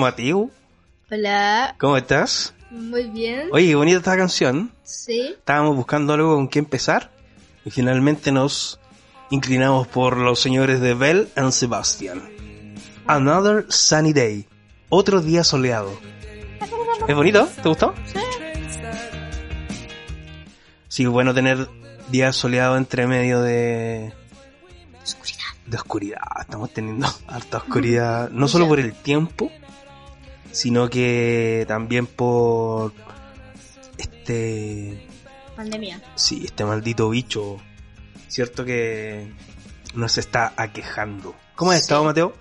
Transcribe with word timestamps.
Mateo, 0.00 0.50
Hola, 1.10 1.74
¿cómo 1.78 1.96
estás? 1.96 2.54
muy 2.70 3.04
bien. 3.10 3.48
Oye, 3.52 3.66
qué 3.68 3.74
bonita 3.74 3.98
esta 3.98 4.16
canción. 4.16 4.72
Sí, 4.82 5.34
Estábamos 5.38 5.76
buscando 5.76 6.12
algo 6.12 6.34
con 6.36 6.48
qué 6.48 6.58
empezar 6.60 7.10
y 7.64 7.70
finalmente 7.70 8.30
nos 8.32 8.78
inclinamos 9.30 9.86
por 9.88 10.16
los 10.16 10.40
señores 10.40 10.80
de 10.80 10.94
Bell 10.94 11.28
and 11.36 11.52
Sebastian. 11.52 12.22
Another 13.06 13.66
Sunny 13.68 14.12
Day. 14.12 14.46
Otro 14.88 15.20
día 15.20 15.42
soleado. 15.44 15.92
¿Es 17.08 17.14
bonito? 17.16 17.48
¿Te 17.62 17.68
gustó? 17.68 17.94
Sí, 20.88 21.04
es 21.04 21.08
bueno 21.08 21.34
tener 21.34 21.68
días 22.10 22.36
soleados 22.36 22.76
entre 22.78 23.06
medio 23.06 23.40
de... 23.42 24.12
oscuridad. 25.02 25.44
de 25.66 25.76
oscuridad. 25.76 26.20
Estamos 26.40 26.72
teniendo 26.72 27.08
harta 27.28 27.58
oscuridad, 27.58 28.30
no 28.30 28.48
solo 28.48 28.66
por 28.68 28.80
el 28.80 28.92
tiempo, 28.92 29.50
sino 30.52 30.88
que 30.90 31.64
también 31.68 32.06
por 32.06 32.92
este, 33.98 35.06
Pandemia. 35.56 36.00
sí, 36.14 36.42
este 36.44 36.64
maldito 36.64 37.10
bicho, 37.10 37.58
cierto 38.28 38.64
que 38.64 39.32
nos 39.94 40.18
está 40.18 40.52
aquejando. 40.56 41.34
¿Cómo 41.56 41.70
has 41.72 41.78
Sí. 41.78 41.82
estado, 41.82 42.04
Mateo? 42.04 42.34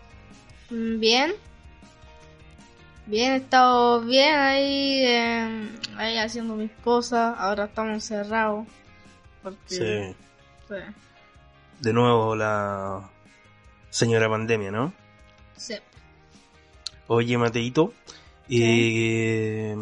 Mm, 0.69 0.99
Bien. 0.99 1.33
Bien, 3.07 3.33
he 3.33 3.37
estado 3.37 4.01
bien 4.01 4.35
ahí, 4.35 5.01
eh, 5.03 5.69
ahí 5.97 6.17
haciendo 6.19 6.55
mis 6.55 6.69
cosas. 6.83 7.35
Ahora 7.39 7.65
estamos 7.65 8.03
cerrados. 8.03 8.67
Porque, 9.41 10.13
sí. 10.67 10.75
De 11.79 11.91
nuevo 11.91 12.35
la 12.35 13.09
señora 13.89 14.29
pandemia, 14.29 14.69
¿no? 14.69 14.93
Sí. 15.57 15.73
Oye, 17.11 17.37
Mateito, 17.39 17.91
eh, 18.49 19.75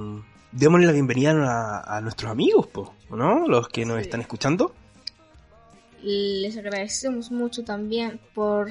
démosle 0.54 0.86
la 0.88 0.94
bienvenida 0.94 1.32
a, 1.32 1.98
a 1.98 2.02
nuestros 2.02 2.32
amigos, 2.32 2.68
po, 2.68 2.94
¿no? 3.10 3.48
Los 3.48 3.68
que 3.68 3.86
nos 3.86 3.98
Sí. 3.98 4.02
están 4.04 4.22
escuchando. 4.22 4.74
Les 6.02 6.56
agradecemos 6.58 7.30
mucho 7.32 7.64
también 7.66 8.20
por 8.34 8.70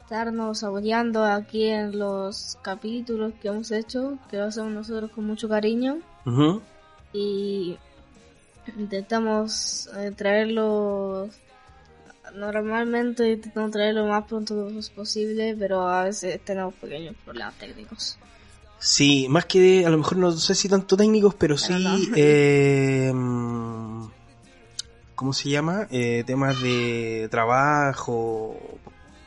estarnos 0.00 0.64
apoyando 0.64 1.22
aquí 1.24 1.66
en 1.66 1.98
los 1.98 2.56
capítulos 2.62 3.34
que 3.42 3.48
hemos 3.48 3.70
hecho, 3.72 4.16
que 4.30 4.38
lo 4.38 4.44
hacemos 4.44 4.72
nosotros 4.72 5.10
con 5.10 5.26
mucho 5.26 5.46
cariño. 5.48 5.98
Y 7.12 7.76
intentamos 8.78 9.88
eh, 9.98 10.12
traerlo 10.16 11.28
normalmente 12.38 13.32
intentamos 13.32 13.70
traerlo 13.70 14.02
lo 14.02 14.08
más 14.08 14.24
pronto 14.24 14.68
posible 14.94 15.56
pero 15.58 15.88
a 15.88 16.04
veces 16.04 16.40
tenemos 16.44 16.74
pequeños 16.74 17.14
problemas 17.24 17.54
técnicos 17.58 18.18
Sí, 18.80 19.26
más 19.28 19.44
que 19.46 19.84
a 19.84 19.90
lo 19.90 19.98
mejor 19.98 20.18
no 20.18 20.30
sé 20.32 20.54
si 20.54 20.68
tanto 20.68 20.96
técnicos, 20.96 21.34
pero 21.34 21.56
Pero 21.56 21.78
sí, 21.78 21.84
no. 21.84 21.98
eh, 22.16 23.12
¿cómo 25.14 25.32
se 25.32 25.50
llama? 25.50 25.88
Eh, 25.90 26.22
temas 26.26 26.62
de 26.62 27.26
trabajo 27.30 28.56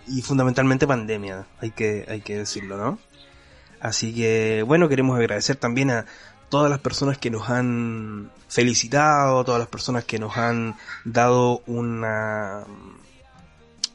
y 0.08 0.22
fundamentalmente 0.22 0.88
pandemia, 0.88 1.48
hay 1.60 1.72
que, 1.72 2.06
hay 2.08 2.22
que 2.22 2.38
decirlo, 2.38 2.78
¿no? 2.78 2.98
Así 3.82 4.14
que, 4.14 4.64
bueno, 4.66 4.88
queremos 4.88 5.18
agradecer 5.18 5.58
también 5.58 5.92
a 5.92 6.06
todas 6.50 6.70
las 6.70 6.80
personas 6.80 7.18
que 7.18 7.30
nos 7.30 7.50
han 7.50 8.32
felicitado, 8.48 9.44
todas 9.44 9.60
las 9.60 9.68
personas 9.68 10.06
que 10.06 10.20
nos 10.20 10.38
han 10.38 10.76
dado 11.04 11.62
una, 11.66 12.64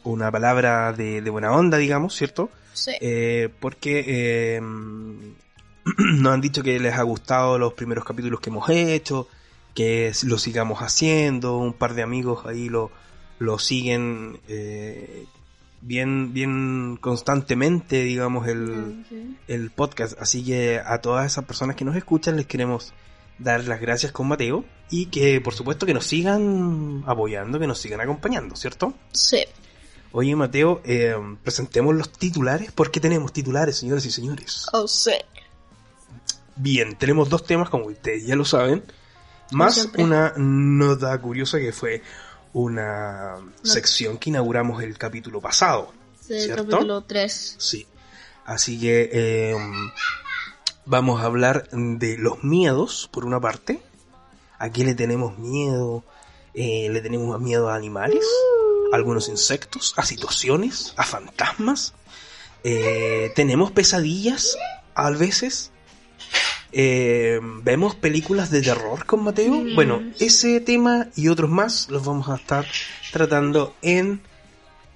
una 0.07 0.31
palabra 0.31 0.93
de, 0.93 1.21
de 1.21 1.31
buena 1.31 1.53
onda, 1.53 1.79
digamos, 1.79 2.15
¿cierto? 2.15 2.51
sí 2.73 2.93
Eh, 3.01 3.49
porque 3.61 4.05
eh, 4.07 4.61
nos 5.99 6.33
han 6.33 6.41
dicho 6.41 6.63
que 6.63 6.79
les 6.79 6.95
ha 6.95 7.03
gustado 7.03 7.59
los 7.59 7.73
primeros 7.75 8.05
capítulos 8.05 8.41
que 8.41 8.51
hemos 8.51 8.69
hecho, 8.71 9.29
que 9.75 10.13
lo 10.25 10.39
sigamos 10.39 10.81
haciendo, 10.81 11.59
un 11.59 11.73
par 11.73 11.95
de 11.95 12.03
amigos 12.03 12.47
ahí 12.47 12.69
lo, 12.69 12.91
lo 13.39 13.59
siguen 13.59 14.41
eh, 14.49 15.27
bien, 15.83 16.33
bien 16.33 16.97
constantemente, 17.01 18.03
digamos, 18.03 18.49
el, 18.49 19.05
Sí. 19.09 19.37
el 19.49 19.71
podcast. 19.71 20.21
Así 20.21 20.45
que 20.45 20.81
a 20.85 20.99
todas 21.01 21.27
esas 21.27 21.45
personas 21.45 21.77
que 21.77 21.85
nos 21.85 21.97
escuchan 21.97 22.37
les 22.37 22.47
queremos 22.47 22.93
dar 23.39 23.65
las 23.65 23.81
gracias 23.81 24.13
con 24.13 24.29
Mateo 24.29 24.65
y 24.91 25.07
que 25.07 25.41
por 25.41 25.55
supuesto 25.55 25.85
que 25.85 25.93
nos 25.95 26.07
sigan 26.07 27.05
apoyando, 27.07 27.59
que 27.59 27.67
nos 27.67 27.79
sigan 27.79 28.01
acompañando, 28.01 28.57
¿cierto? 28.57 28.95
sí 29.13 29.45
Oye, 30.19 30.35
Mateo, 30.35 30.81
eh, 30.83 31.15
presentemos 31.45 31.95
los 31.95 32.11
titulares, 32.11 32.73
porque 32.73 33.01
tenemos 33.01 33.35
titulares, 33.35 33.77
señoras 33.77 34.07
y 34.07 34.11
señores. 34.11 34.65
oh 34.73 34.89
sí 34.89 35.13
Bien, 36.57 36.97
tenemos 36.97 37.29
dos 37.29 37.45
temas, 37.45 37.69
como 37.69 37.85
ustedes 37.85 38.25
ya 38.25 38.35
lo 38.35 38.47
saben, 38.47 38.83
más 39.51 39.91
una 39.99 40.33
nota 40.39 41.21
curiosa 41.21 41.59
que 41.59 41.71
fue 41.71 42.01
una 42.55 43.35
sección 43.63 44.17
que 44.17 44.31
inauguramos 44.31 44.83
el 44.83 44.97
capítulo 44.97 45.43
pasado. 45.43 45.93
sí 46.19 46.41
¿Cierto? 46.41 46.65
capítulo 46.65 47.03
3 47.03 47.57
Sí. 47.59 47.87
Así 48.47 48.81
que 48.81 49.11
eh, 49.13 49.57
vamos 50.87 51.21
a 51.21 51.27
hablar 51.27 51.69
de 51.73 52.17
los 52.17 52.43
miedos, 52.43 53.11
por 53.13 53.27
una 53.27 53.39
parte. 53.39 53.83
¿A 54.59 54.71
qué 54.71 54.83
le 54.83 54.95
tenemos 54.95 55.37
miedo? 55.37 56.05
Eh, 56.55 56.89
le 56.91 57.03
tenemos 57.03 57.39
miedo 57.39 57.69
a 57.69 57.75
animales, 57.75 58.25
a 58.97 58.99
algunos 58.99 59.29
insectos, 59.29 59.93
a 59.97 60.05
situaciones, 60.05 60.95
a 60.97 61.05
fantasmas. 61.05 61.93
Eh, 62.65 63.31
tenemos 63.37 63.71
pesadillas 63.71 64.57
a 64.95 65.11
veces. 65.11 65.71
Eh, 66.73 67.39
vemos 67.63 67.95
películas 67.95 68.51
de 68.51 68.63
terror 68.63 69.05
con 69.05 69.23
Mateo. 69.23 69.53
Mm. 69.53 69.75
Bueno, 69.75 70.03
ese 70.19 70.61
tema 70.61 71.09
y 71.15 71.29
otros 71.29 71.51
más 71.51 71.89
los 71.91 72.05
vamos 72.05 72.29
a 72.29 72.37
estar 72.37 72.67
tratando 73.13 73.75
en 73.83 74.21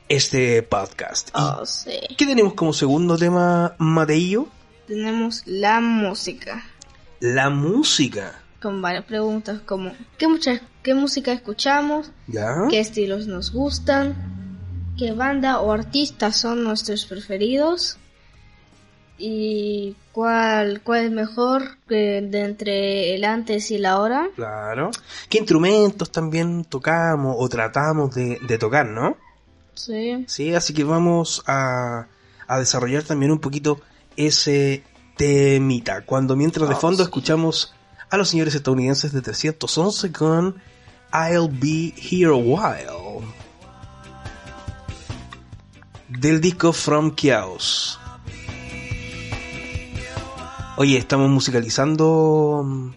este 0.09 0.63
podcast. 0.63 1.31
Oh 1.35 1.65
sí 1.65 2.01
¿Qué 2.19 2.27
tenemos 2.27 2.55
como 2.55 2.73
segundo 2.73 3.17
tema, 3.17 3.75
Mateillo? 3.79 4.49
tenemos 4.89 5.43
la 5.47 5.81
música 5.81 6.65
La 7.21 7.49
música. 7.51 8.40
Con 8.61 8.83
varias 8.83 9.05
preguntas 9.05 9.61
como 9.65 9.93
¿qué, 10.19 10.29
mucha, 10.29 10.61
qué 10.83 10.95
música 10.95 11.33
escuchamos? 11.33 12.11
¿Ya? 12.27 12.55
qué 12.69 12.81
estilos 12.81 13.27
nos 13.27 13.53
gustan, 13.53 14.15
qué 14.99 15.13
banda 15.13 15.61
o 15.61 15.73
artistas 15.73 16.37
son 16.37 16.63
nuestros 16.65 17.05
preferidos 17.07 17.97
y 19.19 19.97
cuál, 20.13 20.81
cuál 20.83 21.05
es 21.05 21.11
mejor 21.11 21.77
de 21.89 22.19
entre 22.33 23.15
el 23.15 23.25
antes 23.25 23.71
y 23.71 23.77
la 23.79 23.91
ahora. 23.93 24.29
Claro. 24.35 24.91
¿Qué 25.29 25.39
instrumentos 25.39 26.11
también 26.11 26.65
tocamos 26.65 27.37
o 27.39 27.49
tratamos 27.49 28.15
de, 28.15 28.39
de 28.47 28.59
tocar, 28.59 28.87
no? 28.87 29.17
Sí, 29.75 30.25
Sí, 30.27 30.55
así 30.55 30.73
que 30.73 30.85
vamos 30.85 31.43
a, 31.47 32.07
a 32.47 32.59
desarrollar 32.59 33.03
también 33.03 33.31
un 33.33 33.41
poquito 33.41 33.81
ese 34.17 34.85
temita. 35.17 36.03
Cuando 36.07 36.35
mientras 36.35 36.69
de 36.69 36.75
Oh, 36.75 36.79
fondo 36.81 36.99
sí. 36.99 37.03
escuchamos 37.05 37.75
a 38.11 38.17
los 38.17 38.29
señores 38.29 38.55
estadounidenses 38.55 39.13
de 39.13 39.23
311 39.23 40.13
con 40.13 40.57
I'll 41.13 41.49
Be 41.49 41.95
Here 41.97 42.33
a 42.33 42.37
While. 42.37 43.27
Del 46.09 46.41
disco 46.41 46.73
From 46.73 47.15
Chaos. 47.15 47.99
Oye, 50.77 50.99
estamos 50.99 51.31
musicalizando 51.31 52.63
mm, 52.65 52.91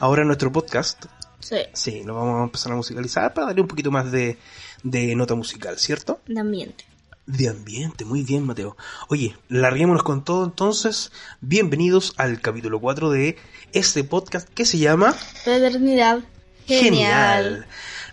ahora 0.00 0.24
nuestro 0.24 0.50
podcast. 0.50 1.06
sí, 1.40 1.56
Sí, 1.74 2.02
lo 2.04 2.14
vamos 2.14 2.40
a 2.40 2.44
empezar 2.44 2.72
a 2.72 2.76
musicalizar 2.76 3.34
para 3.34 3.48
darle 3.48 3.60
un 3.62 3.68
poquito 3.68 3.90
más 3.90 4.10
de, 4.10 4.38
de 4.82 5.14
nota 5.14 5.34
musical, 5.34 5.78
¿cierto? 5.78 6.20
de 6.26 6.40
ambiente. 6.40 6.84
De 7.28 7.46
ambiente, 7.46 8.06
muy 8.06 8.22
bien, 8.22 8.46
Mateo. 8.46 8.74
Oye, 9.08 9.36
larguémonos 9.50 10.02
con 10.02 10.24
todo 10.24 10.46
entonces. 10.46 11.12
Bienvenidos 11.42 12.14
al 12.16 12.40
capítulo 12.40 12.80
4 12.80 13.10
de 13.10 13.36
este 13.74 14.02
podcast 14.02 14.48
que 14.48 14.64
se 14.64 14.78
llama 14.78 15.12
Fraternidad. 15.12 16.20
Genial. 16.66 17.66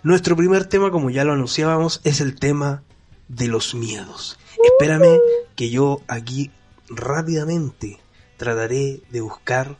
Nuestro 0.03 0.35
primer 0.35 0.65
tema, 0.65 0.91
como 0.91 1.11
ya 1.11 1.23
lo 1.23 1.31
anunciábamos, 1.31 2.01
es 2.03 2.19
el 2.19 2.35
tema 2.35 2.83
de 3.29 3.47
los 3.47 3.73
miedos. 3.73 4.37
Espérame 4.65 5.17
que 5.55 5.69
yo 5.69 6.01
aquí 6.09 6.51
rápidamente 6.89 8.01
trataré 8.35 9.01
de 9.11 9.21
buscar 9.21 9.77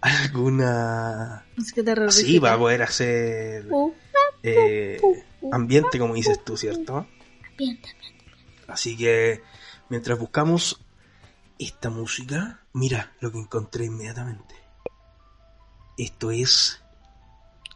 alguna... 0.00 1.44
Es 1.58 1.74
que 1.74 1.82
te 1.82 2.10
Sí, 2.10 2.38
va 2.38 2.54
a 2.54 2.58
poder 2.58 2.80
hacer 2.80 3.68
eh, 4.42 4.98
ambiente, 5.52 5.98
como 5.98 6.14
dices 6.14 6.42
tú, 6.42 6.56
¿cierto? 6.56 7.06
ambiente. 7.50 7.97
Así 8.68 8.96
que 8.96 9.42
mientras 9.88 10.18
buscamos 10.18 10.84
esta 11.58 11.88
música, 11.90 12.60
mira 12.74 13.14
lo 13.20 13.32
que 13.32 13.38
encontré 13.38 13.86
inmediatamente. 13.86 14.54
Esto 15.96 16.30
es 16.30 16.80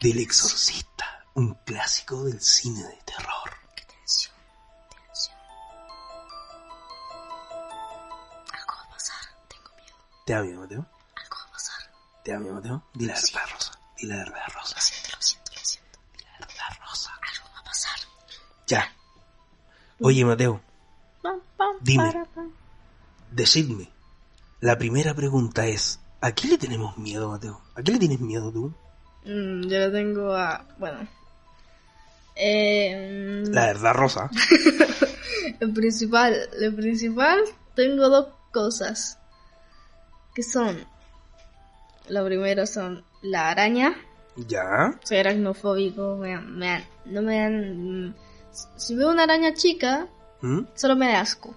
del 0.01 0.19
Exorcista, 0.21 1.27
un 1.35 1.55
clásico 1.65 2.25
del 2.25 2.41
cine 2.41 2.83
de 2.83 2.99
terror. 3.05 3.51
Qué 3.75 3.85
tensión, 3.85 4.37
tensión. 4.91 5.37
Algo 8.53 8.73
va 8.77 8.83
a 8.85 8.89
pasar, 8.91 9.25
tengo 9.49 9.71
miedo. 9.77 9.97
¿Te 10.27 10.33
da 10.35 10.43
miedo, 10.43 10.61
Mateo? 10.61 10.87
Algo 11.17 11.37
va 11.37 11.45
a 11.49 11.53
pasar. 11.53 11.91
¿Te 12.23 12.33
da 12.33 12.39
miedo, 12.39 12.55
Mateo? 12.55 12.83
Dile 12.95 13.15
la 13.15 13.21
verdad, 13.21 13.51
Rosa. 13.51 13.73
Dile 13.97 14.15
la 14.15 14.25
verdad, 14.25 14.47
Rosa. 14.55 14.75
Lo 14.77 14.83
siento, 14.83 15.09
lo 15.17 15.23
siento, 15.23 15.53
lo 15.55 15.65
siento. 15.65 15.99
Dile 16.19 16.31
la 16.39 16.47
verdad, 16.47 16.79
Rosa. 16.87 17.11
Algo 17.15 17.55
va 17.55 17.59
a 17.61 17.65
pasar. 17.65 17.99
Ya. 18.67 18.93
Oye, 20.01 20.25
Mateo, 20.25 20.61
Dime. 21.81 22.25
decidme. 23.31 23.89
La 24.61 24.79
primera 24.79 25.15
pregunta 25.15 25.67
es, 25.67 26.01
¿a 26.21 26.33
qué 26.33 26.49
le 26.49 26.59
tenemos 26.59 26.97
miedo, 26.99 27.31
Mateo? 27.31 27.61
¿A 27.75 27.83
qué 27.83 27.93
le 27.93 27.99
tienes 27.99 28.21
miedo 28.21 28.53
tú? 28.53 28.73
Mm, 29.25 29.63
yo 29.63 29.79
le 29.79 29.91
tengo 29.91 30.35
a. 30.35 30.65
Bueno. 30.79 31.07
Eh, 32.37 33.45
mm, 33.47 33.53
La 33.53 33.67
verdad, 33.67 33.95
Rosa. 33.95 34.31
El 35.61 35.73
principal, 35.73 36.35
el 36.61 36.75
principal, 36.75 37.41
tengo 37.75 38.09
dos 38.09 38.29
cosas. 38.53 39.19
Que 40.35 40.43
son. 40.43 40.85
Lo 42.09 42.25
primero 42.25 42.67
son 42.67 43.05
la 43.23 43.51
araña. 43.51 43.95
Ya. 44.37 44.99
Soy 45.05 45.19
aracnofóbico. 45.19 46.17
Me, 46.17 46.39
me 46.39 46.85
no 47.05 47.23
me 47.23 47.39
dan. 47.39 48.17
Si 48.77 48.95
veo 48.95 49.11
una 49.11 49.25
araña 49.25 49.55
chica, 49.55 50.09
¿Mm? 50.43 50.67
solo 50.75 50.97
me 50.97 51.07
da 51.07 51.21
asco. 51.21 51.55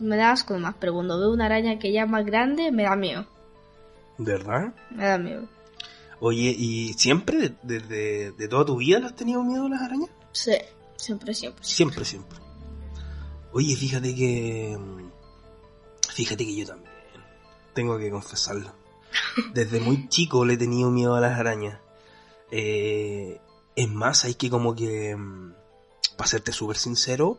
Me 0.00 0.16
da 0.16 0.32
asco 0.32 0.54
nomás, 0.54 0.74
pero 0.78 0.92
cuando 0.92 1.18
veo 1.18 1.32
una 1.32 1.46
araña 1.46 1.78
que 1.78 1.92
ya 1.92 2.02
es 2.02 2.08
más 2.08 2.26
grande, 2.26 2.72
me 2.72 2.82
da 2.82 2.96
miedo. 2.96 3.26
¿Verdad? 4.18 4.74
Me 4.90 5.04
da 5.04 5.18
miedo. 5.18 5.48
Oye, 6.20 6.54
¿y 6.56 6.94
siempre, 6.94 7.54
desde 7.62 8.32
de, 8.32 8.48
toda 8.48 8.64
tu 8.64 8.76
vida, 8.76 8.98
le 8.98 9.06
has 9.06 9.14
tenido 9.14 9.42
miedo 9.42 9.66
a 9.66 9.68
las 9.68 9.82
arañas? 9.82 10.10
Sí, 10.32 10.56
siempre, 10.96 11.34
siempre. 11.34 11.64
Siempre, 11.64 12.04
siempre. 12.04 12.38
Oye, 13.52 13.76
fíjate 13.76 14.14
que... 14.14 14.78
Fíjate 16.12 16.44
que 16.44 16.56
yo 16.56 16.66
también. 16.66 16.90
Tengo 17.72 17.98
que 17.98 18.10
confesarlo. 18.10 18.72
Desde 19.52 19.80
muy 19.80 20.08
chico 20.08 20.44
le 20.44 20.54
he 20.54 20.56
tenido 20.56 20.90
miedo 20.90 21.14
a 21.14 21.20
las 21.20 21.38
arañas. 21.38 21.78
Eh, 22.50 23.40
es 23.76 23.88
más, 23.88 24.24
hay 24.24 24.34
que 24.34 24.50
como 24.50 24.74
que... 24.74 25.16
Para 26.16 26.28
serte 26.28 26.52
súper 26.52 26.76
sincero, 26.76 27.38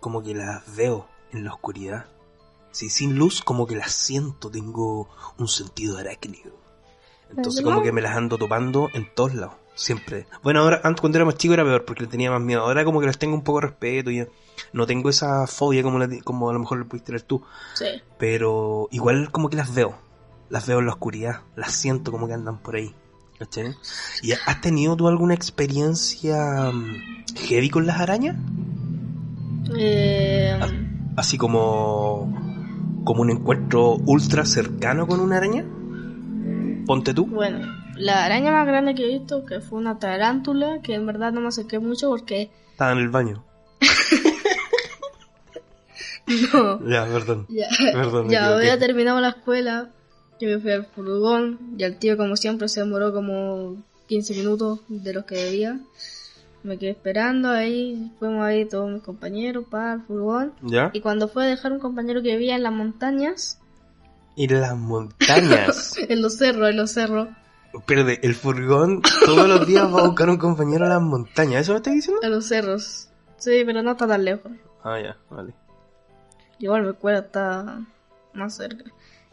como 0.00 0.22
que 0.22 0.34
las 0.34 0.74
veo 0.74 1.06
en 1.32 1.44
la 1.44 1.52
oscuridad. 1.52 2.06
Sí, 2.72 2.88
sin 2.88 3.16
luz, 3.16 3.42
como 3.42 3.66
que 3.66 3.76
las 3.76 3.92
siento, 3.92 4.50
tengo 4.50 5.08
un 5.38 5.48
sentido 5.48 5.98
arácnido. 5.98 6.52
Entonces 7.36 7.62
como 7.62 7.82
que 7.82 7.92
me 7.92 8.00
las 8.00 8.16
ando 8.16 8.38
topando 8.38 8.88
en 8.92 9.12
todos 9.14 9.34
lados, 9.34 9.54
siempre. 9.74 10.26
Bueno, 10.42 10.60
ahora 10.60 10.80
antes 10.82 11.00
cuando 11.00 11.18
era 11.18 11.24
más 11.24 11.36
chico 11.36 11.54
era 11.54 11.64
peor 11.64 11.84
porque 11.84 12.04
le 12.04 12.08
tenía 12.08 12.30
más 12.30 12.40
miedo. 12.40 12.62
Ahora 12.62 12.84
como 12.84 13.00
que 13.00 13.06
les 13.06 13.18
tengo 13.18 13.34
un 13.34 13.44
poco 13.44 13.60
de 13.60 13.68
respeto 13.68 14.10
y 14.10 14.26
no 14.72 14.86
tengo 14.86 15.08
esa 15.10 15.46
fobia 15.46 15.82
como, 15.82 15.98
la 15.98 16.08
como 16.24 16.50
a 16.50 16.52
lo 16.52 16.58
mejor 16.58 16.78
le 16.78 16.84
pudiste 16.84 17.06
tener 17.06 17.22
tú. 17.22 17.42
Sí. 17.74 17.86
Pero 18.18 18.88
igual 18.90 19.30
como 19.30 19.48
que 19.48 19.56
las 19.56 19.72
veo. 19.74 19.96
Las 20.48 20.66
veo 20.66 20.80
en 20.80 20.86
la 20.86 20.92
oscuridad. 20.92 21.42
Las 21.54 21.72
siento 21.72 22.10
como 22.10 22.26
que 22.26 22.34
andan 22.34 22.58
por 22.58 22.76
ahí. 22.76 22.94
¿Cachai? 23.38 23.74
¿Y 24.22 24.32
has 24.32 24.60
tenido 24.60 24.96
tú 24.96 25.08
alguna 25.08 25.32
experiencia 25.32 26.70
mm, 26.72 27.36
heavy 27.36 27.70
con 27.70 27.86
las 27.86 28.00
arañas? 28.00 28.36
Eh, 29.78 30.58
Así 31.16 31.36
como... 31.38 32.32
Como 33.04 33.22
un 33.22 33.30
encuentro 33.30 33.96
ultra 34.06 34.44
cercano 34.44 35.06
con 35.06 35.20
una 35.20 35.38
araña. 35.38 35.64
Ponte 36.86 37.14
tú. 37.14 37.26
Bueno, 37.26 37.66
la 37.96 38.24
araña 38.24 38.52
más 38.52 38.66
grande 38.66 38.94
que 38.94 39.04
he 39.04 39.18
visto, 39.18 39.44
que 39.44 39.60
fue 39.60 39.78
una 39.78 39.98
tarántula, 39.98 40.80
que 40.82 40.94
en 40.94 41.06
verdad 41.06 41.32
no 41.32 41.40
me 41.40 41.48
acerqué 41.48 41.78
mucho 41.78 42.08
porque... 42.10 42.50
Estaba 42.72 42.92
en 42.92 42.98
el 42.98 43.08
baño. 43.08 43.44
No. 46.52 46.88
Ya, 46.88 47.06
perdón. 47.06 47.46
Ya, 47.48 47.66
Perdón, 47.92 48.28
ya 48.28 48.54
había 48.54 48.78
terminado 48.78 49.20
la 49.20 49.30
escuela, 49.30 49.90
yo 50.40 50.48
me 50.48 50.58
fui 50.60 50.70
al 50.70 50.86
furgón 50.86 51.58
y 51.76 51.82
el 51.82 51.98
tío 51.98 52.16
como 52.16 52.36
siempre 52.36 52.68
se 52.68 52.80
demoró 52.80 53.12
como 53.12 53.76
15 54.06 54.34
minutos 54.34 54.80
de 54.88 55.12
los 55.12 55.24
que 55.24 55.34
debía. 55.34 55.80
Me 56.62 56.78
quedé 56.78 56.90
esperando 56.90 57.48
ahí, 57.50 58.12
fuimos 58.18 58.44
ahí 58.44 58.66
todos 58.66 58.90
mis 58.90 59.02
compañeros 59.02 59.64
para 59.70 59.94
el 59.94 60.02
furgón. 60.02 60.52
¿Ya? 60.62 60.90
Y 60.92 61.00
cuando 61.00 61.28
fue 61.28 61.44
a 61.44 61.46
dejar 61.46 61.72
un 61.72 61.78
compañero 61.80 62.22
que 62.22 62.36
vivía 62.36 62.56
en 62.56 62.62
las 62.62 62.72
montañas, 62.72 63.58
Y 64.36 64.46
las 64.48 64.76
montañas. 64.76 65.96
en 66.08 66.20
los 66.22 66.36
cerros, 66.36 66.68
en 66.70 66.76
los 66.76 66.92
cerros, 66.92 67.28
Espérate, 67.72 68.26
el 68.26 68.34
furgón 68.34 69.00
todos 69.24 69.48
los 69.48 69.64
días 69.66 69.84
va 69.94 70.00
a 70.00 70.06
buscar 70.08 70.28
un 70.28 70.38
compañero 70.38 70.86
a 70.86 70.88
las 70.88 71.00
montañas. 71.00 71.62
¿Eso 71.62 71.72
me 71.72 71.78
estás 71.78 71.94
diciendo? 71.94 72.20
en 72.22 72.30
los 72.32 72.46
cerros. 72.48 73.08
Sí, 73.36 73.62
pero 73.64 73.82
no 73.82 73.92
está 73.92 74.06
tan 74.08 74.24
lejos. 74.24 74.50
Ah, 74.82 75.00
ya, 75.00 75.16
vale. 75.30 75.54
Igual 76.58 76.82
mi 76.82 76.88
escuela 76.90 77.20
está 77.20 77.80
más 78.34 78.56
cerca. 78.56 78.84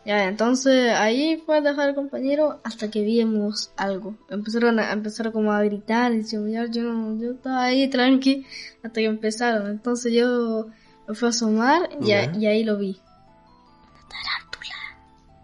Ya, 0.08 0.24
entonces 0.24 0.94
ahí 0.94 1.44
fue 1.46 1.58
a 1.58 1.62
dejar 1.62 1.90
al 1.90 1.96
compañero 1.96 2.62
hasta 2.64 2.90
que 2.90 3.02
vimos 3.02 3.72
algo. 3.76 4.16
Empezaron 4.30 4.80
a, 4.80 4.94
empezaron 4.94 5.34
como 5.34 5.52
a 5.52 5.62
gritar 5.62 6.14
y 6.14 6.24
chillar. 6.26 6.72
Yo, 6.72 6.84
no- 6.84 7.22
yo 7.22 7.32
estaba 7.32 7.64
ahí 7.66 7.90
tranqui 7.90 8.46
hasta 8.78 9.02
que 9.02 9.06
empezaron. 9.06 9.68
Entonces 9.70 10.14
yo 10.14 10.68
me 11.10 11.14
fui 11.14 11.26
a 11.28 11.30
asomar 11.32 11.90
y, 12.02 12.14
a- 12.14 12.32
ahí 12.32 12.64
lo 12.64 12.78
vi. 12.78 13.02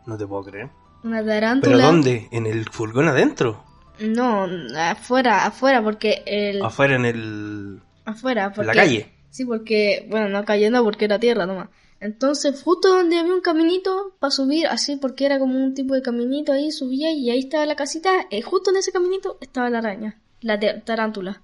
No 0.05 0.17
te 0.17 0.25
puedo 0.27 0.43
creer. 0.43 0.69
Una 1.03 1.23
tarántula. 1.25 1.75
¿Pero 1.75 1.85
dónde? 1.85 2.27
¿En 2.31 2.45
el 2.45 2.63
furgón 2.69 3.07
adentro? 3.09 3.63
No, 3.99 4.47
afuera, 4.77 5.45
afuera, 5.45 5.83
porque 5.83 6.23
el... 6.25 6.63
Afuera 6.63 6.95
en 6.95 7.05
el... 7.05 7.81
afuera, 8.05 8.45
en 8.45 8.53
porque... 8.53 8.67
la 8.67 8.73
calle. 8.73 9.09
Sí, 9.29 9.45
porque, 9.45 10.07
bueno, 10.09 10.29
no 10.29 10.45
cayendo 10.45 10.83
porque 10.83 11.05
era 11.05 11.19
tierra 11.19 11.45
nomás. 11.45 11.67
Entonces, 12.03 12.61
justo 12.61 12.89
donde 12.89 13.17
había 13.17 13.33
un 13.33 13.39
caminito 13.41 14.11
para 14.19 14.29
subir, 14.31 14.67
así 14.67 14.97
porque 14.97 15.25
era 15.25 15.39
como 15.39 15.57
un 15.63 15.73
tipo 15.73 15.93
de 15.93 16.01
caminito 16.01 16.51
ahí, 16.51 16.71
subía 16.71 17.11
y 17.13 17.29
ahí 17.29 17.39
estaba 17.39 17.65
la 17.65 17.75
casita. 17.77 18.09
Y 18.29 18.41
justo 18.41 18.71
en 18.71 18.77
ese 18.77 18.91
caminito 18.91 19.37
estaba 19.39 19.69
la 19.69 19.77
araña, 19.79 20.19
la 20.41 20.59
tarántula. 20.83 21.41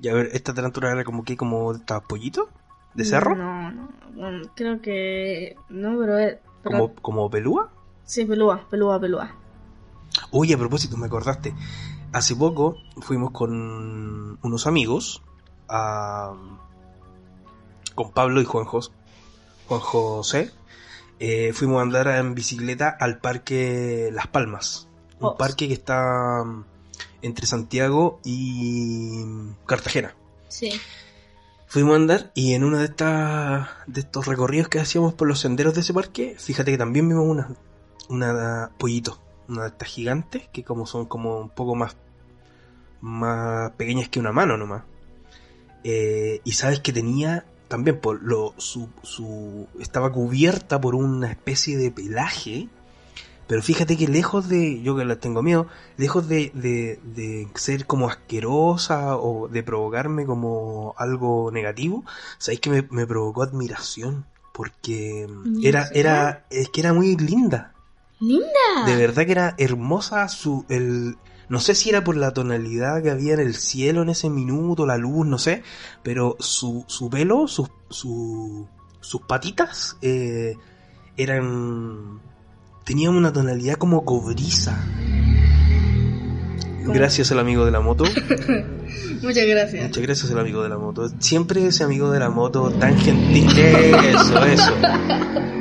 Y 0.00 0.08
a 0.08 0.14
ver, 0.14 0.28
¿esta 0.32 0.52
tarántula 0.52 0.92
era 0.92 1.04
como 1.04 1.24
que, 1.24 1.36
como 1.36 1.72
esta 1.72 2.00
pollito? 2.00 2.48
¿De 2.94 3.04
cerro? 3.06 3.34
No, 3.34 3.70
no, 3.72 3.88
bueno, 4.14 4.50
creo 4.54 4.82
que. 4.82 5.56
No, 5.70 5.98
pero. 5.98 6.18
es- 6.18 6.36
pero- 6.62 6.78
¿Como, 6.78 6.94
como 6.96 7.30
pelúa? 7.30 7.70
Sí, 8.04 8.24
pelúa, 8.26 8.66
pelúa, 8.68 9.00
pelúa. 9.00 9.34
Oye, 10.32 10.54
a 10.54 10.58
propósito, 10.58 10.98
me 10.98 11.06
acordaste. 11.06 11.54
Hace 12.12 12.36
poco 12.36 12.76
fuimos 13.00 13.30
con 13.30 14.38
unos 14.42 14.66
amigos 14.66 15.22
a... 15.68 16.34
con 17.94 18.12
Pablo 18.12 18.42
y 18.42 18.44
Juan, 18.44 18.66
Juan 19.72 19.80
José. 19.80 20.50
Eh, 21.18 21.52
fuimos 21.54 21.78
a 21.78 21.82
andar 21.82 22.08
en 22.08 22.34
bicicleta 22.34 22.88
al 22.88 23.18
parque 23.18 24.10
Las 24.12 24.26
Palmas. 24.26 24.88
Un 25.20 25.28
Oh. 25.28 25.36
parque 25.36 25.68
que 25.68 25.74
está 25.74 26.42
mm, 26.44 26.64
entre 27.22 27.46
Santiago 27.46 28.20
y 28.24 29.24
Cartagena. 29.66 30.14
Sí. 30.48 30.72
Fuimos 31.68 31.92
a 31.92 31.96
andar 31.96 32.32
y 32.34 32.52
en 32.54 32.64
uno 32.64 32.78
de 32.78 32.84
estas 32.86 33.68
de 33.86 34.00
estos 34.00 34.26
recorridos 34.26 34.68
que 34.68 34.80
hacíamos 34.80 35.14
por 35.14 35.26
los 35.28 35.38
senderos 35.40 35.74
de 35.74 35.80
ese 35.80 35.94
parque, 35.94 36.36
fíjate 36.38 36.72
que 36.72 36.78
también 36.78 37.08
vimos 37.08 37.24
una 37.26 37.48
una 38.08 38.70
pollito, 38.76 39.18
una 39.48 39.62
de 39.62 39.68
estas 39.68 39.88
gigantes 39.88 40.48
que 40.52 40.64
como 40.64 40.86
son 40.86 41.06
como 41.06 41.38
un 41.38 41.48
poco 41.50 41.74
más 41.76 41.96
más 43.00 43.70
pequeñas 43.72 44.08
que 44.08 44.18
una 44.20 44.32
mano 44.32 44.56
nomás. 44.56 44.82
Eh, 45.84 46.40
y 46.44 46.52
sabes 46.52 46.80
que 46.80 46.92
tenía 46.92 47.46
también 47.72 47.98
por 47.98 48.22
lo 48.22 48.52
su, 48.58 48.90
su 49.02 49.66
estaba 49.80 50.12
cubierta 50.12 50.78
por 50.78 50.94
una 50.94 51.30
especie 51.30 51.78
de 51.78 51.90
pelaje, 51.90 52.68
pero 53.46 53.62
fíjate 53.62 53.96
que 53.96 54.06
lejos 54.08 54.50
de 54.50 54.82
yo 54.82 54.94
que 54.94 55.06
la 55.06 55.16
tengo 55.16 55.42
miedo, 55.42 55.68
lejos 55.96 56.28
de, 56.28 56.52
de, 56.52 57.00
de 57.02 57.48
ser 57.54 57.86
como 57.86 58.10
asquerosa 58.10 59.16
o 59.16 59.48
de 59.48 59.62
provocarme 59.62 60.26
como 60.26 60.94
algo 60.98 61.50
negativo, 61.50 62.04
sabéis 62.36 62.60
que 62.60 62.68
me, 62.68 62.86
me 62.90 63.06
provocó 63.06 63.42
admiración 63.42 64.26
porque 64.52 65.26
era 65.62 65.88
era 65.94 66.44
es 66.50 66.68
que 66.68 66.82
era 66.82 66.92
muy 66.92 67.16
linda. 67.16 67.72
¡Linda! 68.20 68.84
De 68.84 68.96
verdad 68.96 69.24
que 69.24 69.32
era 69.32 69.54
hermosa 69.56 70.28
su 70.28 70.66
el 70.68 71.16
No 71.52 71.60
sé 71.60 71.74
si 71.74 71.90
era 71.90 72.02
por 72.02 72.16
la 72.16 72.32
tonalidad 72.32 73.02
que 73.02 73.10
había 73.10 73.34
en 73.34 73.40
el 73.40 73.54
cielo 73.54 74.00
en 74.00 74.08
ese 74.08 74.30
minuto, 74.30 74.86
la 74.86 74.96
luz, 74.96 75.26
no 75.26 75.36
sé, 75.36 75.62
pero 76.02 76.34
su, 76.40 76.86
su 76.88 77.10
pelo, 77.10 77.46
su- 77.46 77.68
sus 79.00 79.20
patitas 79.28 79.98
eh, 80.00 80.56
eran... 81.18 82.22
tenían 82.86 83.14
una 83.14 83.34
tonalidad 83.34 83.74
como 83.74 84.02
cobriza. 84.06 84.82
Gracias 86.86 87.30
al 87.32 87.38
amigo 87.38 87.64
de 87.64 87.70
la 87.70 87.80
moto. 87.80 88.04
Muchas 89.22 89.46
gracias. 89.46 89.84
Muchas 89.88 90.02
gracias 90.02 90.30
al 90.32 90.38
amigo 90.38 90.62
de 90.62 90.68
la 90.68 90.78
moto. 90.78 91.08
Siempre 91.18 91.66
ese 91.66 91.84
amigo 91.84 92.10
de 92.10 92.18
la 92.18 92.30
moto 92.30 92.70
tan 92.70 92.98
gentil. 92.98 93.46
Eso, 93.56 94.44
eso. 94.44 94.72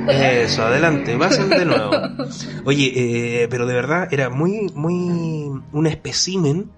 Eso, 0.08 0.64
adelante, 0.66 1.18
pasen 1.18 1.50
de 1.50 1.66
nuevo. 1.66 1.92
Oye, 2.66 3.44
eh, 3.44 3.48
pero 3.50 3.66
de 3.68 3.74
verdad 3.74 4.08
era 4.12 4.30
muy, 4.30 4.72
muy. 4.74 5.62
un 5.72 5.88
espécimen 5.88 6.70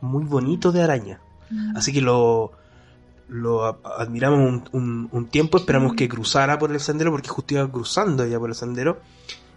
muy 0.00 0.24
bonito 0.24 0.70
de 0.72 0.82
araña. 0.82 1.20
Así 1.74 1.92
que 1.92 2.00
lo. 2.00 2.52
Lo 3.28 3.64
admiramos 3.84 4.40
un, 4.40 4.64
un- 4.72 5.08
un 5.12 5.26
tiempo, 5.28 5.58
esperamos 5.58 5.94
que 5.94 6.08
cruzara 6.08 6.58
por 6.58 6.72
el 6.72 6.80
sendero, 6.80 7.12
porque 7.12 7.28
justo 7.28 7.54
iba 7.54 7.70
cruzando 7.70 8.26
ya 8.26 8.40
por 8.40 8.48
el 8.50 8.56
sendero. 8.56 8.98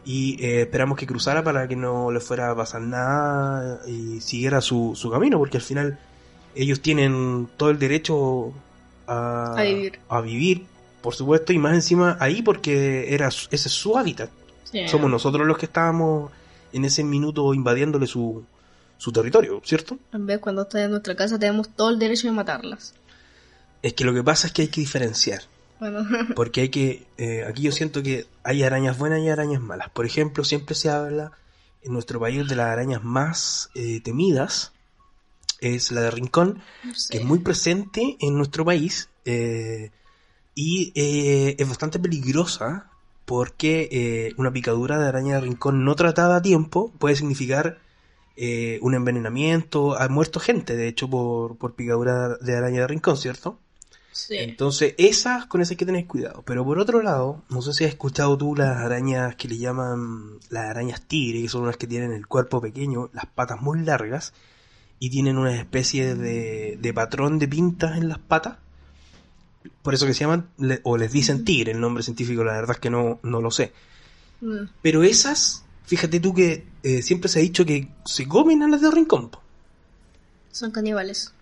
Y 0.05 0.43
eh, 0.43 0.61
esperamos 0.63 0.97
que 0.97 1.07
cruzara 1.07 1.43
para 1.43 1.67
que 1.67 1.75
no 1.75 2.11
le 2.11 2.19
fuera 2.19 2.51
a 2.51 2.55
pasar 2.55 2.81
nada 2.81 3.79
y 3.87 4.19
siguiera 4.19 4.59
su, 4.61 4.93
su 4.95 5.09
camino, 5.09 5.37
porque 5.37 5.57
al 5.57 5.63
final 5.63 5.97
ellos 6.55 6.81
tienen 6.81 7.49
todo 7.57 7.69
el 7.69 7.79
derecho 7.79 8.53
a, 9.07 9.53
A 9.57 9.63
vivir. 9.63 9.99
a 10.09 10.21
vivir, 10.21 10.65
por 11.01 11.15
supuesto, 11.15 11.53
y 11.53 11.57
más 11.57 11.73
encima 11.73 12.17
ahí 12.19 12.41
porque 12.41 13.13
era 13.13 13.27
ese 13.27 13.47
es 13.55 13.61
su 13.71 13.97
hábitat. 13.97 14.29
Somos 14.87 15.09
nosotros 15.09 15.45
los 15.45 15.57
que 15.57 15.67
estábamos 15.67 16.31
en 16.73 16.83
ese 16.85 17.03
minuto 17.03 17.53
invadiéndole 17.53 18.07
su, 18.07 18.43
su 18.97 19.11
territorio, 19.11 19.61
¿cierto? 19.63 19.99
En 20.11 20.25
vez 20.25 20.39
cuando 20.39 20.63
está 20.63 20.83
en 20.83 20.91
nuestra 20.91 21.15
casa 21.15 21.37
tenemos 21.37 21.69
todo 21.69 21.89
el 21.89 21.99
derecho 21.99 22.27
de 22.27 22.33
matarlas. 22.33 22.95
Es 23.81 23.93
que 23.93 24.03
lo 24.03 24.13
que 24.13 24.23
pasa 24.23 24.47
es 24.47 24.53
que 24.53 24.63
hay 24.63 24.67
que 24.69 24.81
diferenciar. 24.81 25.41
Bueno, 25.79 26.05
Porque 26.35 26.61
hay 26.61 26.69
que. 26.69 27.05
eh, 27.17 27.45
aquí 27.47 27.63
yo 27.63 27.71
siento 27.71 28.03
que 28.03 28.25
hay 28.43 28.63
arañas 28.63 28.97
buenas 28.97 29.19
y 29.21 29.29
arañas 29.29 29.61
malas. 29.61 29.89
Por 29.89 30.05
ejemplo, 30.05 30.43
siempre 30.43 30.75
se 30.75 30.89
habla 30.89 31.31
en 31.83 31.93
nuestro 31.93 32.19
país 32.19 32.47
de 32.47 32.55
las 32.55 32.67
arañas 32.67 33.03
más 33.03 33.69
eh, 33.75 34.01
temidas. 34.01 34.71
Es 35.59 35.91
la 35.91 36.01
de 36.01 36.11
Rincón, 36.11 36.61
que 37.09 37.19
es 37.19 37.23
muy 37.23 37.39
presente 37.39 38.17
en 38.19 38.35
nuestro 38.37 38.65
país. 38.65 39.09
eh, 39.25 39.91
y 40.55 40.91
eh, 40.93 41.55
es 41.57 41.67
bastante 41.67 41.97
peligrosa 41.97 42.91
porque 43.25 44.33
una 44.37 44.51
picadura 44.51 44.99
de 44.99 45.07
araña 45.07 45.35
de 45.35 45.41
Rincón 45.41 45.83
no 45.83 45.95
tratada 45.95 46.35
a 46.35 46.41
tiempo 46.43 46.91
puede 46.99 47.15
significar 47.15 47.79
un 48.81 48.93
envenenamiento. 48.93 49.97
Ha 49.97 50.09
muerto 50.09 50.39
gente, 50.39 50.75
de 50.75 50.87
hecho, 50.87 51.09
por, 51.09 51.57
por 51.57 51.73
picadura 51.73 52.37
de 52.37 52.55
araña 52.55 52.81
de 52.81 52.87
Rincón, 52.87 53.17
¿cierto? 53.17 53.57
Sí. 54.13 54.37
Entonces, 54.37 54.93
esas, 54.97 55.47
con 55.47 55.59
esas 55.61 55.71
hay 55.71 55.77
que 55.77 55.85
tener 55.87 56.05
cuidado. 56.07 56.43
Pero 56.45 56.63
por 56.63 56.79
otro 56.79 57.01
lado, 57.01 57.41
no 57.49 57.61
sé 57.61 57.73
si 57.73 57.83
has 57.83 57.89
escuchado 57.89 58.37
tú 58.37 58.55
las 58.55 58.77
arañas 58.77 59.35
que 59.35 59.47
le 59.47 59.57
llaman 59.57 60.37
las 60.49 60.65
arañas 60.69 61.01
tigre, 61.01 61.41
que 61.41 61.49
son 61.49 61.63
unas 61.63 61.77
que 61.77 61.87
tienen 61.87 62.13
el 62.13 62.27
cuerpo 62.27 62.61
pequeño, 62.61 63.09
las 63.11 63.25
patas 63.25 63.59
muy 63.61 63.79
largas, 63.81 64.31
y 64.99 65.09
tienen 65.09 65.37
una 65.37 65.55
especie 65.59 66.15
de, 66.15 66.77
de 66.79 66.93
patrón 66.93 67.39
de 67.39 67.47
pintas 67.47 67.97
en 67.97 68.07
las 68.07 68.19
patas. 68.19 68.57
Por 69.81 69.93
eso 69.93 70.05
que 70.05 70.13
se 70.13 70.21
llaman, 70.21 70.47
le- 70.57 70.79
o 70.83 70.95
les 70.97 71.11
dicen 71.11 71.43
tigre, 71.43 71.71
el 71.71 71.79
nombre 71.81 72.03
científico, 72.03 72.43
la 72.43 72.53
verdad 72.53 72.75
es 72.75 72.79
que 72.79 72.89
no, 72.89 73.19
no 73.23 73.41
lo 73.41 73.49
sé. 73.51 73.73
Mm. 74.41 74.65
Pero 74.81 75.03
esas, 75.03 75.63
fíjate 75.85 76.19
tú 76.19 76.33
que 76.33 76.65
eh, 76.83 77.01
siempre 77.01 77.29
se 77.29 77.39
ha 77.39 77.41
dicho 77.41 77.65
que 77.65 77.89
se 78.05 78.27
comen 78.27 78.61
a 78.63 78.67
las 78.67 78.81
de 78.81 78.91
rincón. 78.91 79.31
Son 80.51 80.69
caníbales. 80.71 81.33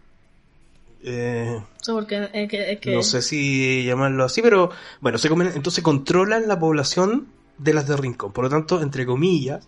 Eh, 1.04 1.62
Eso 1.82 1.96
porque 1.96 2.30
que, 2.50 2.72
es 2.74 2.80
que- 2.80 2.94
No 2.96 3.02
sé 3.04 3.22
si 3.22 3.84
llamarlo 3.84 4.24
así, 4.24 4.42
pero 4.42 4.70
bueno, 5.00 5.18
se 5.18 5.30
comen, 5.30 5.52
entonces 5.56 5.84
controlan 5.84 6.48
la 6.48 6.60
población 6.60 7.28
de 7.58 7.74
las 7.74 7.88
de 7.88 7.98
Rincón. 7.98 8.32
Por 8.32 8.44
lo 8.46 8.50
tanto, 8.50 8.82
entre 8.82 9.06
comillas, 9.06 9.68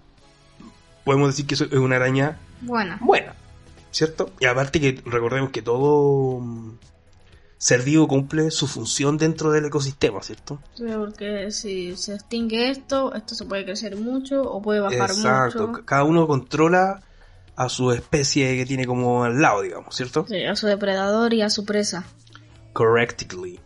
podemos 1.04 1.30
decir 1.30 1.46
que 1.48 1.56
eso 1.56 1.66
es 1.66 1.74
una 1.74 1.96
araña 1.98 2.38
Bueno, 2.62 2.98
buena, 3.02 3.34
¿cierto? 3.92 4.32
Y 4.40 4.46
aparte 4.46 4.80
que 4.80 5.02
recordemos 5.06 5.50
que 5.50 5.62
todo 5.62 6.40
mm, 6.40 6.78
ser 7.58 7.82
vivo 7.82 8.08
cumple 8.08 8.52
su 8.52 8.68
función 8.68 9.18
dentro 9.18 9.52
del 9.52 9.66
ecosistema, 9.66 10.22
¿cierto? 10.22 10.60
sí, 10.75 10.86
porque 10.96 11.52
si 11.52 11.96
se 11.98 12.16
extingue 12.16 12.70
esto, 12.70 13.13
esto 13.16 13.36
se 13.36 13.46
puede 13.46 13.63
crecer 13.66 13.96
mucho 13.98 14.42
o 14.44 14.62
puede 14.62 14.80
bajar 14.82 15.10
Exacto. 15.12 15.68
mucho. 15.68 15.86
Cada 15.86 16.04
uno 16.04 16.28
controla 16.28 17.02
a 17.55 17.69
su 17.69 17.91
especie 17.91 18.57
que 18.57 18.65
tiene 18.65 18.86
como 18.86 19.24
al 19.24 19.41
lado, 19.41 19.62
digamos, 19.62 19.95
¿cierto? 19.95 20.25
Sí, 20.27 20.43
a 20.43 20.55
su 20.55 20.67
depredador 20.67 21.33
y 21.33 21.41
a 21.41 21.50
su 21.50 21.65
presa. 21.65 22.05
correctly. 22.74 23.60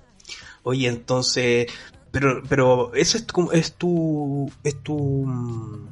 Oye, 0.63 0.87
entonces, 0.89 1.67
pero, 2.11 2.43
pero 2.49 2.93
esa 2.93 3.17
es 3.17 3.25
tu, 3.25 3.51
es 3.51 3.73
tu, 3.73 4.51
es 4.63 4.83
tu 4.83 4.97
mm, 5.25 5.87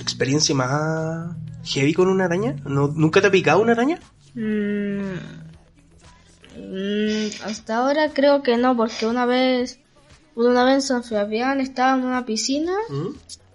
experiencia 0.00 0.54
más 0.54 1.34
heavy 1.64 1.94
con 1.94 2.08
una 2.08 2.26
araña. 2.26 2.56
¿No, 2.64 2.88
¿Nunca 2.88 3.20
te 3.20 3.28
ha 3.28 3.30
picado 3.30 3.62
una 3.62 3.72
araña? 3.72 3.98
Mm, 4.34 5.14
mm, 6.58 7.28
hasta 7.44 7.78
ahora 7.78 8.12
creo 8.12 8.42
que 8.42 8.58
no, 8.58 8.76
porque 8.76 9.06
una 9.06 9.24
vez, 9.24 9.80
una 10.34 10.64
vez 10.64 10.74
en 10.74 10.82
San 10.82 11.04
Fabián 11.04 11.60
estaba 11.60 11.98
en 11.98 12.04
una 12.04 12.26
piscina 12.26 12.74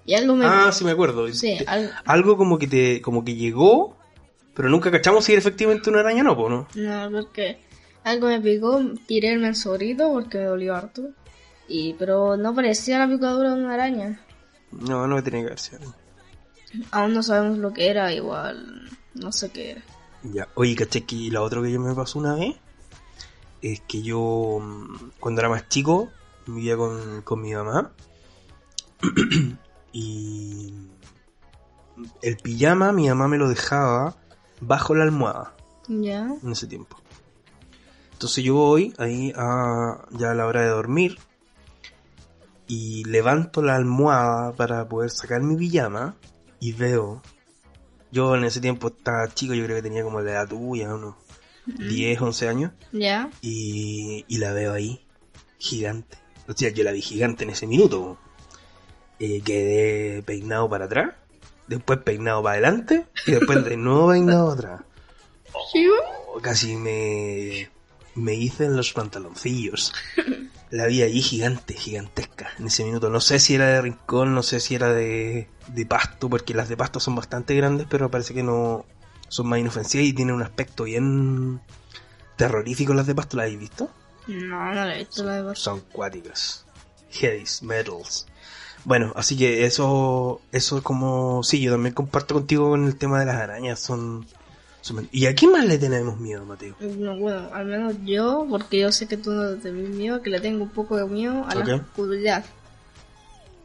y 0.08 0.16
algo 0.16 0.36
me... 0.36 0.46
Ah, 0.48 0.72
sí 0.72 0.84
me 0.84 0.92
acuerdo. 0.92 1.32
sí, 1.32 1.58
Te- 1.60 1.66
al- 1.68 1.94
Algo 2.06 2.36
como 2.38 2.58
que 2.58 2.66
te, 2.68 3.02
como 3.02 3.24
que 3.24 3.36
llegó, 3.36 3.96
pero 4.56 4.70
nunca 4.70 4.90
cachamos 4.90 5.26
si 5.26 5.34
era 5.34 5.40
efectivamente 5.40 5.90
una 5.92 6.00
araña 6.00 6.22
o 6.24 6.50
no, 6.50 6.50
¿no? 6.50 6.68
no, 6.74 7.12
porque 7.12 7.60
algo 8.04 8.28
me 8.28 8.42
picó, 8.42 8.82
tiré 9.06 9.34
el 9.34 9.40
mensorito 9.40 10.10
porque 10.12 10.40
me 10.40 10.46
dolió 10.46 10.76
harto. 10.76 11.10
Y, 11.68 11.94
pero 11.96 12.38
no 12.38 12.56
parecía 12.56 12.98
la 12.98 13.08
picadura 13.08 13.54
de 13.54 13.62
una 13.62 13.74
araña. 13.74 14.20
No, 14.72 15.06
no 15.06 15.22
tiene 15.22 15.42
que 15.42 15.48
haber 15.48 15.60
sido. 15.60 15.94
Aún 16.92 17.14
no 17.14 17.22
sabemos 17.22 17.58
lo 17.58 17.74
que 17.74 17.90
era, 17.90 18.14
igual, 18.14 18.90
no 19.16 19.32
sé 19.34 19.52
qué 19.52 19.72
era. 19.72 19.82
Ya, 20.24 20.48
oye, 20.56 20.76
caché 20.76 21.04
que 21.04 21.30
la 21.32 21.42
otra 21.42 21.62
que 21.62 21.72
yo 21.72 21.80
me 21.80 21.94
pasó 21.94 22.20
una 22.20 22.36
vez 22.36 22.56
es 23.62 23.82
que 23.82 24.02
yo, 24.02 24.60
mm, 24.62 25.12
cuando 25.20 25.42
era 25.42 25.50
más 25.50 25.68
chico, 25.68 26.12
vivía 26.46 26.78
con, 26.78 27.22
con 27.24 27.42
mi 27.42 27.54
mamá 27.54 27.92
y 29.98 30.72
el 32.22 32.38
pijama 32.38 32.92
mi 32.92 33.10
mamá 33.10 33.28
me 33.28 33.40
lo 33.40 33.50
dejaba 33.50 34.16
bajo 34.62 34.94
la 34.94 35.04
almohada 35.04 35.56
Ya, 35.88 36.36
en 36.44 36.52
ese 36.52 36.68
tiempo. 36.68 36.98
Entonces 38.14 38.44
yo 38.44 38.54
voy 38.54 38.94
ahí 39.00 39.34
a 39.36 40.06
ya 40.12 40.32
a 40.32 40.34
la 40.36 40.46
hora 40.46 40.62
de 40.62 40.68
dormir 40.68 41.18
y 42.68 43.06
levanto 43.06 43.64
la 43.64 43.76
almohada 43.76 44.54
para 44.54 44.88
poder 44.88 45.10
sacar 45.10 45.42
mi 45.42 45.56
pijama 45.56 46.16
y 46.60 46.74
veo. 46.74 47.24
Yo 48.12 48.36
en 48.36 48.44
ese 48.44 48.62
tiempo 48.62 48.90
estaba 48.90 49.28
chico, 49.34 49.56
yo 49.56 49.64
creo 49.66 49.78
que 49.78 49.84
tenía 49.84 50.04
como 50.04 50.22
la 50.22 50.32
edad 50.32 50.48
tuya, 50.48 50.94
unos 50.94 51.16
10, 51.66 52.22
11 52.22 52.48
años, 52.48 52.72
ya, 52.92 53.30
y, 53.42 54.26
y 54.28 54.38
la 54.38 54.54
veo 54.54 54.74
ahí, 54.74 55.06
gigante. 55.58 56.18
O 56.48 56.54
sea, 56.54 56.70
yo 56.70 56.84
la 56.84 56.92
vi 56.92 57.02
gigante 57.02 57.44
en 57.44 57.50
ese 57.50 57.68
minuto. 57.68 58.18
Eh, 59.20 59.42
quedé 59.44 60.22
peinado 60.24 60.70
para 60.70 60.86
atrás, 60.86 61.14
después 61.68 62.00
peinado 62.00 62.44
para 62.44 62.54
adelante 62.54 63.06
y 63.26 63.32
después 63.32 63.64
de 63.66 63.78
nuevo 63.78 64.10
peinado 64.10 64.56
para 64.56 64.76
atrás. 64.76 64.88
Oh, 65.54 66.40
casi 66.42 66.76
me, 66.76 67.70
me 68.16 68.34
hice 68.36 68.66
en 68.66 68.76
los 68.76 68.94
pantaloncillos. 68.94 69.94
La 70.70 70.86
vi 70.88 71.02
allí 71.02 71.22
gigante, 71.22 71.74
gigantesca 71.74 72.50
en 72.60 72.68
ese 72.68 72.84
minuto. 72.84 73.10
No 73.10 73.22
sé 73.22 73.40
si 73.40 73.56
era 73.56 73.68
de 73.68 73.82
rincón, 73.82 74.36
no 74.36 74.44
sé 74.44 74.60
si 74.60 74.76
era 74.76 74.94
de, 74.94 75.48
de 75.68 75.86
pasto, 75.86 76.30
porque 76.30 76.54
las 76.54 76.68
de 76.68 76.78
pasto 76.78 77.00
son 77.00 77.16
bastante 77.16 77.56
grandes, 77.56 77.88
pero 77.90 78.12
parece 78.12 78.34
que 78.34 78.44
no 78.44 78.86
son 79.30 79.48
más 79.48 79.60
inofensivas 79.60 80.08
y 80.08 80.14
tienen 80.14 80.36
un 80.36 80.44
aspecto 80.44 80.84
bien 80.84 81.62
terrorífico 82.36 82.94
las 82.94 83.08
de 83.08 83.16
pasto. 83.16 83.38
¿Las 83.38 83.46
habéis 83.46 83.60
visto? 83.60 83.90
no, 84.28 84.74
no 84.74 84.74
la 84.74 84.96
he 84.96 85.00
visto 85.00 85.24
la 85.24 85.36
de 85.36 85.44
Barça. 85.44 85.56
Son 85.56 85.80
cuáticas. 85.80 86.66
Headies, 87.12 87.64
metals. 87.64 88.28
Bueno, 88.88 89.12
así 89.18 89.38
que 89.38 89.66
eso, 89.66 90.40
eso 90.54 90.78
es 90.78 90.82
como, 90.82 91.44
sí, 91.44 91.60
yo 91.62 91.72
también 91.74 91.94
comparto 91.94 92.36
contigo 92.36 92.70
con 92.70 92.86
el 92.86 92.96
tema 92.96 93.20
de 93.20 93.26
las 93.26 93.36
arañas, 93.36 93.80
son, 93.80 94.26
son- 94.80 95.10
¿Y 95.12 95.26
a 95.26 95.36
qué 95.36 95.46
más 95.46 95.66
le 95.66 95.78
tenemos 95.78 96.18
miedo, 96.22 96.46
Mateo? 96.46 96.74
No, 96.80 97.18
bueno, 97.18 97.50
al 97.54 97.66
menos 97.66 97.96
yo, 98.06 98.48
porque 98.50 98.80
yo 98.80 98.92
sé 98.94 99.06
que 99.10 99.18
tú 99.18 99.32
no 99.32 99.58
te 99.58 99.72
ves 99.72 99.90
miedo, 99.90 100.22
que 100.22 100.30
le 100.30 100.40
tengo 100.40 100.64
un 100.64 100.70
poco 100.70 100.96
de 100.96 101.06
miedo 101.06 101.46
a 101.50 101.54
la 101.56 101.76
oscuridad. 101.76 102.46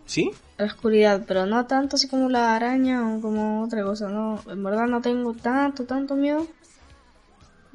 ¿Sí? 0.06 0.32
A 0.58 0.62
la 0.64 0.72
oscuridad, 0.72 1.24
pero 1.28 1.46
no 1.46 1.66
tanto 1.66 1.94
así 1.94 2.08
como 2.08 2.28
la 2.28 2.56
araña 2.56 3.14
o 3.16 3.20
como 3.20 3.62
otra 3.62 3.84
cosa, 3.84 4.08
no. 4.08 4.40
En 4.50 4.60
verdad 4.64 4.88
no 4.88 5.00
tengo 5.02 5.34
tanto, 5.34 5.84
tanto 5.84 6.16
miedo. 6.16 6.48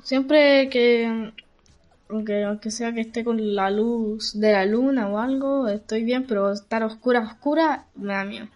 Siempre 0.03 0.67
que, 0.69 1.31
aunque, 2.09 2.43
aunque 2.43 2.71
sea 2.71 2.93
que 2.93 3.01
esté 3.01 3.23
con 3.23 3.55
la 3.55 3.69
luz 3.71 4.39
de 4.39 4.51
la 4.53 4.65
luna 4.65 5.07
o 5.09 5.19
algo, 5.19 5.67
estoy 5.67 6.03
bien, 6.03 6.25
pero 6.27 6.51
estar 6.51 6.83
oscura, 6.83 7.21
oscura, 7.21 7.87
me 7.95 8.13
da 8.13 8.25
miedo. 8.25 8.47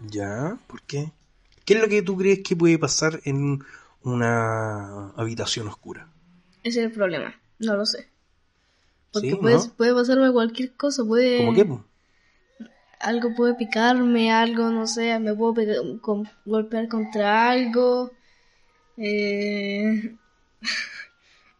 ¿Ya? 0.00 0.58
¿Por 0.66 0.82
qué? 0.82 1.12
¿Qué 1.50 1.60
¿Qué 1.64 1.74
es 1.74 1.80
lo 1.82 1.88
que 1.88 2.02
tú 2.02 2.16
crees 2.16 2.40
que 2.42 2.56
puede 2.56 2.78
pasar 2.78 3.20
en 3.24 3.60
una 4.02 5.10
habitación 5.10 5.68
oscura? 5.68 6.08
Ese 6.62 6.80
es 6.80 6.86
el 6.86 6.92
problema. 6.92 7.34
No 7.58 7.76
lo 7.76 7.84
sé. 7.84 8.08
Porque 9.12 9.30
Sí, 9.30 9.36
puede, 9.36 9.58
¿no? 9.58 9.72
puede 9.76 9.94
pasarme 9.94 10.32
cualquier 10.32 10.74
cosa. 10.74 11.04
Puede, 11.04 11.36
¿Cómo 11.36 11.52
qué? 11.52 11.64
po? 11.64 11.84
Algo 13.00 13.34
puede 13.34 13.54
picarme, 13.54 14.30
algo, 14.32 14.70
no 14.70 14.86
sé, 14.86 15.18
me 15.18 15.34
puedo 15.34 15.54
pegar- 15.54 16.00
con- 16.00 16.28
golpear 16.44 16.86
contra 16.88 17.50
algo. 17.50 18.12
Eh... 18.98 20.16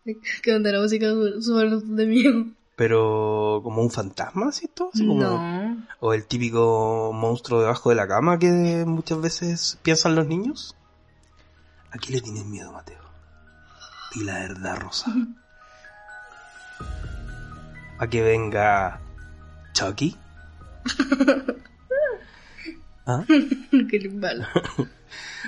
¿Qué 0.43 0.55
onda 0.55 0.73
la 0.73 0.81
música 0.81 1.07
súper 1.41 1.71
de 1.71 2.07
miedo? 2.07 2.47
Pero 2.77 3.61
como 3.63 3.83
un 3.83 3.91
fantasma, 3.91 4.51
¿cierto? 4.53 4.91
Así 4.93 5.07
como... 5.07 5.23
No. 5.23 5.87
O 6.01 6.15
el 6.15 6.25
típico 6.25 7.13
monstruo 7.13 7.61
debajo 7.61 7.91
de 7.91 7.97
la 7.97 8.09
cama 8.09 8.39
que 8.39 8.85
muchas 8.87 9.21
veces 9.21 9.79
piensan 9.83 10.15
los 10.15 10.27
niños. 10.27 10.75
¿A 11.91 11.99
qué 11.99 12.13
le 12.13 12.23
tienes 12.23 12.47
miedo, 12.47 12.73
Mateo? 12.73 13.03
Y 14.15 14.25
la 14.25 14.39
verdad, 14.39 14.79
Rosa. 14.79 15.15
¿A 17.99 18.09
que 18.09 18.23
venga 18.23 18.99
Chucky? 19.75 20.17
¿Ah? 23.07 23.25
Qué 23.27 24.09
malo. 24.09 24.47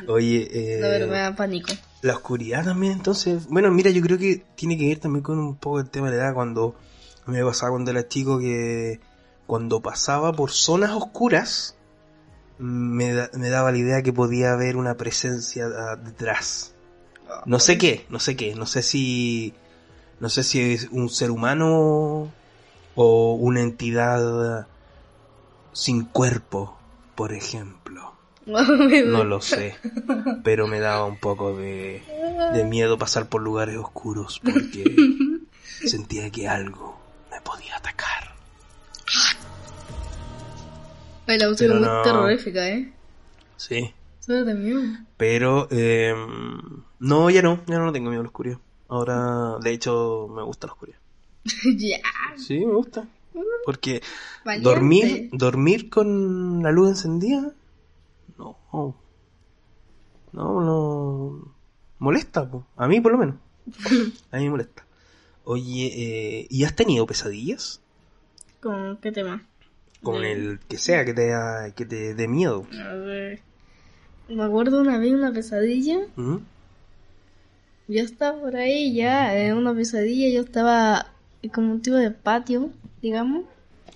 Oye, 0.07 0.49
eh, 0.53 0.81
No, 0.83 0.89
pero 0.89 1.07
me 1.07 1.17
da 1.17 1.35
pánico. 1.35 1.73
La 2.03 2.15
oscuridad 2.15 2.65
también, 2.65 2.93
entonces. 2.95 3.47
Bueno, 3.49 3.71
mira, 3.71 3.91
yo 3.91 4.03
creo 4.03 4.19
que 4.19 4.45
tiene 4.57 4.77
que 4.77 4.89
ver 4.89 4.99
también 4.99 5.23
con 5.23 5.39
un 5.39 5.57
poco 5.57 5.81
el 5.81 5.89
tema 5.89 6.11
de 6.11 6.19
la 6.19 6.25
edad. 6.25 6.35
Cuando 6.35 6.75
me 7.27 7.43
pasaba 7.45 7.71
cuando 7.71 7.91
era 7.93 8.07
chico 8.09 8.39
que 8.39 9.01
cuando 9.47 9.81
pasaba 9.81 10.33
por 10.33 10.51
zonas 10.51 10.91
oscuras, 10.91 11.77
me, 12.59 13.13
da- 13.15 13.31
me 13.35 13.49
daba 13.49 13.71
la 13.73 13.79
idea 13.79 14.03
que 14.03 14.13
podía 14.13 14.53
haber 14.53 14.77
una 14.77 14.97
presencia 14.97 15.67
ah, 15.67 15.97
detrás. 15.97 16.75
No 17.47 17.59
sé 17.61 17.79
qué, 17.79 18.05
no 18.11 18.19
sé 18.21 18.37
qué, 18.37 18.55
no 18.55 18.67
sé 18.67 18.83
si. 18.83 19.55
No 20.21 20.29
sé 20.29 20.43
si 20.45 20.61
es 20.75 20.89
un 20.93 21.09
ser 21.09 21.31
humano 21.31 22.31
o 22.95 23.35
una 23.35 23.61
entidad 23.61 24.67
sin 25.73 26.05
cuerpo, 26.05 26.77
por 27.15 27.33
ejemplo. 27.33 28.15
No 28.47 29.25
lo 29.25 29.41
sé, 29.41 29.77
pero 30.43 30.67
me 30.67 30.81
daba 30.81 31.05
un 31.07 31.19
poco 31.19 31.57
de, 31.57 32.03
de 32.55 32.65
miedo 32.65 32.99
pasar 32.99 33.29
por 33.29 33.41
lugares 33.43 33.77
oscuros 33.77 34.41
porque 34.43 34.85
sentía 35.87 36.29
que 36.31 36.49
algo 36.49 36.99
me 37.31 37.41
podía 37.41 37.77
atacar. 37.77 38.35
Ay, 41.27 41.39
la 41.39 41.49
música 41.49 41.73
es 41.73 41.79
muy 41.79 41.89
no. 41.89 42.03
terrorífica, 42.03 42.69
¿eh? 42.69 42.93
Sí, 43.57 43.93
Suena 44.21 44.43
de 44.45 44.55
miedo. 44.55 44.81
pero 45.17 45.69
eh, 45.71 46.15
no, 46.99 47.31
ya 47.31 47.43
no, 47.43 47.61
ya 47.67 47.79
no 47.79 47.93
tengo 47.93 48.11
miedo 48.11 48.21
a 48.21 48.25
la 48.25 48.29
oscuridad. 48.29 48.59
Ahora, 48.89 49.57
de 49.63 49.71
hecho, 49.73 50.29
me 50.35 50.43
gusta 50.43 50.67
la 50.67 50.73
oscuridad. 50.73 50.99
ya. 51.77 51.99
Sí, 52.37 52.59
me 52.67 52.75
gusta. 52.75 53.07
Porque 53.65 54.03
Valiente. 54.45 54.69
dormir, 54.69 55.29
dormir 55.33 55.89
con 55.89 56.63
la 56.63 56.73
luz 56.73 56.91
encendida, 56.91 57.53
no, 58.39 58.57
no, 60.33 60.61
no, 60.61 61.55
molesta, 61.99 62.49
po. 62.51 62.67
a 62.77 62.87
mí 62.89 63.01
por 63.01 63.13
lo 63.13 63.19
menos, 63.19 63.37
a 64.31 64.37
mí 64.39 64.45
me 64.45 64.51
molesta. 64.51 64.85
Oye, 65.45 65.87
eh, 66.41 66.47
¿y 66.51 66.65
has 66.65 66.75
tenido 66.77 67.07
pesadillas? 67.07 67.81
¿Con 68.61 68.97
qué 68.99 69.11
tema? 69.11 69.45
Con 70.03 70.23
De- 70.23 70.33
el 70.33 70.61
que 70.69 70.79
sea 70.79 71.05
que 71.05 71.15
te, 71.15 71.33
que 71.75 71.85
te 71.85 72.15
dé 72.15 72.29
miedo. 72.29 72.67
A 72.81 72.95
ver. 72.95 73.41
Me 74.29 74.45
acuerdo 74.45 74.81
una 74.81 74.99
vez 74.99 75.13
una 75.13 75.33
pesadilla. 75.33 75.99
¿Mm? 76.17 76.37
Yo 77.89 78.03
estaba 78.03 78.41
por 78.41 78.57
ahí 78.57 78.95
ya 78.95 79.37
en 79.37 79.57
una 79.57 79.75
pesadilla. 79.75 80.29
Yo 80.31 80.43
estaba 80.43 81.07
como 81.53 81.73
un 81.73 81.83
tipo 81.83 81.97
de 81.97 82.13
patio, 82.13 82.71
digamos. 83.03 83.45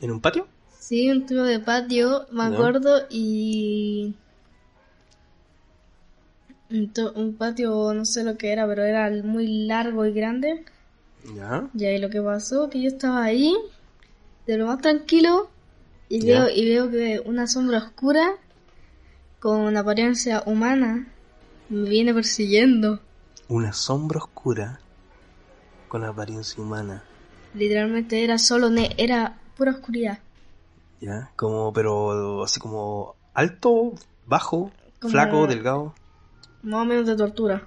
¿En 0.00 0.10
un 0.10 0.20
patio? 0.20 0.48
Sí, 0.78 1.08
un 1.10 1.26
tipo 1.26 1.42
de 1.42 1.60
patio, 1.60 2.26
me 2.32 2.44
acuerdo. 2.44 3.06
Y. 3.08 4.14
Un, 6.68 7.36
patio, 7.38 7.94
no 7.94 8.04
sé 8.04 8.24
lo 8.24 8.36
que 8.36 8.50
era, 8.52 8.66
pero 8.66 8.82
era 8.84 9.10
muy 9.22 9.66
largo 9.66 10.04
y 10.04 10.12
grande. 10.12 10.64
Ya. 11.34 11.68
Y 11.74 11.84
ahí 11.84 11.98
lo 11.98 12.10
que 12.10 12.20
pasó, 12.20 12.68
que 12.70 12.80
yo 12.82 12.88
estaba 12.88 13.22
ahí, 13.24 13.54
de 14.46 14.56
lo 14.58 14.66
más 14.66 14.80
tranquilo, 14.80 15.48
y 16.08 16.20
Ya. 16.20 16.44
veo, 16.44 16.50
y 16.56 16.64
veo 16.68 16.90
que 16.90 17.22
una 17.24 17.46
sombra 17.46 17.78
oscura, 17.78 18.34
con 19.38 19.76
apariencia 19.76 20.42
humana, 20.46 21.06
me 21.68 21.88
viene 21.88 22.12
persiguiendo. 22.14 23.00
Una 23.48 23.72
sombra 23.72 24.18
oscura 24.18 24.80
con 25.88 26.04
apariencia 26.04 26.60
humana. 26.62 27.04
Literalmente 27.54 28.24
era 28.24 28.38
solo, 28.38 28.70
ne 28.70 28.94
era 28.98 29.38
pura 29.56 29.72
oscuridad. 29.72 30.18
Ya. 31.00 31.30
Como, 31.36 31.72
pero 31.72 32.42
así 32.42 32.58
como 32.60 33.14
alto, 33.34 33.92
bajo, 34.26 34.72
Como- 35.00 35.12
flaco, 35.12 35.46
delgado. 35.46 35.94
Más 36.66 36.82
o 36.82 36.84
menos 36.84 37.06
de 37.06 37.16
tortura. 37.16 37.66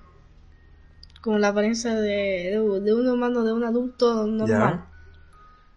Como 1.22 1.38
la 1.38 1.50
apariencia 1.50 1.96
de, 1.96 2.10
de, 2.52 2.80
de 2.82 2.94
un 2.94 3.08
humano, 3.10 3.44
de 3.44 3.54
un 3.54 3.64
adulto 3.64 4.28
normal. 4.28 4.86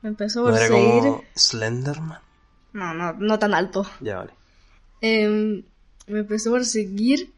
Me 0.03 0.09
empezó 0.11 0.41
a 0.47 0.51
¿No 0.51 0.57
era 0.57 0.67
perseguir. 0.69 1.03
como 1.05 1.25
Slenderman? 1.37 2.21
No, 2.73 2.95
no, 2.95 3.13
no 3.15 3.39
tan 3.39 3.55
alto. 3.55 3.85
Ya, 4.01 4.17
vale. 4.19 4.33
Em, 5.01 5.65
me 6.07 6.21
empezó 6.21 6.51
a 6.51 6.55
perseguir 6.55 7.33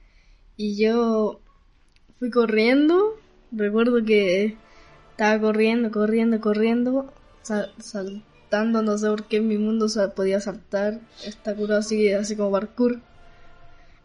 y 0.57 0.77
yo 0.83 1.41
fui 2.19 2.31
corriendo. 2.31 3.17
Recuerdo 3.53 4.05
que 4.05 4.57
estaba 5.13 5.41
corriendo, 5.41 5.91
corriendo, 5.91 6.41
corriendo, 6.41 7.13
sal- 7.43 7.73
saltando, 7.79 8.83
no 8.83 8.99
sé 8.99 9.09
por 9.09 9.25
qué 9.25 9.37
en 9.39 9.49
mi 9.49 9.59
mundo 9.59 9.89
sa- 9.89 10.15
podía 10.15 10.41
saltar 10.41 11.01
esta 11.25 11.55
cura 11.55 11.79
así, 11.79 12.13
así 12.13 12.37
como 12.37 12.51
parkour. 12.53 13.01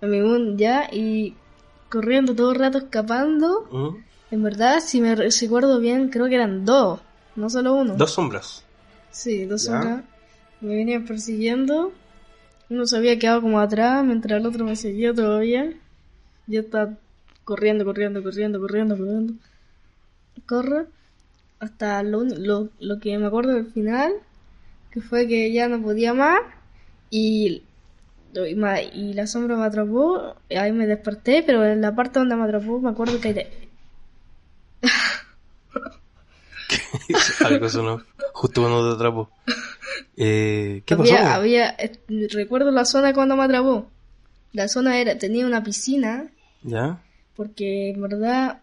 En 0.02 0.10
mi 0.12 0.22
mundo 0.22 0.56
ya 0.58 0.90
y 0.92 1.36
corriendo 1.90 2.36
todo 2.36 2.52
el 2.52 2.60
rato 2.60 2.78
escapando. 2.80 3.98
En 4.32 4.44
verdad, 4.44 4.80
si 4.80 5.02
me 5.02 5.16
re- 5.16 5.30
recuerdo 5.30 5.80
bien, 5.80 6.10
creo 6.10 6.28
que 6.28 6.36
eran 6.36 6.66
dos, 6.66 7.00
no 7.36 7.50
solo 7.50 7.74
uno. 7.76 7.96
Dos 7.96 8.12
sombras. 8.12 8.64
Sí, 9.12 9.46
dos 9.46 9.64
Ya. 9.66 9.80
horas. 9.80 10.04
Me 10.62 10.76
venían 10.76 11.06
persiguiendo. 11.06 11.92
Uno 12.70 12.86
se 12.86 12.98
había 12.98 13.18
quedado 13.18 13.42
como 13.42 13.60
atrás, 13.60 14.06
mientras 14.06 14.40
el 14.40 14.46
otro 14.46 14.66
me 14.66 14.76
seguía 14.76 15.14
todavía. 15.14 15.74
Yo 16.46 16.62
estaba 16.62 16.94
corriendo, 17.44 17.84
corriendo, 17.86 18.22
corriendo, 18.22 18.60
corriendo, 18.60 18.96
corriendo. 18.98 19.34
Corro. 20.46 20.88
Hasta 21.60 22.04
lo, 22.04 22.24
lo, 22.24 22.70
lo 22.80 23.00
que 23.00 23.18
me 23.18 23.26
acuerdo 23.26 23.54
del 23.54 23.66
final, 23.72 24.14
que 24.92 25.02
fue 25.02 25.28
que 25.28 25.52
ya 25.52 25.68
no 25.68 25.82
podía 25.82 26.14
más. 26.14 26.40
Y, 27.10 27.64
y, 28.34 29.14
la 29.14 29.28
sombra 29.28 29.56
me 29.56 29.66
atrapó. 29.66 30.36
y 30.50 30.56
Ahí 30.56 30.72
me 30.72 30.88
desperté, 30.88 31.44
pero 31.44 31.66
en 31.66 31.82
la 31.82 31.96
parte 31.96 32.20
donde 32.20 32.36
me 32.36 32.44
atrapó 32.44 32.80
me 32.80 32.90
acuerdo 32.90 33.20
que... 33.20 33.34
de- 33.34 33.70
Algo 37.46 37.70
sonó 37.70 38.02
justo 38.34 38.62
cuando 38.62 38.90
te 38.90 38.96
atrapo. 38.96 39.30
Eh, 40.16 40.84
¿Qué 40.86 40.96
pasó? 40.96 41.12
había, 41.14 41.36
había, 41.36 41.70
eh, 41.72 42.00
recuerdo 42.32 42.72
la 42.72 42.86
zona 42.86 43.14
cuando 43.14 43.36
me 43.36 43.44
atrapó. 43.44 43.90
La 44.54 44.68
zona 44.68 45.00
era, 45.00 45.18
tenía 45.18 45.46
una 45.46 45.64
piscina, 45.64 46.30
¿Ya? 46.64 47.02
porque 47.36 47.92
en 47.92 48.02
verdad 48.02 48.62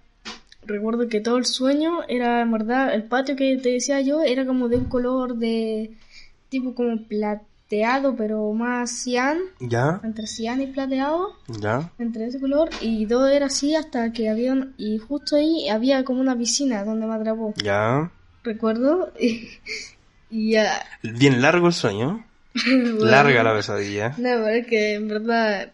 recuerdo 0.64 1.08
que 1.08 1.20
todo 1.20 1.36
el 1.38 1.46
sueño 1.46 2.00
era, 2.08 2.42
en 2.42 2.52
verdad, 2.52 2.94
el 2.94 3.04
patio 3.04 3.36
que 3.36 3.56
te 3.58 3.70
decía 3.70 4.00
yo 4.00 4.22
era 4.22 4.44
como 4.46 4.68
de 4.68 4.76
un 4.76 4.86
color 4.86 5.36
de 5.36 5.92
tipo 6.48 6.74
como 6.74 7.06
plateado, 7.70 8.14
pero 8.16 8.52
más 8.52 8.90
cian, 8.90 9.38
¿Ya? 9.60 10.00
entre 10.04 10.26
cian 10.26 10.62
y 10.62 10.68
plateado, 10.68 11.32
¿Ya? 11.48 11.90
entre 11.98 12.26
ese 12.26 12.38
color, 12.40 12.70
y 12.80 13.06
todo 13.06 13.26
era 13.28 13.46
así 13.46 13.74
hasta 13.74 14.12
que 14.12 14.28
había, 14.28 14.52
un- 14.52 14.74
y 14.78 14.98
justo 14.98 15.36
ahí 15.36 15.68
había 15.68 16.04
como 16.04 16.20
una 16.20 16.36
piscina 16.38 16.84
donde 16.84 17.06
me 17.06 17.14
atrapó, 17.14 17.54
¿Ya? 17.56 18.10
recuerdo, 18.44 19.12
y, 19.18 19.48
y 20.30 20.52
ya, 20.52 20.80
Bien 21.02 21.42
largo 21.42 21.66
el 21.66 21.72
sueño. 21.72 22.24
Larga 23.00 23.42
la 23.42 23.54
pesadilla. 23.54 24.10
No, 24.10 24.14
pero 24.16 24.48
es 24.48 24.66
que 24.66 24.94
en 24.94 25.08
verdad 25.08 25.72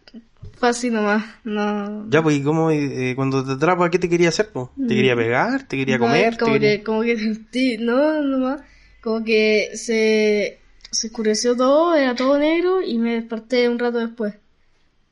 fue 0.56 0.70
así 0.70 0.90
nomás. 0.90 1.24
No. 1.44 2.08
Ya, 2.10 2.22
pues, 2.22 2.36
¿y 2.38 2.42
cómo 2.42 2.70
eh, 2.72 3.12
cuando 3.14 3.44
te 3.44 3.52
atrapa, 3.52 3.88
qué 3.90 3.98
te 4.00 4.08
quería 4.08 4.30
hacer? 4.30 4.50
po? 4.50 4.72
¿Te 4.76 4.94
quería 4.96 5.14
pegar? 5.14 5.68
¿Te 5.68 5.76
quería 5.76 5.98
No, 5.98 6.06
comer? 6.06 6.36
Como, 6.38 6.54
¿Te 6.54 6.58
quería- 6.60 6.76
que, 6.78 6.82
como 6.84 7.02
que 7.02 7.16
sentí, 7.18 7.76
no, 7.78 8.20
nomás. 8.22 8.62
Como 9.00 9.22
que 9.24 9.70
se, 9.74 10.58
se 10.92 11.08
oscureció 11.08 11.56
todo, 11.56 11.94
era 11.94 12.14
todo 12.14 12.38
negro 12.38 12.80
y 12.82 12.98
me 12.98 13.14
desperté 13.14 13.68
un 13.68 13.78
rato 13.78 13.98
después. 13.98 14.34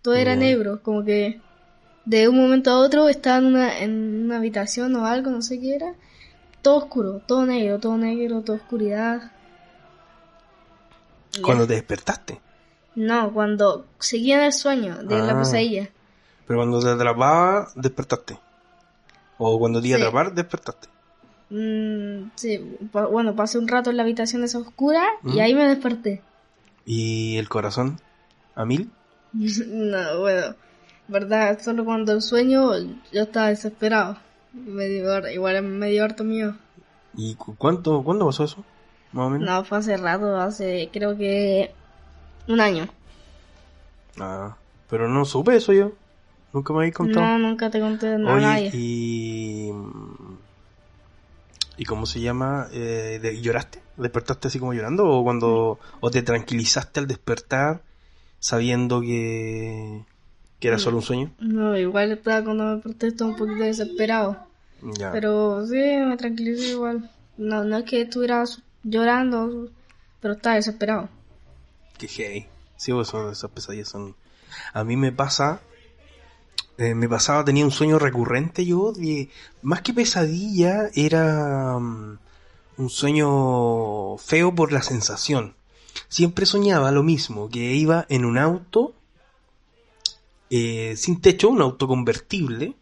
Todo 0.03 0.15
era 0.15 0.37
negro, 0.37 0.83
como 0.83 1.05
que 1.05 1.41
de 2.05 2.29
un 2.29 2.37
momento 2.37 2.71
a 2.71 2.79
otro 2.79 3.09
estaba 3.09 3.39
en 3.39 3.47
una, 3.47 3.79
en 3.81 4.25
una 4.27 4.37
habitación 4.37 4.95
o 4.97 5.07
algo, 5.07 5.31
no 5.31 5.43
sé 5.43 5.61
qué 5.61 5.75
era. 5.75 5.95
Todo 6.63 6.77
oscuro, 6.77 7.21
todo 7.27 7.45
negro, 7.47 7.79
todo 7.81 7.97
negro, 7.97 8.43
toda 8.43 8.59
oscuridad. 8.59 9.33
Cuando 11.43 11.67
te 11.67 11.75
despertaste. 11.75 12.41
No, 12.95 13.33
cuando 13.33 13.87
seguía 13.99 14.37
en 14.37 14.45
el 14.45 14.53
sueño 14.53 15.03
de 15.03 15.19
la 15.19 15.33
Ah. 15.33 15.39
pesadilla. 15.39 15.89
Pero 16.47 16.59
cuando 16.59 16.81
te 16.81 16.89
atrapaba, 16.91 17.69
despertaste. 17.75 18.39
O 19.39 19.59
cuando 19.59 19.81
te 19.81 19.89
iba 19.89 19.97
a 19.97 20.01
atrapar, 20.01 20.35
despertaste. 20.35 20.89
Mm, 21.51 22.31
sí, 22.37 22.61
bueno, 22.93 23.35
pasé 23.35 23.59
un 23.59 23.69
rato 23.69 23.91
en 23.91 23.97
la 23.97 24.05
habitación 24.05 24.45
esa 24.45 24.59
oscura 24.59 25.03
¿Mm? 25.23 25.31
y 25.35 25.41
ahí 25.41 25.55
me 25.55 25.67
desperté. 25.67 26.23
¿Y 26.85 27.39
el 27.39 27.49
corazón? 27.49 27.97
¿A 28.55 28.65
mil? 28.67 28.91
no, 29.33 30.21
bueno, 30.21 30.55
verdad, 31.09 31.59
solo 31.61 31.85
cuando 31.85 32.13
el 32.13 32.23
sueño 32.23 32.73
yo 33.13 33.23
estaba 33.23 33.49
desesperado. 33.49 34.17
Me 34.53 34.87
dio, 34.87 35.29
igual 35.31 35.63
me 35.63 35.91
dio 35.91 36.05
harto 36.05 36.25
miedo. 36.25 36.55
¿Y 37.15 37.35
cu- 37.37 37.57
cuánto, 37.57 38.03
cuándo 38.03 38.27
pasó 38.27 38.45
eso? 38.45 38.65
Más 39.13 39.27
o 39.27 39.31
menos. 39.31 39.49
No, 39.49 39.65
fue 39.65 39.79
hace 39.79 39.97
rato, 39.97 40.37
hace 40.37 40.89
creo 40.93 41.17
que 41.17 41.71
un 42.49 42.61
año. 42.61 42.89
Ah, 44.19 44.57
pero 44.89 45.09
no 45.09 45.25
supe 45.25 45.57
eso 45.57 45.73
yo. 45.73 45.93
Nunca 46.53 46.73
me 46.73 46.81
habéis 46.81 46.95
contado. 46.95 47.27
No, 47.27 47.39
nunca 47.39 47.69
te 47.71 47.81
conté 47.81 48.17
nada 48.19 48.37
a 48.37 48.37
Oye, 48.37 48.39
nadie. 48.41 48.73
y... 48.73 49.73
¿Y 51.81 51.87
cómo 51.87 52.05
se 52.05 52.21
llama? 52.21 52.69
Eh, 52.75 53.19
de- 53.23 53.41
¿Lloraste? 53.41 53.81
¿Despertaste 53.97 54.49
así 54.49 54.59
como 54.59 54.75
llorando? 54.75 55.09
¿O 55.09 55.25
cuando... 55.25 55.79
o 56.01 56.11
te 56.11 56.21
tranquilizaste 56.21 57.01
al 57.01 57.07
despertar 57.07 57.81
sabiendo 58.39 59.01
que... 59.01 60.05
que 60.59 60.69
era 60.69 60.79
solo 60.79 60.99
un 60.99 61.03
sueño? 61.03 61.31
No, 61.39 61.75
igual 61.79 62.13
estaba 62.13 62.45
cuando 62.45 62.65
me 62.65 62.75
desperté 62.75 63.07
estaba 63.07 63.31
un 63.31 63.37
poquito 63.39 63.65
desesperado. 63.65 64.47
Ya. 64.99 65.11
Pero 65.11 65.67
sí, 65.67 65.77
me 65.77 66.19
tranquilicé 66.19 66.73
igual. 66.73 67.11
No, 67.39 67.65
no 67.65 67.79
es 67.79 67.85
que 67.85 68.03
estuviera 68.03 68.45
llorando, 68.83 69.71
pero 70.21 70.35
estaba 70.35 70.57
desesperado. 70.57 71.09
Qué 71.97 72.09
hey. 72.09 72.47
Sí, 72.77 72.93
pues 72.93 73.09
son 73.09 73.33
esas 73.33 73.51
pesadillas 73.53 73.89
son... 73.89 74.15
A 74.75 74.85
mí 74.85 74.99
me 74.99 75.13
pasa... 75.13 75.63
eh, 76.81 76.95
me 76.95 77.11
pasaba, 77.11 77.45
tenía 77.45 77.67
un 77.67 77.71
sueño 77.71 77.99
recurrente 77.99 78.65
yo, 78.65 78.93
de, 78.93 79.29
más 79.61 79.83
que 79.83 79.93
pesadilla, 79.93 80.89
era 80.95 81.79
mm, 81.79 82.19
un 82.79 82.91
sueño 82.91 84.17
feo 84.17 84.55
por 84.55 84.73
la 84.73 84.81
sensación. 84.81 85.55
Siempre 86.09 86.47
soñaba 86.47 86.91
lo 86.91 87.03
mismo, 87.03 87.51
que 87.51 87.75
iba 87.75 88.07
en 88.09 88.25
un 88.25 88.39
auto 88.39 88.95
eh, 90.49 90.95
sin 90.97 91.21
techo, 91.21 91.51
un 91.51 91.61
auto 91.61 91.87
convertible, 91.87 92.75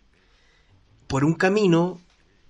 por 1.09 1.25
un 1.25 1.35
camino 1.35 2.01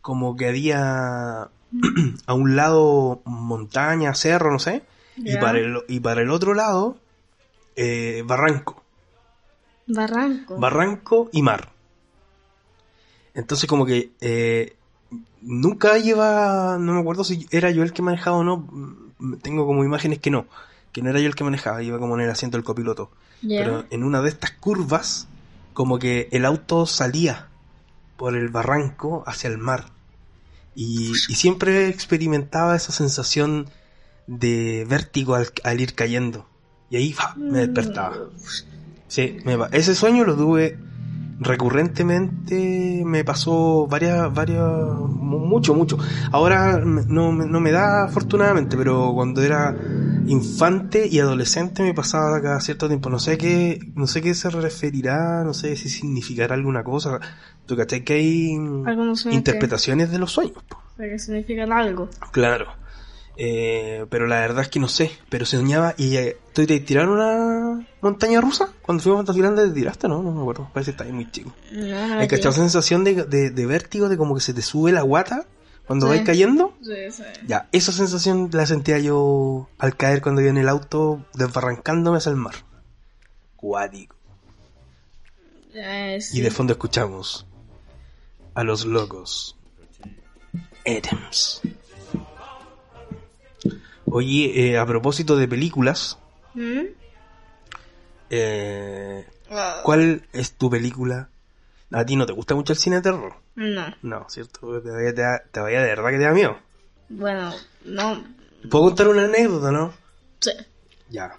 como 0.02 0.36
que 0.36 0.48
había 0.48 1.48
a 2.26 2.34
un 2.34 2.56
lado 2.56 3.22
montaña, 3.24 4.14
cerro, 4.14 4.52
no 4.52 4.58
sé, 4.58 4.82
y 5.16 5.38
para 5.38 5.58
el, 5.58 5.78
y 5.88 6.00
para 6.00 6.20
el 6.20 6.30
otro 6.30 6.52
lado 6.52 6.98
eh, 7.74 8.22
barranco. 8.26 8.77
Barranco. 9.88 10.58
Barranco 10.58 11.30
y 11.32 11.42
mar. 11.42 11.72
Entonces 13.34 13.68
como 13.68 13.86
que 13.86 14.12
eh, 14.20 14.76
nunca 15.42 15.98
lleva, 15.98 16.76
no 16.78 16.94
me 16.94 17.00
acuerdo 17.00 17.24
si 17.24 17.46
era 17.50 17.70
yo 17.70 17.82
el 17.82 17.92
que 17.92 18.02
manejaba 18.02 18.38
o 18.38 18.44
no, 18.44 18.58
mm, 18.58 19.36
tengo 19.42 19.66
como 19.66 19.84
imágenes 19.84 20.18
que 20.18 20.30
no, 20.30 20.46
que 20.92 21.02
no 21.02 21.10
era 21.10 21.20
yo 21.20 21.26
el 21.26 21.34
que 21.34 21.44
manejaba, 21.44 21.82
iba 21.82 21.98
como 21.98 22.14
en 22.16 22.22
el 22.22 22.30
asiento 22.30 22.56
del 22.56 22.64
copiloto. 22.64 23.10
Pero 23.40 23.84
en 23.90 24.02
una 24.02 24.20
de 24.20 24.30
estas 24.30 24.50
curvas, 24.50 25.28
como 25.72 26.00
que 26.00 26.28
el 26.32 26.44
auto 26.44 26.86
salía 26.86 27.48
por 28.16 28.36
el 28.36 28.48
barranco 28.48 29.22
hacia 29.26 29.48
el 29.48 29.58
mar. 29.58 29.86
Y, 30.74 31.10
y 31.10 31.34
siempre 31.34 31.88
experimentaba 31.88 32.74
esa 32.74 32.90
sensación 32.90 33.70
de 34.26 34.84
vértigo 34.88 35.36
al, 35.36 35.48
al 35.62 35.80
ir 35.80 35.94
cayendo. 35.94 36.46
Y 36.90 36.96
ahí 36.96 37.12
¡fa! 37.12 37.34
me 37.36 37.60
despertaba. 37.60 38.16
Sí, 39.08 39.38
me 39.44 39.58
pa- 39.58 39.68
ese 39.72 39.94
sueño 39.94 40.24
lo 40.24 40.36
tuve 40.36 40.78
recurrentemente, 41.40 43.02
me 43.04 43.24
pasó 43.24 43.86
varias, 43.86 44.32
varias, 44.34 44.60
mu- 44.62 45.38
mucho, 45.38 45.74
mucho. 45.74 45.98
Ahora 46.32 46.78
no, 46.84 47.32
me- 47.32 47.46
no 47.46 47.60
me 47.60 47.70
da 47.72 48.04
afortunadamente, 48.04 48.76
pero 48.76 49.12
cuando 49.14 49.42
era 49.42 49.74
infante 50.26 51.06
y 51.06 51.20
adolescente 51.20 51.82
me 51.82 51.94
pasaba 51.94 52.40
cada 52.42 52.60
cierto 52.60 52.88
tiempo. 52.88 53.08
No 53.10 53.18
sé 53.18 53.38
qué, 53.38 53.78
no 53.94 54.06
sé 54.06 54.20
qué 54.20 54.34
se 54.34 54.50
referirá, 54.50 55.42
no 55.44 55.54
sé 55.54 55.76
si 55.76 55.88
significará 55.88 56.54
alguna 56.54 56.82
cosa. 56.84 57.18
¿Tú 57.66 57.76
cachai 57.76 58.02
que 58.04 58.14
hay 58.14 58.54
Algunos 58.86 59.24
interpretaciones 59.26 60.10
de 60.10 60.18
los 60.18 60.32
sueños? 60.32 60.56
que, 60.96 61.08
que 61.10 61.18
significan 61.18 61.72
algo. 61.72 62.08
Claro. 62.32 62.66
Eh, 63.40 64.04
pero 64.10 64.26
la 64.26 64.40
verdad 64.40 64.62
es 64.62 64.68
que 64.68 64.80
no 64.80 64.88
sé. 64.88 65.12
Pero 65.28 65.46
se 65.46 65.56
soñaba 65.56 65.94
y 65.96 66.16
eh, 66.16 66.36
¿tú 66.52 66.66
te 66.66 66.80
tiraron 66.80 67.10
una 67.10 67.86
montaña 68.00 68.40
rusa? 68.40 68.68
Cuando 68.82 69.00
fuimos 69.02 69.18
a 69.20 69.26
Fantasyland 69.26 69.56
te 69.56 69.70
tiraste, 69.70 70.08
¿no? 70.08 70.22
No 70.24 70.32
me 70.32 70.40
acuerdo. 70.40 70.68
Parece 70.74 70.90
que 70.90 70.96
estaba 70.96 71.10
muy 71.12 71.30
chico. 71.30 71.54
No 71.72 72.18
Hay 72.18 72.26
que 72.26 72.34
esa 72.34 72.50
sensación 72.50 73.04
de, 73.04 73.24
de, 73.24 73.50
de 73.50 73.66
vértigo, 73.66 74.08
de 74.08 74.16
como 74.16 74.34
que 74.34 74.40
se 74.40 74.52
te 74.54 74.60
sube 74.62 74.90
la 74.90 75.02
guata 75.02 75.46
cuando 75.86 76.06
Sí. 76.06 76.10
vais 76.10 76.22
cayendo. 76.26 76.76
Sí, 76.82 77.10
sí. 77.12 77.22
Ya, 77.46 77.68
esa 77.70 77.92
sensación 77.92 78.50
la 78.52 78.66
sentía 78.66 78.98
yo 78.98 79.68
al 79.78 79.96
caer 79.96 80.20
cuando 80.20 80.40
iba 80.40 80.50
en 80.50 80.58
el 80.58 80.68
auto 80.68 81.24
desbarrancándome 81.34 82.18
hacia 82.18 82.30
el 82.30 82.36
mar. 82.36 82.54
Cuático. 83.54 84.16
Y 86.32 86.40
de 86.40 86.50
fondo 86.50 86.72
escuchamos 86.72 87.46
a 88.54 88.64
los 88.64 88.84
locos. 88.84 89.56
Adams. 90.84 91.60
Oye, 94.10 94.70
eh, 94.70 94.78
a 94.78 94.86
propósito 94.86 95.36
de 95.36 95.48
películas, 95.48 96.18
¿Mm? 96.54 96.80
eh, 98.30 99.26
Ah, 99.50 99.80
¿cuál 99.84 100.22
es 100.32 100.52
tu 100.52 100.68
película? 100.70 101.28
¿A 101.90 102.04
ti 102.04 102.16
no 102.16 102.26
te 102.26 102.32
gusta 102.32 102.54
mucho 102.54 102.72
el 102.74 102.78
cine 102.78 102.96
de 102.96 103.02
terror? 103.02 103.34
No. 103.54 103.94
No, 104.02 104.26
¿cierto? 104.28 104.80
Te 104.82 104.90
vaya, 104.90 105.14
te, 105.14 105.22
da- 105.22 105.42
te 105.50 105.60
vaya 105.60 105.80
de 105.82 105.88
verdad 105.88 106.10
que 106.10 106.18
te 106.18 106.24
da 106.24 106.32
miedo. 106.32 106.58
Bueno, 107.08 107.54
no. 107.84 108.24
¿Puedo 108.70 108.84
contar 108.86 109.08
una 109.08 109.24
anécdota, 109.24 109.72
no? 109.72 109.92
Sí. 110.40 110.50
Ya. 111.08 111.38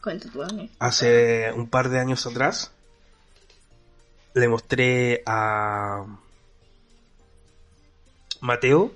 Mí. 0.54 0.72
Hace 0.80 1.52
un 1.54 1.70
par 1.70 1.90
de 1.90 2.00
años 2.00 2.26
atrás 2.26 2.72
le 4.34 4.48
mostré 4.48 5.22
a 5.28 6.06
Mateo 8.42 8.92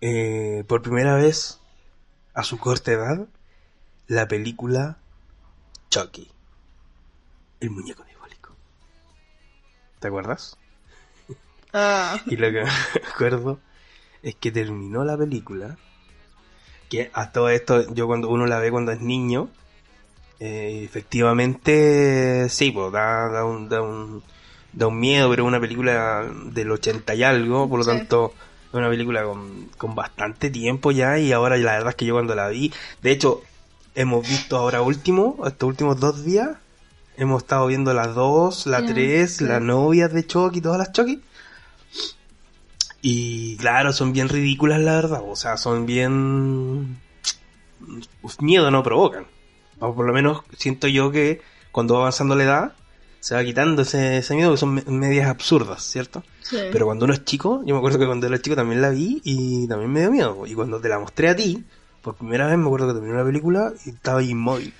eh, 0.00 0.64
por 0.68 0.82
primera 0.82 1.14
vez 1.16 1.58
a 2.34 2.42
su 2.44 2.58
corta 2.58 2.92
edad 2.92 3.26
la 4.06 4.28
película 4.28 4.96
Chucky, 5.90 6.30
el 7.60 7.70
muñeco 7.70 8.02
diabólico. 8.04 8.54
¿Te 10.00 10.08
acuerdas? 10.08 10.56
Ah, 11.72 12.20
Y 12.26 12.36
lo 12.36 12.48
que 12.50 12.64
me 12.64 12.70
acuerdo 13.14 13.58
es 14.22 14.34
que 14.34 14.50
terminó 14.52 15.04
la 15.04 15.16
película. 15.16 15.76
Que 16.90 17.10
a 17.14 17.32
todo 17.32 17.48
esto, 17.48 17.92
yo 17.94 18.06
cuando 18.06 18.28
uno 18.28 18.46
la 18.46 18.58
ve 18.58 18.70
cuando 18.70 18.92
es 18.92 19.00
niño, 19.00 19.48
eh, 20.40 20.82
efectivamente, 20.84 22.48
sí, 22.50 22.70
pues 22.70 22.92
da, 22.92 23.28
da, 23.30 23.44
un, 23.46 23.68
da, 23.70 23.80
un, 23.80 24.22
da 24.74 24.88
un 24.88 24.98
miedo, 25.00 25.30
pero 25.30 25.44
es 25.44 25.48
una 25.48 25.60
película 25.60 26.30
del 26.46 26.70
80 26.70 27.14
y 27.14 27.22
algo, 27.22 27.68
por 27.68 27.78
lo 27.78 27.84
Sí. 27.84 27.90
tanto, 27.90 28.34
es 28.72 28.78
una 28.78 28.88
película 28.88 29.22
con, 29.24 29.68
con 29.76 29.94
bastante 29.94 30.50
tiempo 30.50 30.90
ya. 30.90 31.18
Y 31.18 31.32
ahora 31.32 31.56
la 31.58 31.72
verdad 31.72 31.90
es 31.90 31.96
que 31.96 32.06
yo 32.06 32.14
cuando 32.14 32.34
la 32.34 32.48
vi, 32.48 32.72
de 33.02 33.10
hecho, 33.10 33.42
hemos 33.94 34.26
visto 34.26 34.56
ahora 34.56 34.80
último, 34.80 35.36
estos 35.46 35.68
últimos 35.68 36.00
dos 36.00 36.24
días, 36.24 36.56
hemos 37.16 37.42
estado 37.42 37.66
viendo 37.66 37.92
las 37.92 38.14
dos, 38.14 38.66
la 38.66 38.84
tres, 38.84 39.36
sí. 39.36 39.44
las 39.44 39.60
novias 39.60 40.12
de 40.12 40.26
Chucky, 40.26 40.62
todas 40.62 40.78
las 40.78 40.92
Chucky. 40.92 41.22
Y 43.02 43.56
claro, 43.56 43.92
son 43.92 44.12
bien 44.12 44.28
ridículas 44.28 44.80
la 44.80 44.94
verdad, 44.94 45.22
o 45.26 45.36
sea, 45.36 45.56
son 45.56 45.86
bien... 45.86 46.98
Miedo 48.38 48.70
no 48.70 48.82
provocan. 48.82 49.26
O 49.80 49.94
por 49.94 50.06
lo 50.06 50.12
menos 50.12 50.42
siento 50.56 50.86
yo 50.86 51.10
que 51.10 51.42
cuando 51.72 51.94
va 51.94 52.00
avanzando 52.00 52.36
la 52.36 52.44
edad, 52.44 52.72
se 53.22 53.36
va 53.36 53.44
quitando 53.44 53.82
ese, 53.82 54.16
ese 54.18 54.34
miedo, 54.34 54.50
que 54.50 54.56
son 54.56 54.74
me- 54.74 54.82
medias 54.88 55.28
absurdas, 55.28 55.82
¿cierto? 55.84 56.24
sí. 56.42 56.56
Pero 56.72 56.86
cuando 56.86 57.04
uno 57.04 57.14
es 57.14 57.24
chico, 57.24 57.62
yo 57.64 57.74
me 57.74 57.78
acuerdo 57.78 57.98
que 58.00 58.06
cuando 58.06 58.26
era 58.26 58.40
chico 58.42 58.56
también 58.56 58.82
la 58.82 58.90
vi 58.90 59.20
y 59.24 59.68
también 59.68 59.92
me 59.92 60.00
dio 60.00 60.10
miedo. 60.10 60.44
Y 60.46 60.54
cuando 60.54 60.80
te 60.80 60.88
la 60.88 60.98
mostré 60.98 61.28
a 61.28 61.36
ti, 61.36 61.64
por 62.02 62.16
primera 62.16 62.48
vez 62.48 62.58
me 62.58 62.64
acuerdo 62.66 62.88
que 62.88 62.94
terminé 62.94 63.16
la 63.16 63.24
película 63.24 63.72
y 63.86 63.90
estaba 63.90 64.18
ahí 64.18 64.30
inmóvil. 64.30 64.74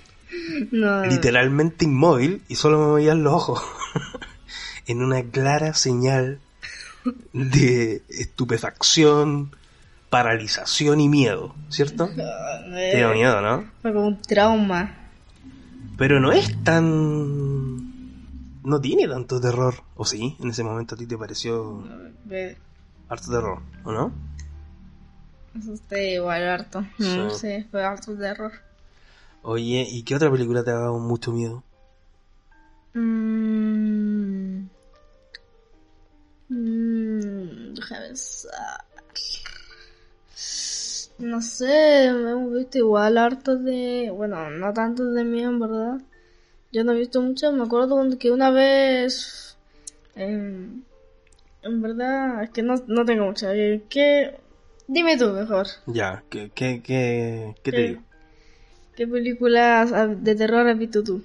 no. 0.72 1.06
Literalmente 1.06 1.84
inmóvil 1.84 2.42
y 2.48 2.56
solo 2.56 2.88
me 2.88 2.94
veían 2.96 3.22
los 3.22 3.32
ojos. 3.34 3.62
en 4.88 5.02
una 5.04 5.22
clara 5.22 5.72
señal 5.74 6.40
de 7.32 8.02
estupefacción, 8.08 9.54
paralización 10.10 11.00
y 11.00 11.08
miedo, 11.08 11.54
¿cierto? 11.68 12.08
Te 12.10 12.96
dio 12.96 13.12
miedo, 13.14 13.40
¿no? 13.40 13.64
Fue 13.82 13.92
como 13.92 14.08
un 14.08 14.20
trauma. 14.20 14.98
Pero 15.96 16.18
no 16.20 16.32
es 16.32 16.62
tan... 16.64 17.71
No 18.64 18.80
tiene 18.80 19.08
tanto 19.08 19.40
terror. 19.40 19.74
¿O 19.96 20.04
sí? 20.04 20.36
En 20.40 20.50
ese 20.50 20.62
momento 20.62 20.94
a 20.94 20.98
ti 20.98 21.06
te 21.06 21.18
pareció 21.18 21.84
Ve, 22.24 22.56
harto 23.08 23.30
terror, 23.30 23.58
¿o 23.84 23.92
no? 23.92 24.12
Asusté 25.58 26.14
igual 26.14 26.48
harto. 26.48 26.80
No 26.98 27.30
Sí. 27.30 27.38
sé, 27.38 27.66
fue 27.70 27.84
harto 27.84 28.16
terror. 28.16 28.52
Oye, 29.42 29.86
¿y 29.90 30.02
qué 30.04 30.14
otra 30.14 30.30
película 30.30 30.62
te 30.62 30.70
ha 30.70 30.74
dado 30.74 30.98
mucho 30.98 31.32
miedo? 31.32 31.62
Mm, 32.94 34.68
Mm, 36.48 37.74
déjame 37.74 38.06
pensar. 38.08 38.84
No 41.18 41.40
sé, 41.40 42.04
hemos 42.06 42.52
visto 42.52 42.78
igual 42.78 43.16
harto 43.16 43.56
de... 43.56 44.10
Bueno, 44.14 44.50
no 44.50 44.72
tanto 44.74 45.04
de 45.12 45.24
mí 45.24 45.42
en 45.42 45.58
verdad. 45.60 46.00
Yo 46.72 46.84
no 46.84 46.92
he 46.92 46.98
visto 46.98 47.20
mucho, 47.20 47.52
me 47.52 47.64
acuerdo 47.64 48.02
que 48.18 48.30
una 48.30 48.50
vez... 48.50 49.56
em, 50.14 50.82
en 51.62 51.82
verdad, 51.82 52.42
es 52.42 52.50
que 52.50 52.62
no, 52.62 52.74
no 52.86 53.04
tengo 53.04 53.26
mucho. 53.26 53.50
eh, 53.50 53.82
¿Qué? 53.88 54.34
Dime 54.88 55.16
tú 55.16 55.28
mejor. 55.30 55.66
Ya, 55.86 56.24
¿qué, 56.28 56.50
qué, 56.54 56.82
qué, 56.82 57.54
qué 57.62 57.70
te 57.72 57.76
¿Qué? 57.76 57.82
digo? 57.88 58.02
¿Qué 58.96 59.06
películas 59.06 59.92
ah, 59.92 60.06
de 60.06 60.34
terror 60.34 60.66
has 60.68 60.78
visto 60.78 61.02
tú? 61.04 61.22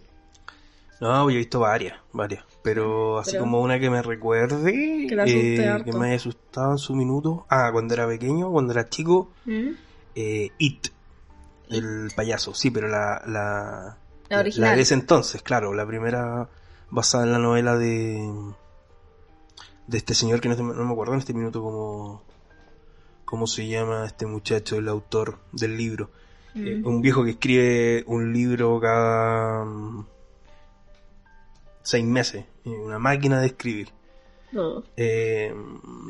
No, 1.01 1.29
yo 1.29 1.35
he 1.35 1.39
visto 1.39 1.59
varias, 1.59 1.97
varias. 2.13 2.43
Pero 2.63 3.19
así 3.19 3.31
Pero- 3.31 3.43
como 3.43 3.61
una 3.61 3.79
que 3.79 3.89
me 3.89 4.01
recuerde, 4.01 4.71
Que 5.07 5.15
eh, 5.25 5.81
que 5.85 5.93
me 5.93 6.07
haya 6.07 6.15
asustado 6.17 6.71
en 6.73 6.77
su 6.77 6.93
minuto. 6.95 7.45
Ah, 7.49 7.69
cuando 7.71 7.93
era 7.93 8.07
pequeño, 8.07 8.51
cuando 8.51 8.73
era 8.73 8.89
chico, 8.89 9.29
¿Mm? 9.45 9.69
eh, 10.15 10.51
It, 10.59 10.87
el 11.69 12.09
payaso. 12.15 12.53
Sí, 12.53 12.71
pero 12.71 12.87
la, 12.87 13.21
la, 13.27 13.97
La 14.29 14.39
original. 14.39 14.75
de 14.75 14.81
ese 14.81 14.93
entonces, 14.93 15.41
claro, 15.41 15.73
la 15.73 15.85
primera 15.85 16.49
basada 16.89 17.23
en 17.25 17.31
la 17.31 17.39
novela 17.39 17.77
de 17.77 18.29
de 19.87 19.97
este 19.97 20.13
señor 20.13 20.41
que 20.41 20.49
no, 20.49 20.55
no 20.55 20.83
me 20.85 20.91
acuerdo 20.91 21.13
en 21.13 21.19
este 21.19 21.33
minuto 21.33 21.61
cómo, 21.61 22.23
cómo 23.23 23.47
se 23.47 23.67
llama 23.67 24.05
este 24.05 24.25
muchacho, 24.25 24.75
el 24.77 24.87
autor 24.89 25.39
del 25.51 25.77
libro. 25.77 26.09
Eh, 26.55 26.81
Mm. 26.81 26.87
un 26.87 27.01
viejo 27.01 27.23
que 27.23 27.31
escribe 27.31 28.03
un 28.07 28.33
libro 28.33 28.79
cada 28.79 29.63
mm, 29.63 30.07
seis 31.83 32.03
meses, 32.05 32.45
una 32.65 32.97
máquina 32.99 33.39
de 33.39 33.47
escribir, 33.47 33.89
eh, 34.95 35.53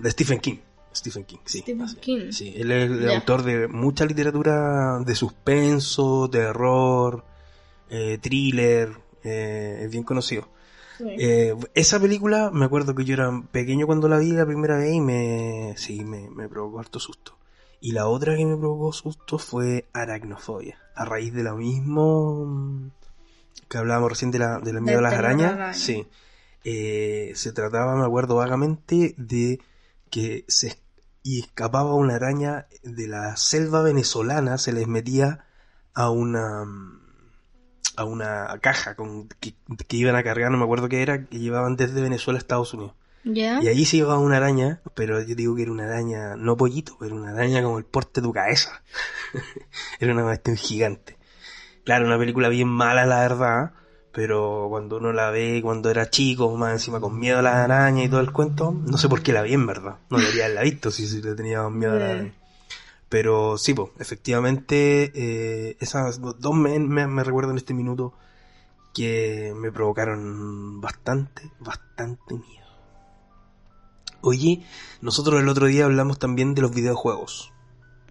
de 0.02 0.12
Stephen 0.12 0.40
King. 0.40 0.58
Stephen 0.96 1.26
King, 1.26 1.38
sí. 1.46 1.60
Stephen 1.60 1.82
así. 1.84 1.96
King. 1.98 2.32
Sí, 2.32 2.54
él 2.58 2.72
es 2.72 2.90
el 2.90 3.12
autor 3.12 3.44
de 3.44 3.68
mucha 3.68 4.06
literatura 4.06 5.00
de 5.06 5.16
suspenso, 5.16 6.28
terror, 6.32 7.24
eh, 7.90 8.18
thriller, 8.22 8.92
eh, 9.24 9.82
es 9.84 9.92
bien 9.92 10.04
conocido. 10.04 10.50
Sí. 10.98 11.06
Eh, 11.20 11.56
esa 11.76 12.00
película, 12.00 12.50
me 12.52 12.66
acuerdo 12.66 12.96
que 12.96 13.06
yo 13.06 13.14
era 13.14 13.32
pequeño 13.52 13.86
cuando 13.86 14.08
la 14.08 14.18
vi 14.18 14.32
la 14.32 14.46
primera 14.46 14.78
vez 14.78 14.94
y 14.94 15.02
me, 15.02 15.74
sí, 15.78 16.04
me, 16.04 16.30
me 16.30 16.50
provocó 16.50 16.80
harto 16.80 17.00
susto. 17.00 17.38
Y 17.80 17.92
la 17.92 18.08
otra 18.08 18.36
que 18.36 18.46
me 18.46 18.58
provocó 18.58 18.92
susto 18.92 19.38
fue 19.38 19.86
aracnofobia. 19.94 20.80
A 20.96 21.06
raíz 21.06 21.34
de 21.34 21.44
lo 21.44 21.56
mismo 21.56 22.46
mm, 22.46 22.92
que 23.70 23.78
hablábamos 23.78 24.10
recién 24.10 24.32
de 24.32 24.40
la, 24.40 24.60
de 24.60 24.74
la 24.74 24.82
miedo 24.82 25.00
a 25.00 25.04
las 25.04 25.14
arañas. 25.14 25.52
la 25.52 25.56
araña. 25.56 25.74
Sí. 25.74 26.08
Eh, 26.64 27.32
se 27.36 27.52
trataba, 27.54 27.96
me 27.96 28.06
acuerdo 28.06 28.36
vagamente, 28.36 29.14
de 29.18 29.60
que 30.10 30.46
se 30.48 30.80
y 31.28 31.42
escapaba 31.42 31.94
una 31.94 32.16
araña 32.16 32.68
de 32.84 33.06
la 33.06 33.36
selva 33.36 33.82
venezolana, 33.82 34.58
se 34.58 34.72
les 34.72 34.88
metía 34.88 35.46
a 35.94 36.10
una 36.10 36.64
mm, 36.64 36.97
a 37.98 38.06
una 38.06 38.58
caja 38.62 38.96
con 38.96 39.28
que, 39.40 39.56
que 39.88 39.98
iban 39.98 40.16
a 40.16 40.24
cargar, 40.24 40.52
no 40.52 40.58
me 40.58 40.64
acuerdo 40.64 40.88
qué 40.88 41.02
era, 41.02 41.26
que 41.26 41.40
llevaban 41.40 41.76
desde 41.76 42.00
Venezuela 42.00 42.38
a 42.38 42.40
Estados 42.40 42.74
Unidos. 42.74 42.94
Y 43.26 43.68
allí 43.68 43.86
se 43.86 43.98
llevaba 43.98 44.20
una 44.20 44.38
araña, 44.38 44.80
pero 44.94 45.22
yo 45.22 45.36
digo 45.36 45.56
que 45.56 45.64
era 45.64 45.72
una 45.72 45.84
araña, 45.84 46.36
no 46.38 46.56
pollito, 46.56 46.96
pero 47.00 47.16
una 47.16 47.32
araña 47.32 47.62
como 47.62 47.78
el 47.78 47.84
porte 47.84 48.22
de 48.22 48.28
tu 48.28 48.32
cabeza. 48.32 48.82
era 50.00 50.14
una 50.14 50.24
cuestión 50.24 50.56
gigante. 50.56 51.18
Claro, 51.84 52.06
una 52.06 52.18
película 52.18 52.48
bien 52.48 52.70
mala, 52.70 53.06
la 53.06 53.20
verdad, 53.20 53.72
pero 54.14 54.68
cuando 54.70 54.98
uno 54.98 55.12
la 55.12 55.30
ve 55.30 55.60
cuando 55.62 55.90
era 55.90 56.10
chico, 56.10 56.56
más 56.56 56.74
encima 56.74 57.00
con 57.00 57.20
miedo 57.20 57.40
a 57.40 57.42
las 57.42 57.56
arañas 57.56 58.06
y 58.06 58.10
todo 58.10 58.22
el 58.22 58.32
cuento, 58.32 58.72
no 58.72 58.98
sé 58.98 59.10
por 59.10 59.22
qué 59.22 59.34
la 59.34 59.42
vi 59.42 59.54
en 59.54 59.68
verdad. 59.68 59.96
No 60.10 60.18
debería 60.18 60.46
haberla 60.46 60.62
visto 60.64 60.92
si, 60.92 61.08
si 61.08 61.22
le 61.22 61.36
tenía 61.36 61.68
miedo 61.70 61.94
a 61.94 61.96
la 61.96 62.06
araña. 62.06 62.34
Pero 63.10 63.58
sí, 63.58 63.74
pues, 63.74 63.90
efectivamente, 64.00 65.12
eh, 65.16 65.78
esas 65.80 66.20
dos 66.22 66.54
me, 66.56 66.78
me, 66.80 67.08
me 67.08 67.24
recuerdo 67.24 67.52
en 67.52 67.58
este 67.58 67.74
minuto 67.74 68.14
que 68.94 69.54
me 69.56 69.72
provocaron 69.72 70.82
bastante, 70.82 71.52
bastante 71.60 72.34
miedo. 72.36 72.68
Oye, 74.22 74.66
nosotros 75.02 75.40
el 75.42 75.48
otro 75.48 75.68
día 75.68 75.86
hablamos 75.86 76.20
también 76.20 76.54
de 76.56 76.62
los 76.64 76.72
videojuegos. 76.74 77.54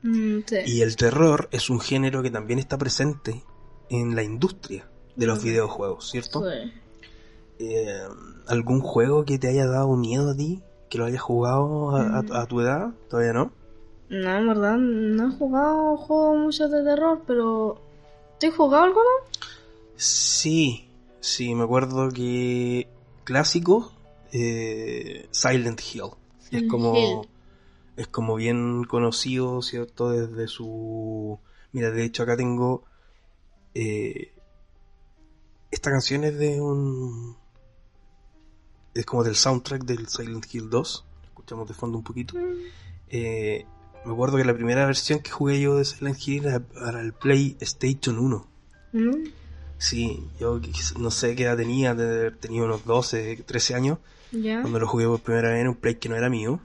Mm, 0.02 0.38
sí. 0.46 0.56
Y 0.66 0.82
el 0.82 0.96
terror 0.96 1.48
es 1.50 1.68
un 1.68 1.80
género 1.80 2.22
que 2.22 2.30
también 2.30 2.58
está 2.58 2.78
presente 2.78 3.42
en 3.90 4.14
la 4.14 4.22
industria 4.22 4.88
de 5.16 5.26
los 5.26 5.42
videojuegos, 5.42 6.10
¿cierto? 6.10 6.42
Sí. 6.48 6.72
Eh, 7.58 8.02
¿Algún 8.48 8.80
juego 8.80 9.24
que 9.24 9.38
te 9.38 9.48
haya 9.48 9.66
dado 9.66 9.96
miedo 9.96 10.30
a 10.30 10.36
ti? 10.36 10.62
¿Que 10.88 10.98
lo 10.98 11.04
hayas 11.06 11.22
jugado 11.22 11.96
a, 11.96 12.22
Mm. 12.22 12.32
a- 12.32 12.40
a 12.42 12.46
tu 12.46 12.60
edad? 12.60 12.94
¿Todavía 13.10 13.32
no? 13.32 13.50
No, 14.08 14.36
en 14.36 14.46
verdad, 14.46 14.76
no 14.76 15.28
he 15.28 15.36
jugado 15.36 15.96
juegos 15.96 16.38
muchos 16.38 16.70
de 16.70 16.84
terror, 16.84 17.22
pero... 17.26 17.80
¿Te 18.38 18.48
has 18.48 18.54
jugado 18.54 18.84
alguno? 18.84 19.08
Sí, 19.96 20.88
sí, 21.20 21.54
me 21.54 21.64
acuerdo 21.64 22.10
que 22.10 22.86
clásico, 23.24 23.92
eh, 24.32 25.26
Silent 25.30 25.80
Hill. 25.80 26.10
Es 26.50 26.68
como, 26.68 26.96
Hill. 26.96 27.28
es 27.96 28.06
como 28.08 28.36
bien 28.36 28.84
conocido, 28.84 29.62
¿cierto? 29.62 30.10
Desde 30.10 30.46
su... 30.46 31.38
Mira, 31.72 31.90
de 31.90 32.04
hecho 32.04 32.22
acá 32.22 32.36
tengo... 32.36 32.84
eh, 33.74 34.32
esta 35.70 35.90
canción 35.90 36.24
es 36.24 36.38
de 36.38 36.60
un... 36.60 37.36
Es 38.94 39.04
como 39.04 39.24
del 39.24 39.34
soundtrack 39.34 39.84
del 39.84 40.08
Silent 40.08 40.46
Hill 40.54 40.70
2. 40.70 41.04
Escuchamos 41.24 41.68
de 41.68 41.74
fondo 41.74 41.98
un 41.98 42.04
poquito. 42.04 42.34
Eh, 43.08 43.66
me 44.06 44.12
acuerdo 44.12 44.36
que 44.38 44.44
la 44.44 44.54
primera 44.54 44.86
versión 44.86 45.18
que 45.20 45.30
jugué 45.30 45.60
yo 45.60 45.76
de 45.76 45.84
Silent 45.84 46.18
Hill 46.26 46.46
era 46.46 46.60
para 46.60 47.00
el 47.00 47.12
PlayStation 47.12 48.18
1. 48.18 48.46
¿Mm? 48.92 49.28
Sí, 49.78 50.22
yo 50.40 50.60
no 50.98 51.10
sé 51.10 51.34
qué 51.36 51.44
edad 51.44 51.56
tenía, 51.56 51.94
de 51.94 52.04
haber 52.04 52.36
tenido 52.36 52.64
unos 52.64 52.84
12, 52.84 53.36
13 53.46 53.74
años, 53.74 53.98
¿Ya? 54.32 54.60
cuando 54.62 54.78
lo 54.78 54.88
jugué 54.88 55.06
por 55.06 55.20
primera 55.20 55.50
vez 55.50 55.60
en 55.60 55.68
un 55.68 55.74
play 55.74 55.96
que 55.96 56.08
no 56.08 56.16
era 56.16 56.30
mío. 56.30 56.60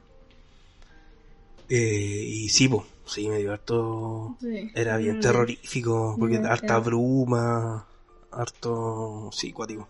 Eh, 1.70 2.24
y 2.28 2.50
sí, 2.50 2.68
po, 2.68 2.86
sí, 3.06 3.28
me 3.30 3.38
dio 3.40 3.52
harto... 3.54 4.38
Sí. 4.40 4.72
Era 4.74 4.98
bien 4.98 5.18
Mm. 5.18 5.22
terrorífico, 5.22 6.16
porque 6.20 6.40
Ya, 6.42 6.52
harta 6.52 6.80
bruma, 6.80 7.88
harto... 8.32 9.30
Sí, 9.34 9.52
cuático. 9.52 9.88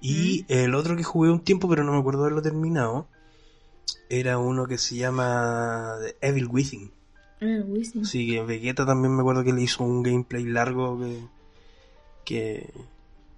Y 0.00 0.42
Mm. 0.48 0.52
el 0.52 0.74
otro 0.74 0.96
que 0.96 1.04
jugué 1.04 1.30
un 1.30 1.40
tiempo, 1.40 1.68
pero 1.68 1.84
no 1.84 1.92
me 1.92 1.98
acuerdo 1.98 2.20
de 2.20 2.26
haberlo 2.26 2.42
terminado, 2.42 3.08
era 4.08 4.38
uno 4.38 4.66
que 4.66 4.78
se 4.78 4.96
llama 4.96 5.96
The 6.00 6.16
Evil 6.20 6.46
Within. 6.46 6.90
Ah, 7.40 7.62
Wisin. 7.66 8.04
Sí, 8.04 8.26
que 8.26 8.42
Vegeta 8.42 8.86
también 8.86 9.14
me 9.14 9.20
acuerdo 9.20 9.44
que 9.44 9.52
le 9.52 9.62
hizo 9.62 9.84
un 9.84 10.02
gameplay 10.02 10.44
largo 10.44 10.98
que, 10.98 11.20
que, 12.24 12.70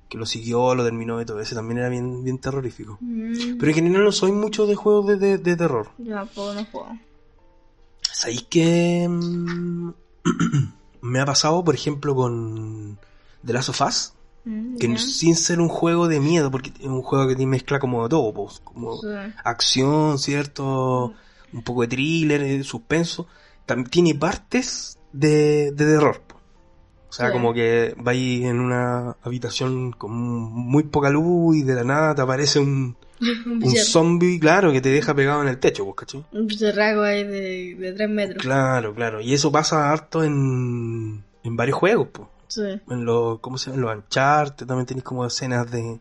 que 0.09 0.19
lo 0.19 0.25
siguió, 0.25 0.75
lo 0.75 0.85
terminó 0.85 1.21
y 1.21 1.25
todo 1.25 1.41
ese 1.41 1.55
también 1.55 1.79
era 1.79 1.89
bien, 1.89 2.23
bien 2.23 2.39
terrorífico. 2.39 2.99
Mm. 3.01 3.59
Pero 3.59 3.69
en 3.71 3.75
general 3.75 4.05
no 4.05 4.13
soy 4.13 4.33
mucho 4.33 4.67
de 4.67 4.77
juegos 4.77 5.07
de, 5.09 5.17
de, 5.17 5.39
de 5.39 5.57
terror. 5.57 5.91
Yo 5.99 6.15
tampoco 6.15 6.55
no 6.55 6.65
juego. 6.67 6.99
¿Sabéis 8.13 8.43
que 8.45 9.07
mm, 9.09 9.91
me 11.03 11.21
ha 11.21 11.25
pasado, 11.25 11.65
por 11.65 11.75
ejemplo, 11.75 12.15
con 12.15 12.99
The 13.45 13.53
Last 13.53 13.71
of 13.71 13.81
Us? 13.81 14.13
Mm, 14.49 14.77
Que 14.79 14.97
sin 14.99 15.37
ser 15.37 15.61
un 15.61 15.69
juego 15.69 16.09
de 16.09 16.21
miedo, 16.21 16.51
porque 16.51 16.73
es 16.81 16.87
un 16.87 17.03
juego 17.03 17.29
que 17.29 17.37
te 17.37 17.45
mezcla 17.47 17.79
como 17.79 18.03
de 18.05 18.09
todo, 18.09 18.33
pues, 18.33 18.61
como 18.65 18.97
Sí. 18.97 19.09
acción, 19.45 20.19
¿cierto? 20.19 21.13
Un 21.53 21.63
poco 21.63 21.83
de 21.83 21.89
thriller, 21.89 22.43
eh, 22.43 22.63
suspenso. 22.65 23.27
También 23.67 23.91
tiene 23.91 24.15
partes 24.15 24.99
de, 25.13 25.73
de 25.73 25.85
terror. 25.85 26.23
po. 26.27 26.37
O 27.09 27.13
sea, 27.13 27.27
Sí. 27.29 27.33
como 27.33 27.53
que 27.55 27.95
vais 27.99 28.45
en 28.45 28.61
una 28.61 29.17
habitación 29.23 29.93
con 29.93 30.13
muy 30.13 30.85
poca 30.85 31.11
luz 31.11 31.57
y 31.57 31.63
de 31.63 31.75
la 31.75 31.85
nada 31.85 32.15
te 32.15 32.23
aparece 32.23 32.59
un, 32.59 32.97
Un 33.47 33.71
zombie, 33.77 34.39
claro, 34.39 34.71
que 34.73 34.81
te 34.81 34.91
deja 34.91 35.13
pegado 35.15 35.43
en 35.43 35.49
el 35.49 35.59
techo, 35.59 35.85
pues, 35.85 35.97
¿cachai? 35.97 36.25
un 36.33 36.47
bicharraco 36.47 37.03
ahí 37.03 37.25
de, 37.25 37.75
de 37.75 37.93
3 37.93 38.09
metros. 38.09 38.41
Claro, 38.43 38.95
claro. 38.95 39.21
Y 39.21 39.35
eso 39.35 39.51
pasa 39.51 39.91
harto 39.91 40.23
en, 40.23 41.25
en 41.43 41.57
varios 41.57 41.77
juegos, 41.79 42.09
pues. 42.13 42.29
Sí. 42.49 42.81
En 42.89 43.05
los, 43.05 43.41
¿cómo 43.41 43.59
se 43.59 43.71
llama? 43.71 43.77
En 43.77 43.81
los 43.83 43.97
Uncharted 43.97 44.67
también 44.67 44.87
tenéis 44.87 45.05
como 45.05 45.25
escenas 45.25 45.71
de, 45.71 46.01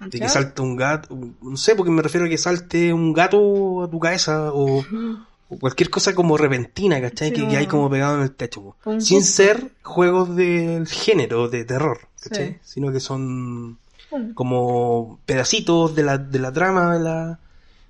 de 0.00 0.20
que 0.20 0.28
salta 0.28 0.62
un 0.62 0.76
gato, 0.76 1.16
no 1.40 1.56
sé, 1.56 1.74
porque 1.74 1.90
me 1.90 2.02
refiero 2.02 2.26
a 2.26 2.28
que 2.28 2.38
salte 2.38 2.92
un 2.92 3.12
gato 3.12 3.82
a 3.84 3.90
tu 3.90 3.98
cabeza 3.98 4.52
o, 4.52 4.84
o 5.48 5.58
cualquier 5.58 5.90
cosa 5.90 6.14
como 6.14 6.36
repentina, 6.36 7.00
¿cachai? 7.00 7.30
Sí, 7.34 7.46
que, 7.46 7.56
hay 7.56 7.66
como 7.66 7.88
pegado 7.88 8.16
en 8.16 8.22
el 8.22 8.32
techo, 8.32 8.76
sin 8.98 9.22
susto. 9.22 9.42
ser 9.42 9.70
juegos 9.82 10.36
del 10.36 10.86
género 10.86 11.48
de 11.48 11.64
terror, 11.64 12.00
¿cachai? 12.20 12.52
Sí. 12.52 12.58
Sino 12.62 12.92
que 12.92 13.00
son 13.00 13.78
como 14.34 15.18
pedacitos 15.26 15.94
de 15.94 16.02
la, 16.02 16.18
de 16.18 16.38
la 16.38 16.52
trama, 16.52 16.94
de 16.94 17.00
la, 17.02 17.40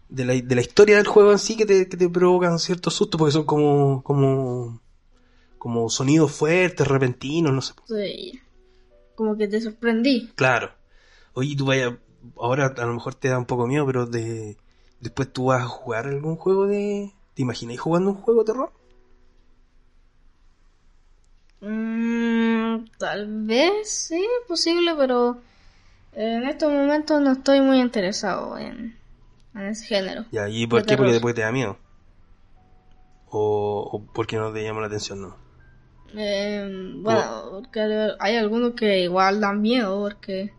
de 0.08 0.24
la, 0.24 0.34
de 0.34 0.54
la 0.54 0.60
historia 0.60 0.96
del 0.96 1.06
juego 1.06 1.32
en 1.32 1.38
sí 1.38 1.56
que 1.56 1.66
te, 1.66 1.88
que 1.88 1.96
te 1.96 2.08
provocan 2.08 2.58
cierto 2.58 2.90
susto 2.90 3.18
porque 3.18 3.32
son 3.32 3.44
como, 3.44 4.02
como, 4.02 4.80
como 5.64 5.88
sonidos 5.88 6.30
fuertes, 6.30 6.86
repentinos, 6.86 7.50
no 7.50 7.62
sé. 7.62 7.72
Sí. 7.88 8.38
Como 9.14 9.34
que 9.34 9.48
te 9.48 9.62
sorprendí. 9.62 10.30
Claro. 10.34 10.72
Oye, 11.32 11.56
tú 11.56 11.64
vaya, 11.64 11.98
ahora 12.36 12.66
a 12.76 12.84
lo 12.84 12.92
mejor 12.92 13.14
te 13.14 13.28
da 13.28 13.38
un 13.38 13.46
poco 13.46 13.66
miedo, 13.66 13.86
pero 13.86 14.04
de, 14.04 14.58
Después 15.00 15.32
tú 15.32 15.46
vas 15.46 15.62
a 15.62 15.66
jugar 15.66 16.06
algún 16.06 16.36
juego 16.36 16.66
de... 16.66 17.14
¿Te 17.32 17.40
imaginas 17.40 17.80
jugando 17.80 18.10
un 18.10 18.16
juego 18.16 18.40
de 18.44 18.52
terror? 18.52 18.72
Mm, 21.62 22.84
tal 22.98 23.46
vez 23.46 23.88
sí, 23.88 24.22
posible, 24.46 24.94
pero 24.98 25.38
en 26.12 26.44
estos 26.44 26.70
momentos 26.70 27.22
no 27.22 27.32
estoy 27.32 27.62
muy 27.62 27.80
interesado 27.80 28.58
en, 28.58 28.98
en 29.54 29.62
ese 29.62 29.86
género. 29.86 30.26
¿y 30.50 30.66
por 30.66 30.84
qué? 30.84 30.98
Porque 30.98 31.12
después 31.12 31.34
te 31.34 31.40
da 31.40 31.52
miedo. 31.52 31.78
O, 33.30 33.88
o 33.90 34.12
porque 34.12 34.36
no 34.36 34.52
te 34.52 34.62
llama 34.62 34.82
la 34.82 34.88
atención, 34.88 35.22
¿no? 35.22 35.43
Eh, 36.16 36.92
bueno, 36.96 37.48
porque 37.50 37.80
hay 38.18 38.36
algunos 38.36 38.74
que 38.74 39.00
igual 39.00 39.40
dan 39.40 39.60
miedo, 39.60 40.00
porque, 40.00 40.52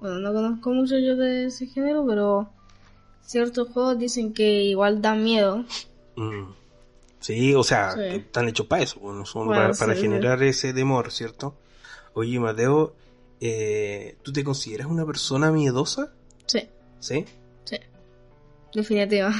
bueno, 0.00 0.18
no 0.18 0.32
conozco 0.32 0.70
mucho 0.70 0.98
yo 0.98 1.16
de 1.16 1.46
ese 1.46 1.66
género, 1.66 2.04
pero 2.06 2.50
ciertos 3.22 3.68
juegos 3.68 3.98
dicen 3.98 4.32
que 4.34 4.62
igual 4.64 5.00
dan 5.00 5.24
miedo. 5.24 5.64
Mm. 6.16 6.52
Sí, 7.20 7.54
o 7.54 7.62
sea, 7.62 7.92
Sí. 7.92 8.00
están 8.16 8.48
hechos 8.48 8.66
para 8.66 8.82
eso, 8.82 9.00
bueno, 9.00 9.24
son 9.24 9.46
Bueno, 9.46 9.62
para, 9.62 9.74
sí, 9.74 9.80
para 9.80 9.94
sí. 9.94 10.02
generar 10.02 10.42
ese 10.42 10.74
temor, 10.74 11.10
¿cierto? 11.10 11.54
Oye, 12.12 12.38
Mateo, 12.38 12.94
eh, 13.40 14.16
¿tú 14.22 14.32
te 14.32 14.44
consideras 14.44 14.86
una 14.88 15.06
persona 15.06 15.50
miedosa? 15.50 16.12
Sí, 16.46 16.68
¿Sí? 17.00 17.24
Definitiva. 18.74 19.32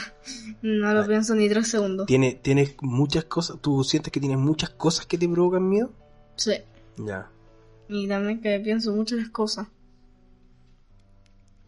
No 0.62 0.94
lo 0.94 1.02
Ay. 1.02 1.08
pienso 1.08 1.34
ni 1.34 1.48
tres 1.48 1.68
segundos. 1.68 2.06
¿Tiene, 2.06 2.34
¿Tienes 2.34 2.76
muchas 2.80 3.24
cosas? 3.24 3.58
¿Tú 3.60 3.84
sientes 3.84 4.12
que 4.12 4.20
tienes 4.20 4.38
muchas 4.38 4.70
cosas 4.70 5.04
que 5.06 5.18
te 5.18 5.28
provocan 5.28 5.68
miedo? 5.68 5.90
Sí. 6.36 6.52
Ya. 6.96 7.28
Y 7.88 8.08
también 8.08 8.40
que 8.40 8.58
pienso 8.60 8.94
muchas 8.94 9.28
cosas. 9.28 9.68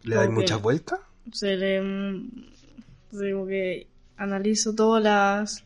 ¿Le 0.03 0.15
das 0.15 0.29
muchas 0.29 0.61
vueltas? 0.61 0.99
Se 1.33 1.55
le, 1.57 1.81
mm, 1.81 2.31
digo 3.11 3.45
que 3.45 3.87
analizo 4.15 4.73
todas 4.73 5.03
las 5.03 5.63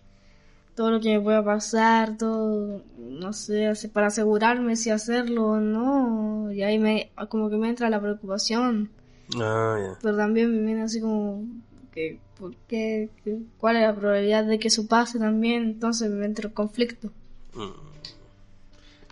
todo 0.75 0.89
lo 0.89 0.99
que 1.01 1.09
me 1.17 1.21
pueda 1.21 1.43
pasar, 1.43 2.17
todo, 2.17 2.81
no 2.97 3.33
sé, 3.33 3.71
para 3.93 4.07
asegurarme 4.07 4.75
si 4.77 4.89
hacerlo 4.89 5.47
o 5.49 5.59
no, 5.59 6.51
y 6.51 6.63
ahí 6.63 6.79
me, 6.79 7.11
como 7.29 7.49
que 7.49 7.57
me 7.57 7.69
entra 7.69 7.89
la 7.89 8.01
preocupación, 8.01 8.89
Ah, 9.35 9.77
ya. 9.79 9.99
pero 10.01 10.15
también 10.17 10.49
me 10.55 10.65
viene 10.65 10.81
así 10.81 10.99
como 11.01 11.43
que, 11.91 12.19
¿por 12.39 12.55
qué? 12.67 13.09
¿Qué- 13.23 13.39
¿Cuál 13.57 13.77
es 13.77 13.81
la 13.83 13.95
probabilidad 13.95 14.45
de 14.45 14.59
que 14.59 14.69
eso 14.69 14.87
pase 14.87 15.19
también? 15.19 15.63
Entonces 15.63 16.09
me 16.09 16.25
entra 16.25 16.47
el 16.47 16.53
conflicto. 16.53 17.11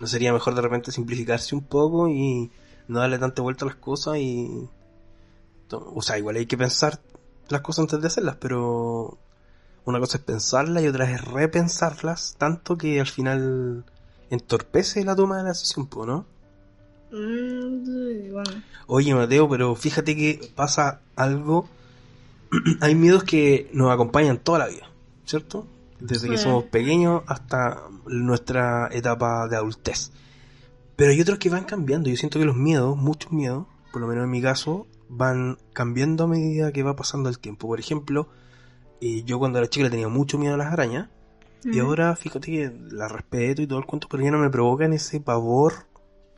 ¿No 0.00 0.06
sería 0.06 0.32
mejor 0.32 0.54
de 0.54 0.62
repente 0.62 0.92
simplificarse 0.92 1.54
un 1.54 1.62
poco 1.62 2.08
y 2.08 2.50
no 2.88 3.00
darle 3.00 3.18
tanta 3.18 3.42
vuelta 3.42 3.64
a 3.64 3.68
las 3.68 3.76
cosas 3.76 4.16
y... 4.18 4.68
O 5.72 6.02
sea, 6.02 6.18
igual 6.18 6.36
hay 6.36 6.46
que 6.46 6.58
pensar 6.58 7.00
las 7.48 7.60
cosas 7.60 7.84
antes 7.84 8.00
de 8.00 8.06
hacerlas, 8.08 8.36
pero 8.40 9.18
una 9.84 10.00
cosa 10.00 10.18
es 10.18 10.24
pensarlas 10.24 10.82
y 10.82 10.88
otra 10.88 11.10
es 11.10 11.24
repensarlas 11.24 12.34
tanto 12.38 12.76
que 12.76 12.98
al 13.00 13.06
final 13.06 13.84
entorpece 14.30 15.04
la 15.04 15.14
toma 15.14 15.36
de 15.36 15.42
la 15.44 15.48
decisión, 15.50 15.88
¿no? 16.06 16.26
Mm, 17.12 17.84
sí, 17.84 18.30
bueno, 18.30 18.50
Oye, 18.86 19.14
Mateo, 19.14 19.48
pero 19.48 19.74
fíjate 19.76 20.16
que 20.16 20.50
pasa 20.54 21.00
algo. 21.16 21.68
Hay 22.80 22.94
miedos 22.94 23.24
que 23.24 23.70
nos 23.72 23.90
acompañan 23.90 24.38
toda 24.38 24.60
la 24.60 24.66
vida, 24.68 24.90
¿cierto? 25.24 25.66
Desde 25.98 26.28
que 26.28 26.38
somos 26.38 26.64
pequeños 26.64 27.22
hasta 27.26 27.82
nuestra 28.06 28.88
etapa 28.90 29.46
de 29.48 29.56
adultez. 29.56 30.12
Pero 30.96 31.12
hay 31.12 31.20
otros 31.20 31.38
que 31.38 31.50
van 31.50 31.64
cambiando. 31.64 32.08
Yo 32.08 32.16
siento 32.16 32.38
que 32.38 32.44
los 32.44 32.56
miedos, 32.56 32.96
muchos 32.96 33.32
miedos, 33.32 33.66
por 33.92 34.00
lo 34.00 34.08
menos 34.08 34.24
en 34.24 34.30
mi 34.30 34.40
caso, 34.40 34.86
van 35.08 35.58
cambiando 35.72 36.24
a 36.24 36.26
medida 36.26 36.72
que 36.72 36.82
va 36.82 36.96
pasando 36.96 37.28
el 37.28 37.38
tiempo. 37.38 37.68
Por 37.68 37.80
ejemplo, 37.80 38.28
eh, 39.00 39.22
yo 39.24 39.38
cuando 39.38 39.58
era 39.58 39.68
chico 39.68 39.84
le 39.84 39.90
tenía 39.90 40.08
mucho 40.08 40.38
miedo 40.38 40.54
a 40.54 40.58
las 40.58 40.72
arañas. 40.72 41.08
Y 41.62 41.78
ahora, 41.78 42.16
fíjate 42.16 42.50
que 42.50 42.72
la 42.90 43.08
respeto 43.08 43.60
y 43.60 43.66
todo 43.66 43.78
el 43.78 43.84
cuento, 43.84 44.08
pero 44.10 44.22
ya 44.22 44.30
no 44.30 44.38
me 44.38 44.48
provocan 44.48 44.94
ese 44.94 45.20
pavor 45.20 45.86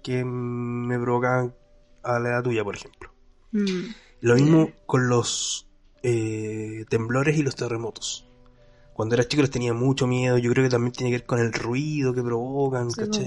que 0.02 0.24
me 0.24 0.98
provocan 0.98 1.54
a 2.02 2.18
la 2.18 2.30
edad 2.30 2.42
tuya, 2.42 2.64
por 2.64 2.74
ejemplo. 2.74 3.12
Mm. 3.52 3.94
Lo 4.20 4.34
mismo 4.34 4.70
con 4.86 5.08
los 5.08 5.68
eh, 6.02 6.84
temblores 6.88 7.36
y 7.38 7.42
los 7.42 7.56
terremotos. 7.56 8.26
Cuando 8.92 9.14
era 9.14 9.24
chico 9.26 9.42
les 9.42 9.50
tenía 9.50 9.72
mucho 9.72 10.06
miedo, 10.06 10.36
yo 10.38 10.50
creo 10.52 10.64
que 10.64 10.70
también 10.70 10.92
tiene 10.92 11.10
que 11.10 11.18
ver 11.18 11.26
con 11.26 11.38
el 11.38 11.52
ruido 11.52 12.12
que 12.12 12.22
provocan, 12.22 12.90
Sí, 12.90 13.00
¿cachai? 13.00 13.24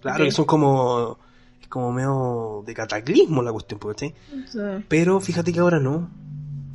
Claro, 0.00 0.24
que 0.24 0.30
son 0.30 0.44
como, 0.44 1.18
es 1.60 1.68
como 1.68 1.90
medio 1.92 2.62
de 2.66 2.74
cataclismo 2.74 3.42
la 3.42 3.52
cuestión, 3.52 3.80
¿cachai? 3.80 4.14
Sí. 4.46 4.58
Pero 4.88 5.20
fíjate 5.20 5.52
que 5.52 5.60
ahora 5.60 5.80
no. 5.80 6.10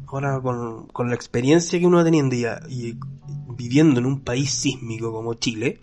Ahora 0.08 0.40
con, 0.40 0.88
con 0.88 1.10
la 1.10 1.16
experiencia 1.16 1.78
que 1.80 1.86
uno 1.86 1.98
va 1.98 2.04
teniendo 2.04 2.36
y, 2.36 2.98
viviendo 3.58 4.00
en 4.00 4.06
un 4.06 4.22
país 4.22 4.50
sísmico 4.52 5.12
como 5.12 5.34
Chile, 5.36 5.80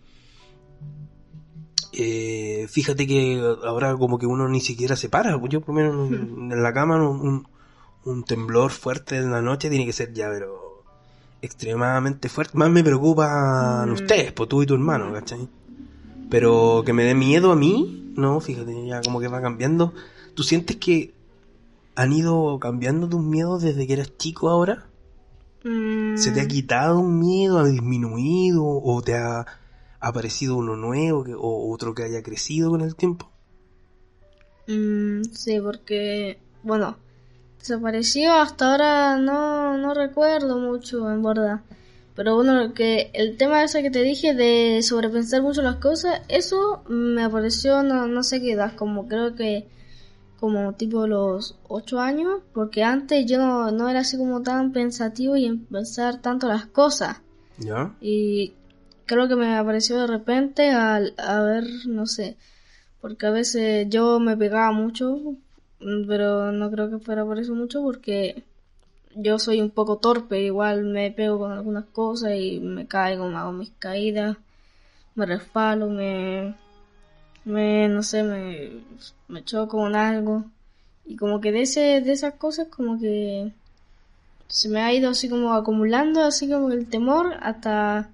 eh, 1.92 2.66
fíjate 2.70 3.06
que 3.06 3.40
ahora 3.64 3.94
como 3.96 4.18
que 4.18 4.26
uno 4.26 4.48
ni 4.48 4.60
siquiera 4.60 4.96
se 4.96 5.08
para. 5.08 5.38
Yo 5.48 5.60
por 5.60 5.74
lo 5.74 5.74
menos 5.74 6.08
en, 6.12 6.52
en 6.52 6.62
la 6.62 6.72
cama 6.72 6.96
un, 6.96 7.20
un- 7.20 7.46
un 8.04 8.24
temblor 8.24 8.70
fuerte 8.70 9.16
en 9.16 9.30
la 9.30 9.42
noche 9.42 9.68
tiene 9.70 9.86
que 9.86 9.92
ser 9.92 10.12
ya, 10.12 10.28
pero 10.28 10.82
extremadamente 11.40 12.28
fuerte. 12.28 12.56
Más 12.58 12.70
me 12.70 12.82
preocupan 12.84 13.90
Mm. 13.90 13.92
ustedes, 13.94 14.32
pues 14.32 14.48
tú 14.48 14.62
y 14.62 14.66
tu 14.66 14.74
hermano, 14.74 15.12
¿cachai? 15.12 15.48
Pero 16.30 16.82
que 16.86 16.92
me 16.92 17.04
dé 17.04 17.14
miedo 17.14 17.52
a 17.52 17.56
mí, 17.56 18.12
no, 18.16 18.40
fíjate, 18.40 18.86
ya 18.86 19.02
como 19.02 19.20
que 19.20 19.28
va 19.28 19.40
cambiando. 19.42 19.92
¿Tú 20.34 20.42
sientes 20.42 20.76
que 20.76 21.12
han 21.94 22.12
ido 22.12 22.58
cambiando 22.58 23.08
tus 23.08 23.22
miedos 23.22 23.62
desde 23.62 23.86
que 23.86 23.92
eras 23.94 24.16
chico 24.16 24.48
ahora? 24.48 24.86
Mm, 25.64 26.16
¿Se 26.16 26.30
te 26.32 26.40
ha 26.40 26.48
quitado 26.48 26.98
un 27.00 27.18
miedo, 27.20 27.58
ha 27.58 27.64
disminuido 27.66 28.64
o 28.64 29.02
te 29.02 29.14
ha 29.14 29.46
aparecido 30.00 30.56
uno 30.56 30.74
nuevo 30.76 31.22
que- 31.22 31.34
o 31.34 31.70
otro 31.72 31.94
que 31.94 32.02
haya 32.04 32.22
crecido 32.22 32.70
con 32.70 32.80
el 32.80 32.96
tiempo? 32.96 33.30
Mm, 34.66 35.22
sí, 35.32 35.60
porque, 35.60 36.38
bueno, 36.62 36.96
desapareció 37.62 38.34
hasta 38.34 38.72
ahora 38.72 39.16
no, 39.18 39.78
no 39.78 39.94
recuerdo 39.94 40.58
mucho, 40.58 41.08
en 41.10 41.22
verdad. 41.22 41.60
Pero 42.16 42.34
bueno, 42.34 42.74
que 42.74 43.10
el 43.14 43.36
tema 43.36 43.62
ese 43.62 43.82
que 43.82 43.90
te 43.90 44.02
dije 44.02 44.34
de 44.34 44.82
sobrepensar 44.82 45.42
mucho 45.42 45.62
las 45.62 45.76
cosas, 45.76 46.22
eso 46.28 46.82
me 46.88 47.22
apareció 47.22 47.84
no, 47.84 48.06
no 48.06 48.22
sé 48.24 48.40
qué 48.40 48.52
edad, 48.52 48.74
como 48.74 49.06
creo 49.06 49.36
que 49.36 49.68
como 50.40 50.72
tipo 50.72 51.06
los 51.06 51.56
ocho 51.68 52.00
años, 52.00 52.40
porque 52.52 52.82
antes 52.82 53.24
yo 53.26 53.38
no, 53.38 53.70
no 53.70 53.88
era 53.88 54.00
así 54.00 54.18
como 54.18 54.42
tan 54.42 54.72
pensativo 54.72 55.36
y 55.36 55.46
en 55.46 55.64
pensar 55.64 56.20
tanto 56.20 56.48
las 56.48 56.66
cosas. 56.66 57.22
¿Ya? 57.58 57.94
Y 58.00 58.54
creo 59.06 59.28
que 59.28 59.36
me 59.36 59.56
apareció 59.56 60.00
de 60.00 60.08
repente 60.08 60.70
al 60.70 61.14
a 61.16 61.40
ver, 61.42 61.64
no 61.86 62.06
sé, 62.06 62.36
porque 63.00 63.26
a 63.26 63.30
veces 63.30 63.86
yo 63.88 64.18
me 64.18 64.36
pegaba 64.36 64.72
mucho, 64.72 65.36
pero 66.06 66.52
no 66.52 66.70
creo 66.70 66.90
que 66.90 66.98
fuera 66.98 67.24
por 67.24 67.38
eso 67.38 67.54
mucho, 67.54 67.82
porque 67.82 68.44
yo 69.14 69.38
soy 69.38 69.60
un 69.60 69.70
poco 69.70 69.98
torpe, 69.98 70.40
igual 70.42 70.84
me 70.84 71.10
pego 71.10 71.38
con 71.38 71.52
algunas 71.52 71.86
cosas 71.86 72.32
y 72.36 72.60
me 72.60 72.86
caigo, 72.86 73.28
me 73.28 73.36
hago 73.38 73.52
mis 73.52 73.70
caídas, 73.78 74.36
me 75.14 75.26
resbalo, 75.26 75.88
me, 75.90 76.54
me 77.44 77.88
no 77.88 78.02
sé, 78.02 78.22
me, 78.24 78.70
me 79.28 79.44
choco 79.44 79.78
con 79.78 79.96
algo. 79.96 80.44
Y 81.06 81.16
como 81.16 81.40
que 81.40 81.52
de 81.52 81.62
ese, 81.62 82.00
de 82.00 82.12
esas 82.12 82.34
cosas 82.34 82.68
como 82.68 82.98
que 83.00 83.52
se 84.48 84.68
me 84.68 84.80
ha 84.82 84.92
ido 84.92 85.10
así 85.10 85.28
como 85.28 85.54
acumulando, 85.54 86.22
así 86.22 86.48
como 86.48 86.70
el 86.70 86.88
temor 86.88 87.34
hasta, 87.40 88.10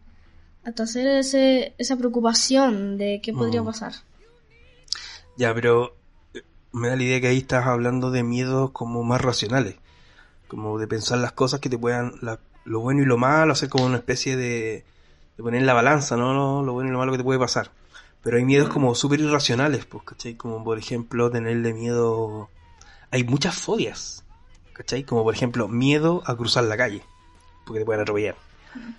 hasta 0.65 0.83
hacer 0.85 1.07
ese, 1.09 1.75
esa 1.79 1.97
preocupación 1.97 2.99
de 2.99 3.21
qué 3.23 3.33
podría 3.33 3.63
Mm. 3.63 3.67
pasar. 3.67 3.93
Ya, 5.37 5.55
pero 5.55 5.98
me 6.79 6.89
da 6.89 6.97
la 6.97 7.03
idea 7.03 7.21
que 7.21 7.29
ahí 7.29 7.39
estás 7.39 7.67
hablando 7.67 8.11
de 8.11 8.23
miedos 8.23 8.71
como 8.73 9.03
más 9.05 9.21
racionales. 9.21 9.77
Como 10.49 10.79
de 10.79 10.87
pensar 10.87 11.19
las 11.19 11.33
cosas 11.33 11.61
que 11.61 11.69
te 11.69 11.79
puedan, 11.79 12.15
la- 12.23 12.41
lo 12.65 12.81
bueno 12.81 13.03
y 13.03 13.07
lo 13.07 13.17
malo, 13.19 13.53
hacer 13.53 13.69
como 13.69 13.87
una 13.87 13.97
especie 13.99 14.37
de, 14.37 14.85
de 15.37 15.43
poner 15.43 15.61
en 15.61 15.67
la 15.67 15.75
balanza, 15.75 16.17
¿no? 16.17 16.33
Lo, 16.35 16.63
lo 16.63 16.73
bueno 16.73 16.89
y 16.91 16.93
lo 16.93 16.99
malo 16.99 17.13
que 17.13 17.19
te 17.19 17.25
puede 17.25 17.39
pasar. 17.39 17.71
Pero 18.23 18.37
hay 18.37 18.45
miedos 18.45 18.69
como 18.69 18.95
súper 18.95 19.21
irracionales, 19.21 19.85
pues, 19.87 20.05
¿cachai? 20.05 20.35
Como 20.35 20.65
por 20.65 20.79
ejemplo 20.79 21.31
tenerle 21.31 21.73
miedo... 21.75 22.49
Hay 23.11 23.25
muchas 23.25 23.55
fobias, 23.57 24.25
¿cachai? 24.73 25.05
Como 25.05 25.23
por 25.23 25.35
ejemplo 25.35 25.69
miedo 25.69 26.23
a 26.27 26.37
cruzar 26.37 26.65
la 26.65 26.77
calle, 26.77 27.03
porque 27.65 27.81
te 27.81 27.85
pueden 27.87 28.03
atropellar. 28.03 28.37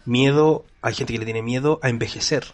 Miedo, 0.05 0.65
hay 0.81 0.93
gente 0.95 1.13
que 1.13 1.19
le 1.19 1.25
tiene 1.25 1.43
miedo 1.43 1.79
a 1.83 1.89
envejecer. 1.89 2.45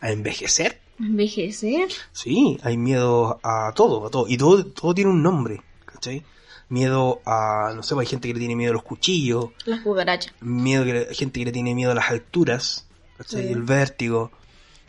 ¿A 0.00 0.10
envejecer? 0.10 0.80
¿Envejecer? 1.00 1.88
Sí, 2.12 2.58
hay 2.62 2.76
miedo 2.76 3.40
a 3.42 3.72
todo, 3.74 4.06
a 4.06 4.10
todo. 4.10 4.26
Y 4.28 4.36
todo, 4.36 4.64
todo 4.66 4.94
tiene 4.94 5.10
un 5.10 5.22
nombre, 5.22 5.62
¿cachai? 5.86 6.22
Miedo 6.68 7.20
a, 7.26 7.72
no 7.74 7.82
sé, 7.82 7.94
hay 7.98 8.06
gente 8.06 8.28
que 8.28 8.34
le 8.34 8.40
tiene 8.40 8.54
miedo 8.54 8.70
a 8.70 8.74
los 8.74 8.82
cuchillos, 8.84 9.46
Las 9.64 9.80
cucarachas. 9.80 10.32
miedo 10.40 10.84
que 10.84 11.06
hay 11.08 11.14
gente 11.14 11.40
que 11.40 11.46
le 11.46 11.52
tiene 11.52 11.74
miedo 11.74 11.90
a 11.90 11.94
las 11.94 12.10
alturas, 12.10 12.86
¿cachai? 13.18 13.42
Sí. 13.46 13.52
El 13.52 13.62
vértigo. 13.62 14.30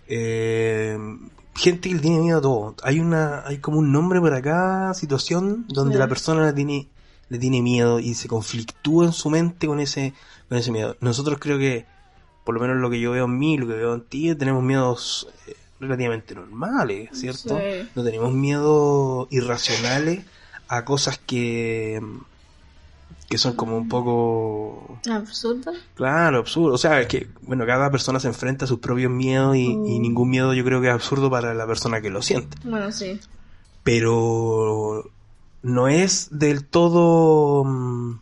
Eh, 0.08 0.98
gente 1.56 1.90
que 1.90 1.96
le 1.96 2.02
tiene 2.02 2.20
miedo 2.20 2.38
a 2.38 2.42
todo. 2.42 2.76
Hay 2.84 3.00
una, 3.00 3.46
hay 3.48 3.58
como 3.60 3.80
un 3.80 3.92
nombre 3.92 4.20
para 4.22 4.42
cada 4.42 4.94
situación 4.94 5.66
donde 5.70 5.94
Sí. 5.96 6.00
la 6.00 6.08
persona 6.08 6.46
le 6.46 6.54
tiene, 6.54 6.88
le 7.30 7.38
tiene 7.40 7.62
miedo 7.62 8.00
y 8.00 8.14
se 8.14 8.28
conflictúa 8.28 9.06
en 9.06 9.14
su 9.14 9.30
mente 9.30 9.68
con 9.68 9.80
ese, 9.80 10.14
con 10.50 10.58
ese 10.58 10.72
miedo. 10.72 10.98
Nosotros 11.00 11.38
creo 11.40 11.58
que, 11.58 11.86
por 12.46 12.54
lo 12.56 12.62
menos 12.62 12.78
lo 12.78 12.90
que 12.90 13.00
yo 13.00 13.12
veo 13.12 13.26
en 13.26 13.38
mí, 13.40 13.58
lo 13.58 13.68
que 13.68 13.74
veo 13.74 13.94
en 13.96 14.02
ti, 14.02 14.36
tenemos 14.36 14.64
miedos 14.64 15.28
eh, 15.48 15.56
relativamente 15.82 16.34
normales, 16.36 17.10
¿cierto? 17.12 17.58
Sí. 17.60 17.90
No 17.96 18.04
tenemos 18.04 18.32
miedos 18.34 19.28
irracionales 19.32 20.24
a 20.70 20.86
cosas 20.86 21.18
que 21.18 22.02
que 23.30 23.38
son 23.38 23.56
como 23.56 23.78
un 23.78 23.88
poco 23.88 25.00
Absurdo. 25.10 25.72
claro 25.96 26.40
absurdo 26.40 26.74
o 26.76 26.78
sea 26.78 27.00
es 27.00 27.08
que 27.08 27.30
bueno 27.44 27.66
cada 27.66 27.90
persona 27.90 28.20
se 28.20 28.28
enfrenta 28.28 28.66
a 28.66 28.68
sus 28.68 28.80
propios 28.80 29.10
miedos 29.12 29.56
y, 29.56 29.68
y 29.72 29.76
Mm. 30.00 30.02
ningún 30.02 30.30
miedo 30.30 30.54
yo 30.54 30.66
creo 30.66 30.82
que 30.82 30.88
es 30.90 30.94
absurdo 30.94 31.30
para 31.30 31.54
la 31.54 31.66
persona 31.66 32.02
que 32.02 32.10
lo 32.10 32.22
siente 32.22 32.58
Bueno, 32.66 32.92
sí. 32.92 33.20
pero 33.84 35.10
no 35.64 35.88
es 35.88 36.28
del 36.32 36.66
todo 36.66 37.64
mm, 37.64 38.20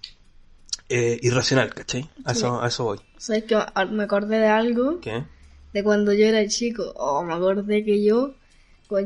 eh, 0.90 1.20
irracional 1.24 1.74
¿cachai? 1.74 2.10
A 2.26 2.32
eso, 2.34 2.62
a 2.62 2.68
eso 2.68 2.84
voy 2.84 3.00
¿Sabes 3.18 3.44
que 3.46 3.58
me 3.92 4.04
acordé 4.04 4.38
de 4.40 4.48
algo? 4.48 5.00
¿qué? 5.02 5.24
De 5.74 5.84
cuando 5.84 6.14
yo 6.14 6.26
era 6.26 6.48
chico. 6.48 6.94
Oh, 6.96 7.24
me 7.24 7.34
acordé 7.34 7.84
que 7.84 8.04
yo... 8.04 8.36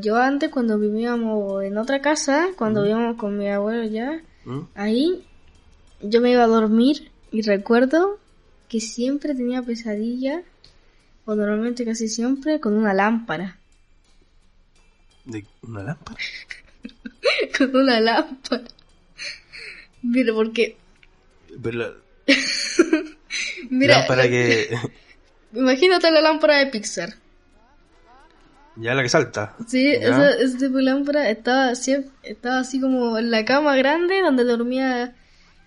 Yo 0.01 0.15
antes, 0.15 0.49
cuando 0.49 0.79
vivíamos 0.79 1.61
en 1.61 1.77
otra 1.77 2.01
casa, 2.01 2.47
cuando 2.57 2.83
vivíamos 2.83 3.17
con 3.17 3.37
mi 3.37 3.49
abuelo 3.49 3.83
ya, 3.83 4.23
¿Mm? 4.45 4.61
ahí 4.75 5.25
yo 6.01 6.21
me 6.21 6.31
iba 6.31 6.43
a 6.43 6.47
dormir 6.47 7.11
y 7.33 7.41
recuerdo 7.41 8.17
que 8.69 8.79
siempre 8.79 9.35
tenía 9.35 9.61
pesadilla, 9.61 10.41
o 11.25 11.35
normalmente 11.35 11.83
casi 11.83 12.07
siempre, 12.07 12.61
con 12.61 12.73
una 12.75 12.93
lámpara. 12.93 13.59
¿de 15.25 15.45
una 15.61 15.83
lámpara? 15.83 16.19
con 17.57 17.75
una 17.75 17.99
lámpara. 17.99 18.63
Mira, 20.01 20.33
porque... 20.33 20.77
Pero 21.61 21.77
la 21.77 21.93
Mira, 23.69 23.99
lámpara 23.99 24.29
que 24.29 24.69
imagínate 25.53 26.11
la 26.11 26.21
lámpara 26.21 26.57
de 26.57 26.67
Pixar. 26.67 27.13
ya 28.75 28.93
la 28.95 29.03
que 29.03 29.09
salta 29.09 29.55
Sí, 29.67 29.87
esa, 29.87 30.31
ese 30.31 30.57
tipo 30.57 30.77
de 30.77 30.83
lámpara 30.83 31.29
estaba, 31.29 31.75
siempre, 31.75 32.11
estaba 32.23 32.59
así 32.59 32.79
como 32.81 33.17
en 33.17 33.29
la 33.31 33.45
cama 33.45 33.75
grande 33.75 34.21
donde 34.21 34.43
dormía, 34.43 35.13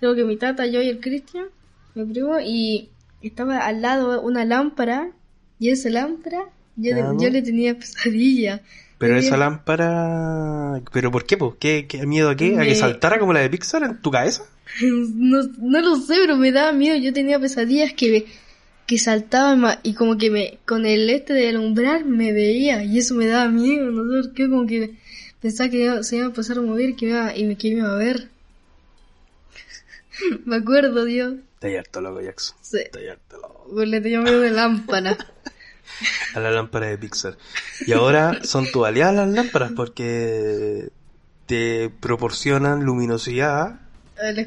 creo 0.00 0.14
que 0.14 0.24
mi 0.24 0.36
tata, 0.36 0.66
yo 0.66 0.82
y 0.82 0.88
el 0.88 1.00
Cristian, 1.00 1.46
mi 1.94 2.04
primo, 2.04 2.38
y 2.40 2.90
estaba 3.22 3.58
al 3.66 3.80
lado 3.82 4.20
una 4.22 4.44
lámpara, 4.44 5.10
y 5.58 5.70
esa 5.70 5.88
lámpara 5.90 6.44
yo, 6.76 6.94
le- 6.94 7.22
yo 7.22 7.30
le 7.30 7.42
tenía 7.42 7.74
pesadilla. 7.78 8.60
Pero 8.98 9.16
esa 9.16 9.36
lámpara... 9.36 10.80
¿Pero 10.92 11.10
por 11.10 11.26
qué? 11.26 11.36
po? 11.36 11.56
¿Qué, 11.60 11.86
qué 11.86 12.06
miedo 12.06 12.30
a 12.30 12.36
qué? 12.36 12.58
¿A 12.58 12.62
que 12.64 12.74
saltara 12.74 13.18
como 13.18 13.32
la 13.34 13.40
de 13.40 13.50
Pixar 13.50 13.82
en 13.82 14.00
tu 14.00 14.10
cabeza? 14.10 14.42
No, 14.82 15.42
no 15.58 15.80
lo 15.80 15.96
sé, 15.96 16.14
pero 16.20 16.36
me 16.36 16.50
daba 16.50 16.72
miedo, 16.72 16.96
yo 16.96 17.12
tenía 17.12 17.38
pesadillas 17.38 17.92
que 17.92 18.26
que 18.86 18.98
saltaban 18.98 19.60
ma- 19.60 19.80
y 19.82 19.94
como 19.94 20.16
que 20.16 20.30
me 20.30 20.58
con 20.66 20.86
el 20.86 21.10
este 21.10 21.32
del 21.32 21.56
umbral 21.58 22.04
me 22.04 22.32
veía 22.32 22.84
y 22.84 22.98
eso 22.98 23.14
me 23.14 23.26
daba 23.26 23.48
miedo, 23.48 23.90
no 23.90 24.02
sé 24.22 24.28
por 24.28 24.34
qué, 24.36 24.48
como 24.48 24.66
que 24.66 24.94
pensaba 25.40 25.68
que 25.70 26.02
se 26.04 26.16
iba 26.16 26.24
a 26.26 26.28
empezar 26.28 26.58
a 26.58 26.62
mover 26.62 26.94
que 26.96 27.06
iba, 27.06 27.36
y 27.36 27.44
me, 27.44 27.56
que 27.56 27.70
me 27.72 27.78
iba 27.78 27.90
a 27.90 27.96
ver. 27.96 28.28
me 30.44 30.56
acuerdo, 30.56 31.04
Dios. 31.04 31.34
Está 31.60 31.78
harto 31.78 32.00
loco, 32.00 32.20
Jackson. 32.20 32.56
Sí, 32.60 32.78
Está 32.78 32.98
harto 33.12 33.36
loco. 33.38 33.66
pues 33.72 33.88
le 33.88 34.00
tenía 34.00 34.20
miedo 34.20 34.40
de 34.40 34.50
lámpara. 34.50 35.16
A 36.34 36.40
la 36.40 36.50
lámpara 36.50 36.88
de 36.88 36.98
Pixar. 36.98 37.38
Y 37.86 37.92
ahora 37.92 38.40
son 38.42 38.70
tu 38.70 38.84
aliadas 38.84 39.14
las 39.14 39.28
lámparas 39.30 39.72
porque 39.74 40.90
te 41.46 41.90
proporcionan 42.00 42.84
luminosidad. 42.84 43.80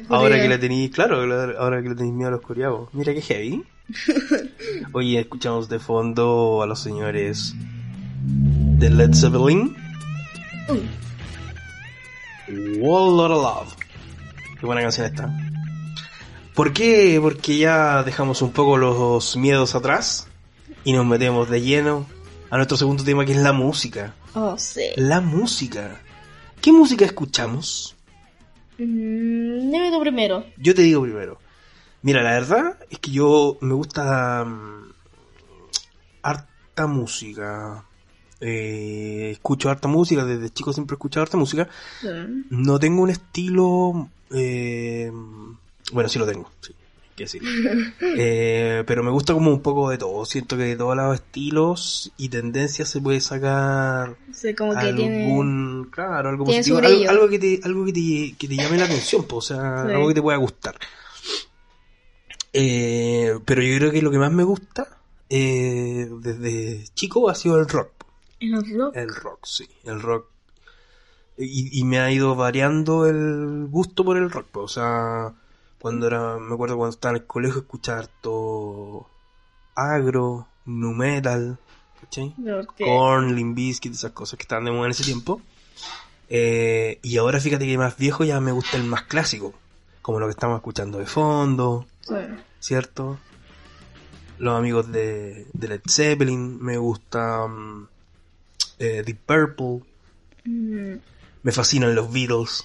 Ahora 0.08 0.36
que 0.40 0.48
la 0.48 0.58
tenéis, 0.58 0.90
claro, 0.90 1.26
la- 1.26 1.58
ahora 1.58 1.82
que 1.82 1.88
le 1.90 1.94
tenéis 1.94 2.14
miedo 2.14 2.28
a 2.28 2.30
la 2.32 2.36
oscuridad. 2.38 2.70
vos. 2.70 2.88
Mira 2.92 3.12
qué 3.14 3.22
heavy. 3.22 3.64
Oye, 4.92 5.20
escuchamos 5.20 5.68
de 5.68 5.78
fondo 5.78 6.62
a 6.62 6.66
los 6.66 6.80
señores 6.80 7.54
de 8.22 8.90
Led 8.90 9.14
Zeppelin. 9.14 9.76
Wall 12.78 13.16
Lot 13.16 13.30
of 13.30 13.42
Love. 13.42 13.74
Qué 14.58 14.66
buena 14.66 14.82
canción 14.82 15.06
esta. 15.06 15.32
¿Por 16.54 16.72
qué? 16.72 17.18
Porque 17.22 17.56
ya 17.58 18.02
dejamos 18.02 18.42
un 18.42 18.52
poco 18.52 18.76
los 18.76 19.36
miedos 19.36 19.74
atrás 19.74 20.26
y 20.84 20.92
nos 20.92 21.06
metemos 21.06 21.48
de 21.48 21.62
lleno 21.62 22.06
a 22.50 22.56
nuestro 22.56 22.76
segundo 22.76 23.04
tema 23.04 23.24
que 23.24 23.32
es 23.32 23.38
la 23.38 23.52
música. 23.52 24.14
Oh, 24.34 24.56
sí. 24.58 24.82
La 24.96 25.20
música. 25.20 26.00
¿Qué 26.60 26.72
música 26.72 27.04
escuchamos? 27.04 27.96
Mm, 28.80 29.70
dime 29.70 29.90
tú 29.90 30.00
primero. 30.00 30.44
Yo 30.56 30.74
te 30.74 30.82
digo 30.82 31.02
primero. 31.02 31.38
Mira, 32.02 32.22
la 32.22 32.32
verdad 32.32 32.78
es 32.88 32.98
que 32.98 33.10
yo 33.10 33.58
me 33.60 33.74
gusta 33.74 34.44
mm, 34.44 34.92
harta 36.22 36.86
música. 36.86 37.84
Eh, 38.40 39.30
escucho 39.32 39.68
harta 39.68 39.86
música, 39.86 40.24
desde 40.24 40.48
chico 40.48 40.72
siempre 40.72 40.94
he 40.94 40.96
escuchado 40.96 41.24
harta 41.24 41.36
música. 41.36 41.68
No 42.48 42.78
tengo 42.78 43.02
un 43.02 43.10
estilo... 43.10 44.08
eh, 44.32 45.12
bueno, 45.92 46.08
sí 46.08 46.18
lo 46.18 46.26
tengo, 46.26 46.50
sí, 46.60 46.74
que 47.16 47.24
decirlo. 47.24 47.50
Eh, 48.02 48.82
pero 48.86 49.02
me 49.02 49.10
gusta 49.10 49.32
como 49.34 49.50
un 49.50 49.60
poco 49.62 49.90
de 49.90 49.98
todo. 49.98 50.24
Siento 50.24 50.56
que 50.56 50.62
de 50.64 50.76
todos 50.76 50.96
los 50.96 51.14
estilos 51.14 52.12
y 52.16 52.28
tendencias 52.28 52.88
se 52.88 53.00
puede 53.00 53.20
sacar 53.20 54.16
Sí, 54.32 54.54
como 54.54 54.72
que 54.74 54.92
tiene... 54.92 55.24
algún 55.26 55.88
claro 55.90 56.28
algo 56.30 56.44
positivo 56.46 56.78
algo, 56.78 57.08
algo 57.10 57.28
que 57.28 57.38
te 57.38 57.60
algo 57.62 57.84
que 57.84 57.92
te, 57.92 58.34
que 58.38 58.48
te 58.48 58.56
llame 58.56 58.78
la 58.78 58.84
atención 58.84 59.24
po, 59.24 59.36
o 59.36 59.42
sea 59.42 59.84
Sí. 59.86 59.92
algo 59.92 60.08
que 60.08 60.14
te 60.14 60.22
pueda 60.22 60.38
gustar 60.38 60.76
Eh, 62.52 63.38
pero 63.44 63.62
yo 63.62 63.76
creo 63.78 63.92
que 63.92 64.02
lo 64.02 64.10
que 64.10 64.18
más 64.18 64.32
me 64.32 64.42
gusta 64.42 64.88
eh, 65.28 66.08
desde 66.20 66.84
chico 66.94 67.28
ha 67.30 67.34
sido 67.36 67.58
el 67.60 67.68
rock 67.68 67.90
El 68.40 68.52
rock. 68.76 68.96
el 68.96 69.14
rock 69.14 69.38
sí 69.44 69.68
el 69.84 70.00
rock 70.00 70.26
y, 71.38 71.78
y 71.80 71.84
me 71.84 72.00
ha 72.00 72.10
ido 72.10 72.34
variando 72.34 73.06
el 73.06 73.66
gusto 73.70 74.04
por 74.04 74.16
el 74.16 74.30
rock 74.30 74.46
po, 74.48 74.60
o 74.62 74.68
sea 74.68 75.32
cuando 75.80 76.06
era 76.06 76.36
me 76.38 76.54
acuerdo 76.54 76.76
cuando 76.76 76.94
estaba 76.94 77.16
en 77.16 77.22
el 77.22 77.26
colegio 77.26 77.60
escuchar 77.60 78.08
todo 78.20 79.06
agro 79.74 80.46
nu 80.66 80.92
metal 80.92 81.58
¿cachai? 82.00 82.34
Porque- 82.36 82.84
Korn, 82.84 83.34
esas 83.58 84.12
cosas 84.12 84.36
que 84.36 84.42
estaban 84.42 84.64
de 84.64 84.70
moda 84.72 84.86
en 84.86 84.90
ese 84.92 85.04
tiempo. 85.04 85.40
Eh, 86.28 86.98
y 87.02 87.16
ahora 87.16 87.40
fíjate 87.40 87.66
que 87.66 87.76
más 87.76 87.96
viejo 87.96 88.24
ya 88.24 88.40
me 88.40 88.52
gusta 88.52 88.76
el 88.76 88.84
más 88.84 89.02
clásico, 89.02 89.52
como 90.00 90.20
lo 90.20 90.26
que 90.26 90.30
estamos 90.30 90.56
escuchando 90.58 90.98
de 90.98 91.06
fondo, 91.06 91.86
Sí. 92.02 92.14
¿cierto? 92.60 93.18
Los 94.38 94.56
amigos 94.56 94.90
de, 94.92 95.46
de 95.52 95.68
Led 95.68 95.80
Zeppelin, 95.88 96.62
me 96.62 96.78
gusta 96.78 97.46
mm, 97.46 97.88
eh, 98.78 99.02
Deep 99.04 99.18
Purple, 99.26 99.82
Mm, 100.44 100.94
me 101.42 101.52
fascinan 101.52 101.94
los 101.94 102.10
Beatles, 102.10 102.64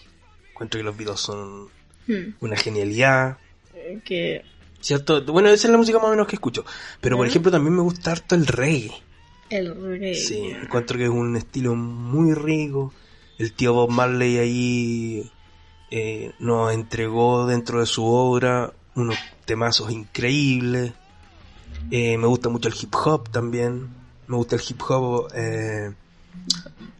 encuentro 0.51 0.80
que 0.80 0.84
los 0.86 0.95
Beatles 0.95 1.20
son 1.20 1.68
hmm, 2.08 2.36
una 2.41 2.56
genialidad, 2.58 3.38
eh, 3.74 3.99
Que 4.03 4.43
¿cierto? 4.82 5.24
Bueno, 5.26 5.49
esa 5.49 5.68
es 5.68 5.72
la 5.72 5.78
música 5.78 5.97
más 5.97 6.08
o 6.08 6.12
menos 6.12 6.28
que 6.28 6.36
escucho, 6.36 6.64
pero 7.01 7.18
por 7.18 7.28
ejemplo 7.28 7.51
también 7.51 7.76
me 7.76 7.82
gusta 7.82 8.12
harto 8.12 8.36
el 8.36 8.45
reggae. 8.47 8.91
el 9.49 9.76
reggae. 9.76 10.16
Sí, 10.16 10.51
encuentro 10.62 10.97
que 10.97 11.06
es 11.06 11.10
un 11.10 11.36
estilo 11.36 11.76
muy 11.76 12.34
rico. 12.34 12.93
El 13.38 13.51
tío 13.53 13.74
Bob 13.74 13.89
Marley 13.89 14.38
ahí 14.38 15.32
eh, 15.91 16.32
nos 16.39 16.74
entregó 16.74 17.45
dentro 17.47 17.80
de 17.80 17.86
su 17.86 18.06
obra 18.06 18.72
unos 18.95 19.18
temazos 19.45 19.91
increíbles. 19.91 20.93
Eh, 21.91 22.18
me 22.18 22.28
gusta 22.28 22.49
mucho 22.49 22.70
el 22.70 22.76
hip 22.80 22.93
hop 22.95 23.30
también. 23.30 23.89
Me 24.28 24.36
gusta 24.38 24.56
el 24.56 24.62
hip 24.68 24.82
hop. 24.88 25.32
eh, 25.36 25.93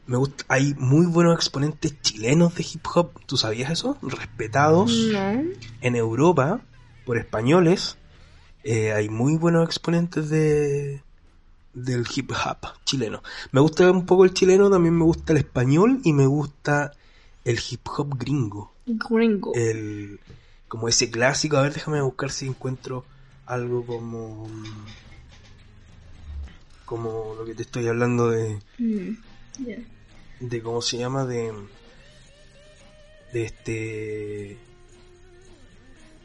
me 0.08 0.18
gusta, 0.18 0.46
hay 0.48 0.74
muy 0.78 1.06
buenos 1.08 1.36
exponentes 1.36 2.00
chilenos 2.02 2.56
de 2.56 2.64
hip 2.64 2.86
hop. 2.94 3.12
¿Tú 3.26 3.38
sabías 3.38 3.72
eso? 3.72 3.98
Respetados 4.02 4.92
No. 5.12 5.44
en 5.82 5.96
Europa 5.96 6.62
por 7.06 7.18
españoles. 7.18 7.98
eh, 8.64 8.94
hay 8.94 9.10
muy 9.10 9.38
buenos 9.38 9.64
exponentes 9.66 10.30
de 10.30 11.02
del 11.74 12.06
hip 12.16 12.32
hop 12.32 12.58
chileno. 12.86 13.22
Me 13.52 13.60
gusta 13.62 13.92
un 13.92 14.06
poco 14.06 14.24
el 14.26 14.34
chileno, 14.34 14.70
también 14.72 14.98
me 14.98 15.04
gusta 15.04 15.34
el 15.34 15.38
español 15.40 16.00
y 16.04 16.14
me 16.14 16.26
gusta 16.26 16.94
el 17.44 17.60
hip 17.70 17.86
hop 17.96 18.18
gringo. 18.18 18.72
Gringo. 18.88 19.52
El 19.54 20.20
como 20.68 20.88
ese 20.88 21.12
clásico, 21.12 21.58
a 21.58 21.62
ver, 21.64 21.74
déjame 21.74 22.02
buscar 22.02 22.32
si 22.32 22.48
encuentro 22.48 23.06
algo 23.46 23.86
como 23.86 24.48
como 26.86 27.36
lo 27.38 27.46
que 27.46 27.54
te 27.56 27.64
estoy 27.64 27.88
hablando 27.88 28.30
de 28.30 28.60
Mm 28.78 29.16
de 30.40 30.62
cómo 30.62 30.82
se 30.82 30.98
llama 30.98 31.26
de 31.26 31.54
de 33.34 33.46
este 33.46 34.58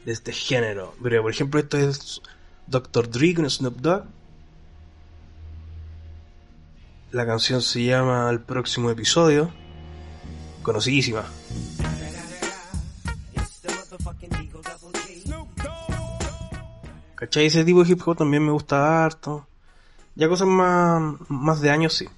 de 0.04 0.12
este 0.12 0.32
género 0.32 0.94
pero 1.02 1.22
por 1.22 1.30
ejemplo 1.30 1.60
esto 1.60 1.78
es 1.78 2.22
Dr. 2.66 3.10
Dre 3.10 3.34
con 3.34 3.48
Snoop 3.48 3.76
Dogg 3.76 4.04
la 7.12 7.26
canción 7.26 7.60
se 7.62 7.84
llama 7.84 8.30
El 8.30 8.40
próximo 8.40 8.90
episodio 8.90 9.52
conocidísima 10.62 11.24
¿Cachai? 17.20 17.44
Ese 17.44 17.64
tipo 17.64 17.84
de 17.84 17.92
hip 17.92 18.00
hop 18.06 18.16
también 18.16 18.42
me 18.42 18.50
gusta 18.50 19.04
harto. 19.04 19.46
Ya 20.14 20.26
cosas 20.26 20.48
más, 20.48 21.16
más 21.28 21.60
de 21.60 21.68
años 21.68 21.92
sí. 21.92 22.08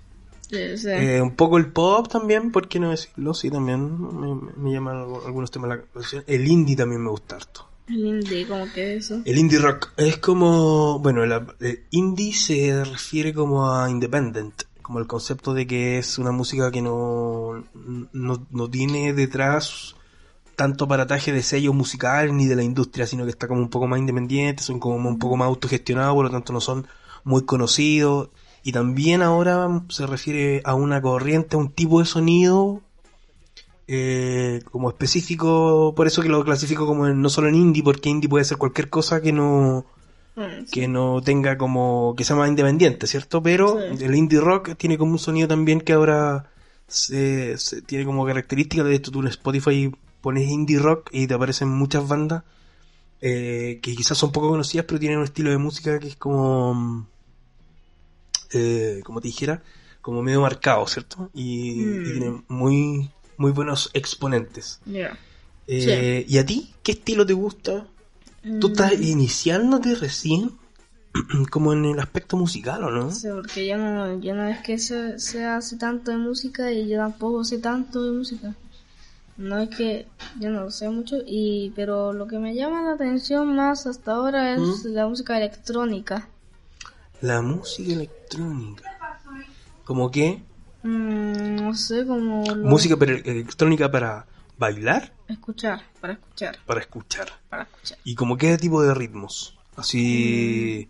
Eh, 0.53 1.21
un 1.23 1.35
poco 1.35 1.57
el 1.59 1.73
pop 1.73 2.09
también, 2.09 2.53
¿por 2.53 2.69
qué 2.69 2.79
no 2.79 2.91
decirlo? 2.91 3.33
Sí, 3.35 3.51
también 3.51 4.51
me, 4.57 4.73
llaman 4.73 5.05
algu- 5.05 5.25
algunos 5.25 5.51
temas 5.51 5.69
la 5.69 5.75
atención. 5.77 6.25
El 6.27 6.47
indie 6.47 6.77
también 6.77 7.03
me 7.03 7.11
gusta 7.11 7.37
harto. 7.37 7.69
El 7.89 8.07
indie, 8.07 8.47
como 8.47 8.71
que 8.73 8.97
eso. 8.97 9.23
El 9.25 9.39
indie 9.39 9.59
rock 9.59 9.91
es 9.97 10.19
como, 10.19 10.99
bueno, 10.99 11.23
el, 11.25 11.33
el 11.61 11.85
indie 11.91 12.33
se 12.35 12.85
refiere 12.85 13.33
como 13.35 13.71
a 13.75 13.91
independent, 13.91 14.63
como 14.83 14.99
el 14.99 15.07
concepto 15.07 15.55
de 15.55 15.67
que 15.67 15.99
es 15.99 16.19
una 16.19 16.33
música 16.33 16.71
que 16.71 16.83
no, 16.83 17.65
no, 18.13 18.47
no 18.51 18.71
tiene 18.71 19.13
detrás 19.15 19.95
tanto 20.55 20.85
aparataje 20.85 21.33
de 21.33 21.43
sellos 21.43 21.75
musicales 21.75 22.33
ni 22.33 22.47
de 22.47 22.57
la 22.57 22.63
industria, 22.63 23.07
sino 23.07 23.25
que 23.25 23.31
está 23.31 23.49
como 23.49 23.61
un 23.61 23.71
poco 23.71 23.89
más 23.89 23.99
independiente, 23.99 24.63
son 24.63 24.79
como 24.79 25.09
un 25.09 25.19
poco 25.19 25.37
más 25.37 25.49
autogestionados, 25.49 26.15
por 26.15 26.27
lo 26.27 26.31
tanto 26.31 26.53
no 26.53 26.61
son 26.61 26.87
muy 27.25 27.45
conocidos. 27.45 28.29
Y 28.63 28.73
también 28.73 29.23
ahora 29.23 29.83
se 29.89 30.07
refiere 30.07 30.61
a 30.65 30.75
una 30.75 31.03
corriente, 31.03 31.57
a 31.57 31.59
un 31.59 31.71
tipo 31.73 31.99
de 32.01 32.07
sonido 32.07 32.81
eh, 33.89 34.61
como 34.71 34.89
específico, 34.89 35.93
por 35.97 36.07
eso 36.07 36.23
que 36.23 36.29
lo 36.29 36.45
clasifico 36.45 36.87
como 36.87 37.07
en- 37.07 37.21
no 37.21 37.29
solo 37.29 37.49
en 37.49 37.57
indie, 37.57 37.83
porque 37.83 38.09
indie 38.09 38.29
puede 38.29 38.45
ser 38.45 38.57
cualquier 38.59 38.89
cosa 38.89 39.21
que 39.21 39.33
no 39.33 39.85
Mm, 40.35 40.65
sí. 40.65 40.71
que 40.81 40.89
no 40.89 41.21
tenga 41.21 41.59
como 41.59 42.15
que 42.17 42.25
sea 42.25 42.37
más 42.37 42.49
independiente, 42.49 43.07
¿cierto? 43.07 43.43
Pero 43.43 43.79
Sí. 43.99 44.03
el 44.05 44.15
indie 44.15 44.41
rock 44.41 44.77
tiene 44.79 44.97
como 44.97 45.13
un 45.13 45.19
sonido 45.19 45.47
también 45.49 45.81
que 45.83 45.93
ahora 45.93 46.47
se, 46.87 47.59
se- 47.59 47.83
tiene 47.83 48.07
como 48.07 48.25
característica 48.25 48.83
de 48.83 48.95
esto. 48.95 49.11
Tú 49.11 49.21
en 49.21 49.27
Spotify 49.29 49.93
pones 50.23 50.49
indie 50.49 50.79
rock 50.79 51.11
y 51.13 51.27
te 51.27 51.35
aparecen 51.35 51.69
muchas 51.69 52.07
bandas 52.09 52.45
eh, 53.21 53.79
que 53.83 53.95
quizás 53.95 54.17
son 54.17 54.33
poco 54.33 54.49
conocidas, 54.49 54.87
pero 54.87 54.99
tienen 55.01 55.19
un 55.19 55.25
estilo 55.25 55.51
de 55.51 55.59
música 55.59 55.99
que 55.99 56.09
es 56.09 56.17
como, 56.17 57.07
eh, 58.53 59.01
como 59.05 59.21
te 59.21 59.29
dijera, 59.29 59.63
como 60.01 60.23
medio 60.23 60.41
marcado, 60.41 60.87
¿cierto? 60.87 61.31
Y, 61.35 61.73
y 61.83 61.85
Mm. 61.85 62.13
tiene 62.13 62.45
muy, 62.49 63.11
muy 63.37 63.53
buenos 63.53 63.91
exponentes. 63.95 64.81
Eh, 65.67 66.25
¿Y 66.29 66.39
a 66.39 66.47
ti? 66.47 66.75
¿Qué 66.83 66.93
estilo 66.93 67.25
te 67.25 67.33
gusta? 67.33 67.87
¿Tú 68.61 68.69
Mm, 68.69 68.73
estás 68.73 68.93
iniciándote 69.01 69.95
recién? 69.95 70.53
como 71.51 71.73
en 71.73 71.85
el 71.85 72.01
aspecto 72.01 72.37
musical, 72.37 72.85
¿o 72.85 72.91
no? 72.91 73.11
Sí, 73.11 73.29
porque 73.31 73.67
yo 73.67 73.77
no, 73.77 74.21
yo 74.21 74.35
no 74.35 74.47
es 74.49 74.59
que 74.63 74.79
se, 74.79 75.19
se 75.19 75.45
hace 75.45 75.77
tanto 75.77 76.11
de 76.11 76.17
música 76.17 76.73
y 76.73 76.89
yo 76.89 76.99
tampoco 76.99 77.45
sé 77.45 77.59
tanto 77.59 78.03
de 78.05 78.13
música. 78.19 78.55
No 79.37 79.59
es 79.59 79.71
que 79.77 80.07
yo 80.41 80.51
no 80.51 80.71
sé 80.71 80.89
mucho, 80.91 81.17
y 81.27 81.73
pero 81.77 82.13
lo 82.13 82.27
que 82.27 82.39
me 82.39 82.55
llama 82.55 82.83
la 82.83 82.93
atención 82.93 83.55
más 83.55 83.87
hasta 83.87 84.13
ahora 84.13 84.55
es 84.55 84.85
la 84.85 85.07
música 85.07 85.37
electrónica. 85.37 86.29
La 87.23 87.41
música 87.41 87.93
electrónica. 87.93 88.91
¿Como 89.85 90.11
qué? 90.11 90.43
Mm, 90.83 91.57
no 91.57 91.75
sé, 91.75 92.05
como 92.07 92.45
lo- 92.55 92.68
¿Música 92.68 92.97
pero 92.97 93.14
electrónica 93.16 93.91
para 93.91 94.27
bailar? 94.59 95.12
escuchar, 95.29 95.81
para 96.01 96.14
escuchar, 96.14 96.59
Para 96.66 96.81
escuchar. 96.81 97.29
para 97.49 97.62
escuchar. 97.62 97.99
¿Y 98.05 98.14
como 98.14 98.37
qué 98.37 98.59
tipo 98.59 98.83
de 98.83 98.93
ritmos? 98.95 99.57
Así... 99.77 100.89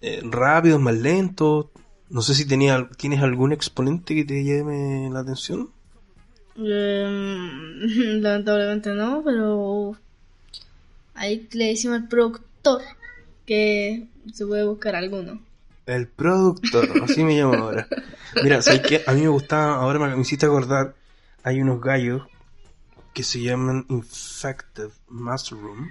eh, 0.00 0.20
rápidos, 0.24 0.80
más 0.80 0.94
lentos. 0.94 1.66
No 2.10 2.22
sé 2.22 2.34
si 2.34 2.46
tenía, 2.46 2.88
tienes 2.96 3.20
algún 3.22 3.52
exponente 3.52 4.14
que 4.14 4.24
te 4.24 4.44
llame 4.44 5.10
la 5.12 5.20
atención. 5.20 5.70
Em, 6.56 7.80
lamentablemente 8.22 8.90
no, 8.94 9.22
pero 9.24 9.96
ahí 11.14 11.48
le 11.52 11.66
decimos 11.66 11.96
al 12.00 12.08
productor 12.08 12.82
que 13.48 14.06
se 14.30 14.46
puede 14.46 14.66
buscar 14.66 14.94
alguno. 14.94 15.40
El 15.86 16.06
productor, 16.06 16.86
así 17.02 17.24
me 17.24 17.34
llamo 17.34 17.54
ahora. 17.54 17.88
Mira, 18.44 18.60
¿sabes 18.60 18.82
qué? 18.82 19.02
A 19.06 19.14
mí 19.14 19.22
me 19.22 19.28
gustaba, 19.28 19.76
ahora 19.76 19.98
me, 19.98 20.14
me 20.14 20.20
hiciste 20.20 20.44
acordar, 20.44 20.94
hay 21.42 21.62
unos 21.62 21.80
gallos 21.80 22.26
que 23.14 23.22
se 23.22 23.40
llaman 23.40 23.86
Infected 23.88 24.90
Mushroom, 25.08 25.88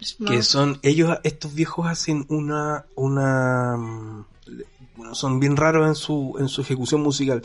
Es 0.00 0.16
que 0.26 0.42
son, 0.42 0.80
ellos, 0.82 1.18
estos 1.22 1.54
viejos 1.54 1.86
hacen 1.86 2.24
una, 2.30 2.86
una, 2.94 3.76
bueno, 4.96 5.14
son 5.14 5.38
bien 5.38 5.58
raros 5.58 5.86
en 5.86 5.96
su, 5.96 6.36
en 6.38 6.48
su 6.48 6.62
ejecución 6.62 7.02
musical, 7.02 7.42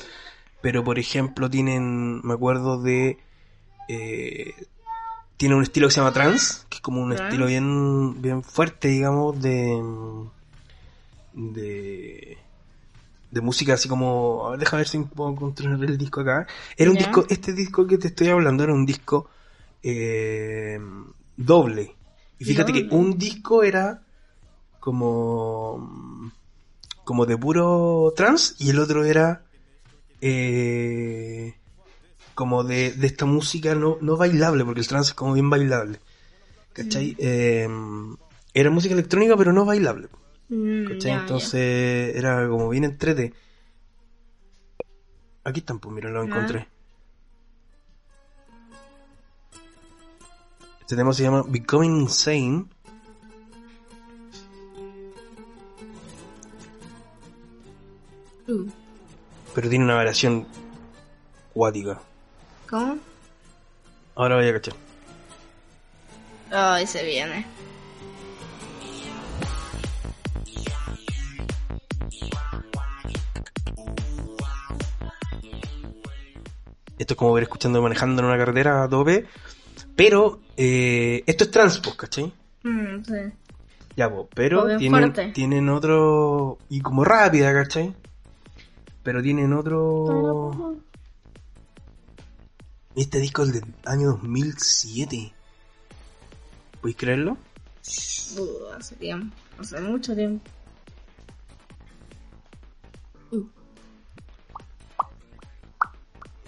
pero 0.62 0.86
por 0.86 0.98
ejemplo 0.98 1.50
tienen, 1.50 2.22
me 2.26 2.36
acuerdo 2.36 2.82
de, 2.82 3.18
eh, 3.89 4.54
tiene 5.42 5.56
un 5.56 5.64
estilo 5.64 5.88
que 5.88 5.94
se 5.96 6.00
llama 6.00 6.14
trance, 6.14 6.66
que 6.70 6.76
es 6.76 6.82
como 6.82 7.02
un 7.02 7.14
estilo 7.14 7.48
bien, 7.48 8.22
bien 8.22 8.44
fuerte, 8.44 8.89
digamos, 8.89 9.42
de, 9.42 9.82
de, 11.34 12.38
de 13.32 13.42
música 13.42 13.74
así 13.74 13.89
como, 13.89 14.46
a 14.46 14.52
ver, 14.52 14.60
déjame 14.60 14.82
ver 14.82 14.88
si 14.88 15.00
puedo 15.00 15.32
encontrar 15.32 15.84
el 15.84 15.98
disco 15.98 16.22
acá. 16.22 16.46
Era 16.78 16.92
un 16.92 16.96
disco, 16.96 17.26
este 17.28 17.54
disco 17.54 17.88
que 17.88 17.98
te 17.98 18.10
estoy 18.10 18.28
hablando 18.28 18.64
era 18.64 18.72
un 18.72 18.86
disco 18.86 19.32
eh, 19.82 20.80
doble. 21.38 21.96
Y 22.38 22.46
fíjate 22.46 22.72
que 22.72 22.88
un 22.92 23.18
disco 23.18 23.64
era 23.64 24.04
como 24.80 26.32
como 27.04 27.26
de 27.26 27.36
puro 27.36 28.14
trance 28.16 28.54
y 28.60 28.70
el 28.70 28.78
otro 28.78 29.06
era 29.06 29.42
eh, 30.22 31.56
como 32.36 32.64
de, 32.64 32.92
de 32.92 33.08
esta 33.08 33.26
música 33.26 33.76
no, 33.76 33.98
no 34.02 34.18
bailable, 34.18 34.64
porque 34.66 34.82
el 34.82 34.88
trance 34.88 35.10
es 35.10 35.14
como 35.16 35.34
bien 35.34 35.50
bailable. 35.50 36.00
¿Cachai? 36.74 37.16
Eh, 37.20 37.68
era 38.54 38.70
música 38.70 38.94
electrónica 38.94 39.36
pero 39.38 39.52
no 39.54 39.66
bailable. 39.66 40.08
Mm, 40.50 40.84
¿Cachai? 40.86 41.12
ya, 41.12 41.16
ya. 41.16 41.22
Entonces 41.22 42.16
era 42.16 42.48
como 42.48 42.70
bien 42.70 42.84
entrete. 42.86 43.34
Aquí 45.44 45.60
están, 45.62 45.80
pues 45.80 45.94
mira, 45.94 46.10
lo 46.10 46.22
Ah. 46.22 46.26
encontré. 46.26 46.68
Este 50.82 50.96
tema 50.96 51.14
se 51.14 51.24
llama 51.24 51.44
Becoming 51.48 52.02
Insane. 52.02 52.66
Uh, 58.48 58.68
Pero 59.54 59.70
tiene 59.70 59.86
una 59.86 59.96
variación 59.96 60.46
cuática. 61.54 62.02
¿Cómo? 62.72 62.98
Ahora 64.16 64.38
voy 64.38 64.48
a 64.48 64.54
cachar. 64.54 64.74
Ay, 66.52 66.88
se 66.88 67.04
viene. 67.04 67.46
Esto 76.98 77.14
es 77.14 77.18
como 77.18 77.34
ver 77.34 77.44
escuchando 77.44 77.82
manejando 77.82 78.22
en 78.22 78.30
una 78.30 78.38
carretera 78.38 78.84
a 78.84 78.90
tope. 78.90 79.26
Pero 79.98 80.40
eh, 80.56 81.24
esto 81.28 81.44
es 81.44 81.52
transpos, 81.52 81.96
¿cachai? 81.96 82.32
Mm, 82.64 83.04
sí. 83.04 83.34
Ya, 83.98 84.10
po, 84.10 84.30
pero 84.34 84.78
tienen, 84.78 85.34
tienen 85.34 85.68
otro. 85.68 86.58
Y 86.70 86.80
como 86.80 87.04
rápida, 87.04 87.52
¿cachai? 87.52 87.94
Pero 89.04 89.22
tienen 89.22 89.52
otro. 89.52 90.78
Este 92.96 93.20
disco 93.20 93.44
es 93.44 93.54
del 93.54 93.64
año 93.86 94.08
2007. 94.10 95.32
¿Podéis 96.82 96.98
creerlo? 96.98 97.38
Uh, 98.38 98.74
hace 98.78 98.96
tiempo, 98.96 99.36
hace 99.60 99.80
mucho 99.80 100.16
tiempo. 100.16 100.44
Uh, 103.32 103.46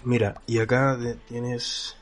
Mira, 0.04 0.34
y 0.46 0.58
acá 0.58 0.96
de- 0.96 1.14
tienes. 1.14 1.96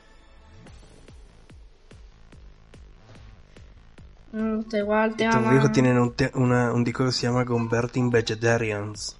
me 4.33 4.55
gusta 4.57 4.77
igual 4.79 5.15
tema 5.15 5.31
Estos 5.35 5.51
viejos 5.51 5.71
tienen 5.71 5.97
un, 5.99 6.11
te- 6.13 6.31
una- 6.33 6.73
un 6.73 6.83
disco 6.83 7.05
que 7.05 7.11
se 7.11 7.27
llama 7.27 7.45
Converting 7.45 8.09
Vegetarians. 8.09 9.15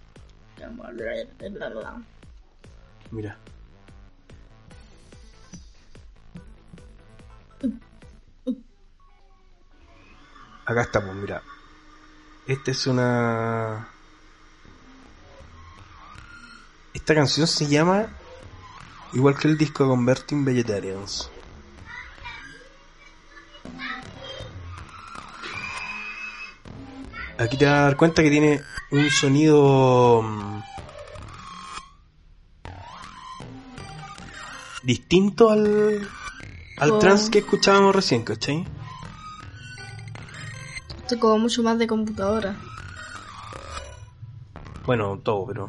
Mira. 3.12 3.38
Acá 10.66 10.82
estamos, 10.82 11.16
mira. 11.16 11.42
Esta 12.48 12.72
es 12.72 12.88
una. 12.88 13.90
Esta 16.94 17.16
canción 17.16 17.48
se 17.48 17.68
llama. 17.68 18.08
Igual 19.14 19.38
que 19.38 19.48
el 19.48 19.58
disco 19.58 19.88
Converting 19.88 20.44
Vegetarians. 20.46 21.30
Aquí 27.38 27.58
te 27.58 27.66
vas 27.66 27.74
a 27.76 27.82
dar 27.84 27.98
cuenta 27.98 28.24
que 28.24 28.30
tiene 28.30 28.62
un 28.92 29.10
sonido. 29.10 30.22
mm, 30.22 30.64
distinto 34.84 35.50
al 35.50 36.10
al 36.84 37.00
trans 37.00 37.30
que 37.30 37.40
escuchábamos 37.40 37.96
recién, 37.96 38.24
¿cachai? 38.24 38.66
Esto 40.98 41.18
como 41.18 41.40
mucho 41.40 41.64
más 41.64 41.80
de 41.80 41.88
computadora. 41.88 42.58
Bueno, 44.86 45.18
todo, 45.24 45.46
pero. 45.46 45.68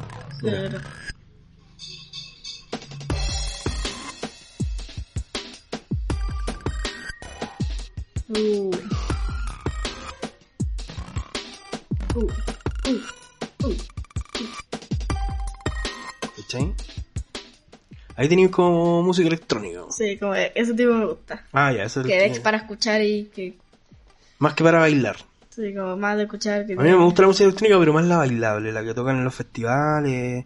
Ahí 18.25 18.29
tenéis 18.29 18.49
como 18.49 19.01
música 19.03 19.27
electrónica. 19.27 19.81
Sí, 19.89 20.17
como 20.17 20.33
ese 20.35 20.73
tipo 20.73 20.91
me 20.93 21.05
gusta. 21.05 21.45
Ah, 21.53 21.71
ya, 21.71 21.83
eso 21.83 22.01
es 22.01 22.07
Que 22.07 22.25
el 22.25 22.31
es 22.31 22.39
para 22.39 22.57
escuchar 22.57 23.01
y 23.01 23.25
que. 23.33 23.55
Más 24.39 24.53
que 24.53 24.63
para 24.63 24.79
bailar. 24.79 25.17
Sí, 25.49 25.73
como 25.73 25.95
más 25.95 26.17
de 26.17 26.23
escuchar 26.23 26.65
que. 26.65 26.73
A 26.73 26.77
mí 26.77 26.89
me 26.89 26.95
gusta 26.95 27.21
la 27.21 27.27
música 27.29 27.45
electrónica, 27.45 27.79
pero 27.79 27.93
más 27.93 28.05
la 28.05 28.17
bailable, 28.17 28.71
la 28.71 28.83
que 28.83 28.93
tocan 28.93 29.17
en 29.17 29.23
los 29.23 29.35
festivales. 29.35 30.45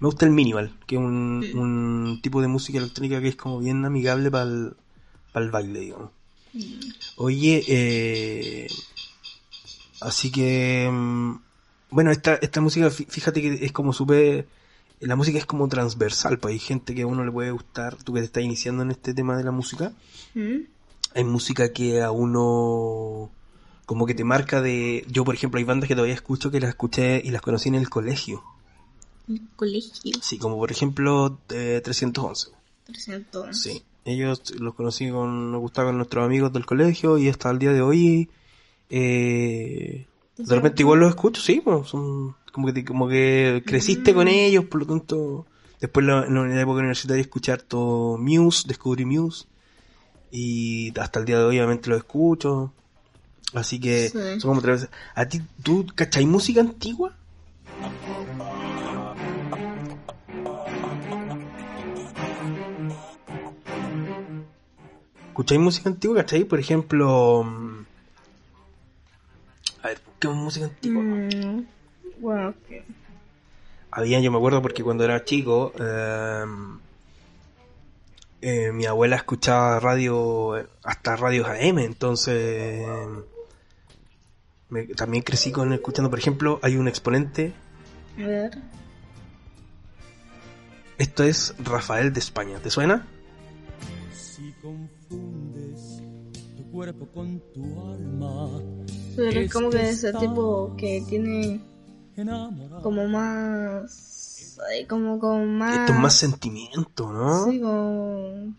Me 0.00 0.06
gusta 0.06 0.24
el 0.26 0.32
minimal, 0.32 0.74
que 0.86 0.96
es 0.96 1.00
un, 1.00 1.46
un 1.54 2.20
tipo 2.22 2.40
de 2.40 2.48
música 2.48 2.78
electrónica 2.78 3.20
que 3.20 3.28
es 3.28 3.36
como 3.36 3.58
bien 3.58 3.84
amigable 3.84 4.30
para 4.30 4.44
el, 4.44 5.50
baile, 5.50 5.80
digamos. 5.80 6.10
Mm. 6.52 6.90
Oye, 7.16 7.62
eh, 7.68 8.66
así 10.00 10.30
que, 10.32 10.88
mm, 10.90 11.34
bueno, 11.90 12.10
esta, 12.10 12.34
esta 12.36 12.60
música, 12.60 12.86
fí- 12.88 13.06
fíjate 13.08 13.40
que 13.42 13.64
es 13.64 13.72
como 13.72 13.92
súper, 13.92 14.46
la 15.00 15.16
música 15.16 15.38
es 15.38 15.46
como 15.46 15.68
transversal, 15.68 16.38
pues 16.38 16.52
hay 16.52 16.58
gente 16.58 16.94
que 16.94 17.02
a 17.02 17.06
uno 17.06 17.24
le 17.24 17.32
puede 17.32 17.50
gustar, 17.50 17.96
tú 17.96 18.12
que 18.12 18.20
te 18.20 18.26
estás 18.26 18.42
iniciando 18.42 18.82
en 18.82 18.90
este 18.90 19.14
tema 19.14 19.36
de 19.36 19.44
la 19.44 19.50
música, 19.50 19.92
¿Mm? 20.34 20.58
hay 21.14 21.24
música 21.24 21.72
que 21.72 22.02
a 22.02 22.10
uno 22.10 23.30
como 23.86 24.06
que 24.06 24.14
te 24.14 24.22
marca 24.24 24.62
de 24.62 25.04
yo 25.10 25.24
por 25.24 25.34
ejemplo 25.34 25.58
hay 25.58 25.64
bandas 25.64 25.88
que 25.88 25.94
todavía 25.94 26.14
escucho 26.14 26.50
que 26.50 26.60
las 26.60 26.70
escuché 26.70 27.20
y 27.24 27.30
las 27.30 27.42
conocí 27.42 27.68
en 27.68 27.74
el 27.74 27.90
colegio 27.90 28.44
El 29.28 29.42
colegio. 29.56 30.12
sí 30.22 30.38
como 30.38 30.56
por 30.58 30.70
ejemplo 30.70 31.40
eh, 31.48 31.80
311 31.82 32.50
300. 32.84 33.60
sí 33.60 33.82
ellos 34.04 34.54
los 34.60 34.74
conocí 34.74 35.10
con 35.10 35.50
nos 35.50 35.60
gustaba 35.60 35.88
con 35.88 35.96
nuestros 35.96 36.24
amigos 36.24 36.52
del 36.52 36.66
colegio 36.66 37.18
y 37.18 37.28
hasta 37.28 37.50
el 37.50 37.58
día 37.58 37.72
de 37.72 37.82
hoy 37.82 38.30
eh, 38.90 40.06
de 40.36 40.54
repente 40.54 40.82
igual 40.82 41.00
los 41.00 41.10
escucho 41.10 41.42
sí 41.42 41.60
pues, 41.64 41.88
son 41.88 42.36
como 42.50 42.66
que 42.66 42.72
te- 42.72 42.84
como 42.84 43.08
que 43.08 43.62
creciste 43.66 44.12
con 44.14 44.28
ellos 44.28 44.64
por 44.66 44.80
lo 44.80 44.86
tanto 44.86 45.46
después 45.80 46.04
la- 46.06 46.24
en 46.26 46.34
la 46.54 46.60
época 46.60 46.78
universitaria 46.80 47.20
escuché 47.22 47.52
harto 47.52 48.16
Muse 48.18 48.66
descubrí 48.68 49.04
Muse 49.04 49.46
y 50.30 50.92
hasta 50.98 51.18
el 51.20 51.24
día 51.26 51.38
de 51.38 51.44
hoy 51.44 51.58
obviamente 51.58 51.90
lo 51.90 51.96
escucho 51.96 52.72
así 53.54 53.80
que 53.80 54.08
Sí. 54.10 54.18
son 54.40 54.50
como 54.50 54.60
tres 54.62 54.82
veces 54.82 54.90
a 55.14 55.26
ti 55.26 55.40
tú 55.62 55.86
cachai 55.94 56.26
música 56.26 56.60
antigua 56.60 57.16
¿Escucháis 65.28 65.60
música 65.60 65.88
antigua? 65.88 66.16
¿Cachai? 66.16 66.44
Por 66.44 66.58
ejemplo... 66.60 67.42
mm, 67.44 67.84
A 69.82 69.88
ver, 69.88 70.00
busquemos 70.06 70.36
música 70.36 70.66
antigua. 70.66 71.02
Mm, 71.02 71.64
bueno, 72.20 72.54
que. 72.68 72.84
Había, 73.90 74.20
yo 74.20 74.30
me 74.30 74.36
acuerdo 74.38 74.62
porque 74.62 74.84
cuando 74.84 75.04
era 75.04 75.24
chico, 75.24 75.72
eh, 75.80 76.44
eh, 78.42 78.72
mi 78.72 78.86
abuela 78.86 79.16
escuchaba 79.16 79.80
radio, 79.80 80.54
hasta 80.84 81.16
radios 81.16 81.48
AM, 81.48 81.78
entonces 81.84 82.86
me- 84.68 84.86
también 84.86 85.22
crecí 85.24 85.50
con 85.50 85.72
escuchando, 85.72 86.08
por 86.08 86.18
ejemplo, 86.20 86.60
hay 86.62 86.76
un 86.76 86.86
exponente, 86.88 87.52
A 88.16 88.26
ver. 88.26 88.58
esto 90.98 91.24
es 91.24 91.54
Rafael 91.58 92.12
de 92.12 92.20
España, 92.20 92.58
¿te 92.60 92.70
suena? 92.70 93.06
Si 94.12 94.52
confundes 94.62 96.02
tu 96.56 96.70
cuerpo 96.70 97.06
con 97.12 97.40
tu 97.52 97.90
alma, 97.92 98.48
Pero 99.16 99.40
es 99.40 99.52
como 99.52 99.70
que 99.70 99.90
ese 99.90 100.08
Este 100.10 100.18
tipo 100.20 100.74
que 100.78 101.02
tiene. 101.08 101.60
Como 102.82 103.08
más. 103.08 104.58
Como 104.88 105.18
con 105.18 105.58
más. 105.58 105.78
Esto 105.78 105.92
es 105.92 105.98
más 105.98 106.14
sentimiento, 106.14 107.12
¿no? 107.12 107.44
Sí, 107.44 107.60
como. 107.60 108.54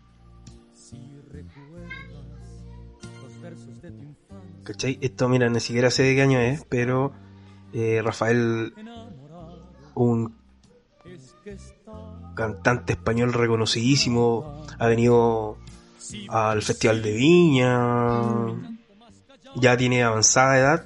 Si 0.74 0.96
recuerdas 1.30 1.90
los 3.22 3.40
versos 3.40 3.82
de 3.82 3.90
tu 3.90 4.02
infancia, 4.02 4.64
¿Cachai? 4.64 4.98
Esto, 5.00 5.28
mira, 5.28 5.48
ni 5.48 5.60
siquiera 5.60 5.90
sé 5.90 6.02
de 6.02 6.14
qué 6.14 6.22
año 6.22 6.38
es, 6.38 6.64
pero 6.68 7.12
eh, 7.72 8.00
Rafael, 8.02 8.74
un 9.94 10.34
cantante 12.34 12.94
español 12.94 13.32
reconocidísimo, 13.32 14.64
ha 14.78 14.86
venido 14.86 15.58
al 16.28 16.62
Festival 16.62 17.02
de 17.02 17.12
Viña, 17.12 18.22
ya 19.56 19.76
tiene 19.76 20.02
avanzada 20.02 20.58
edad 20.58 20.84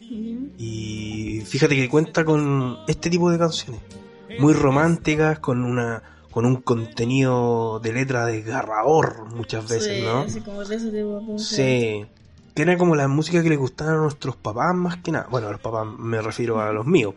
y 0.00 1.07
fíjate 1.48 1.74
que 1.76 1.88
cuenta 1.88 2.24
con 2.24 2.78
este 2.86 3.10
tipo 3.10 3.30
de 3.30 3.38
canciones, 3.38 3.80
muy 4.38 4.52
románticas, 4.54 5.38
con 5.38 5.64
una 5.64 6.02
con 6.30 6.44
un 6.46 6.56
contenido 6.56 7.80
de 7.80 7.92
letra 7.92 8.26
desgarrador 8.26 9.24
muchas 9.34 9.66
veces, 9.68 9.98
sí, 9.98 10.04
¿no? 10.04 10.18
así 10.20 10.40
como 10.40 10.62
de 10.64 10.76
ese 10.76 10.90
tipo. 10.90 11.38
Sí. 11.38 12.06
Que 12.54 12.62
era 12.62 12.76
como 12.76 12.94
la 12.96 13.08
música 13.08 13.42
que 13.42 13.48
le 13.48 13.56
gustaba 13.56 13.92
a 13.92 13.96
nuestros 13.96 14.36
papás 14.36 14.74
más 14.74 14.98
que 14.98 15.10
nada. 15.12 15.26
Bueno, 15.30 15.48
a 15.48 15.52
los 15.52 15.60
papás 15.60 15.86
me 15.98 16.20
refiero 16.20 16.60
a 16.60 16.72
los 16.72 16.86
míos. 16.86 17.14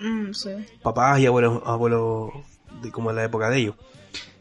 Mm, 0.00 0.32
sí. 0.32 0.50
Papás 0.82 1.18
y 1.20 1.26
abuelos, 1.26 1.62
abuelos 1.64 2.30
de 2.82 2.90
como 2.92 3.10
en 3.10 3.16
la 3.16 3.24
época 3.24 3.48
de 3.48 3.58
ellos. 3.58 3.74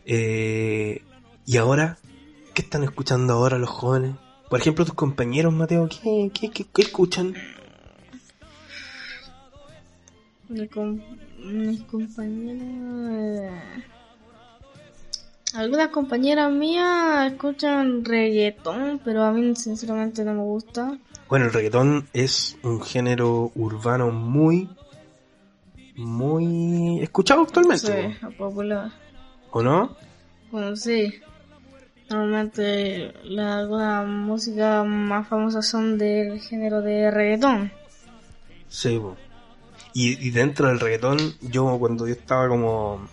Eh, 0.06 1.04
y 1.46 1.58
ahora, 1.58 1.98
¿qué 2.54 2.62
están 2.64 2.84
escuchando 2.84 3.34
ahora 3.34 3.58
los 3.58 3.70
jóvenes? 3.70 4.16
Por 4.50 4.60
ejemplo, 4.60 4.84
tus 4.84 4.94
compañeros, 4.96 5.54
Mateo, 5.54 5.88
¿qué, 5.90 6.30
qué, 6.34 6.50
qué- 6.52 6.66
qué 6.74 6.82
escuchan? 6.82 7.34
Mi 10.52 10.68
com- 10.68 11.00
mis 11.44 11.82
compañeras. 11.84 12.62
eh, 13.10 13.84
Algunas 15.54 15.90
compañeras 15.90 16.52
mías 16.52 17.32
escuchan 17.32 18.06
reggaetón, 18.06 19.02
pero 19.04 19.24
a 19.24 19.32
mí 19.32 19.54
sinceramente 19.56 20.24
no 20.24 20.34
me 20.34 20.44
gusta. 20.44 20.98
Bueno, 21.28 21.46
el 21.46 21.54
reggaetón 21.54 22.08
es 22.14 22.58
un 22.64 22.82
género 22.82 23.52
urbano 23.56 24.12
muy, 24.12 24.70
muy 25.96 27.00
escuchado 27.02 27.42
actualmente, 27.42 28.12
Sí, 28.20 28.28
popular. 28.38 28.92
¿o 29.52 29.62
no? 29.62 29.96
Bueno, 30.52 30.76
sí. 30.76 31.14
Normalmente 32.10 33.14
las 33.24 33.56
algunas 33.58 34.06
músicas 34.08 34.86
más 34.86 35.28
famosas 35.28 35.66
son 35.68 35.98
del 35.98 36.40
género 36.42 36.82
de 36.82 37.10
reggaetón. 37.12 37.72
Sí, 38.68 38.98
po. 39.00 39.16
Y, 39.94 40.28
y 40.28 40.32
dentro 40.32 40.68
del 40.68 40.80
reggaetón, 40.80 41.18
yo 41.42 41.78
cuando 41.80 42.08
yo 42.08 42.14
estaba 42.14 42.48
como 42.48 43.08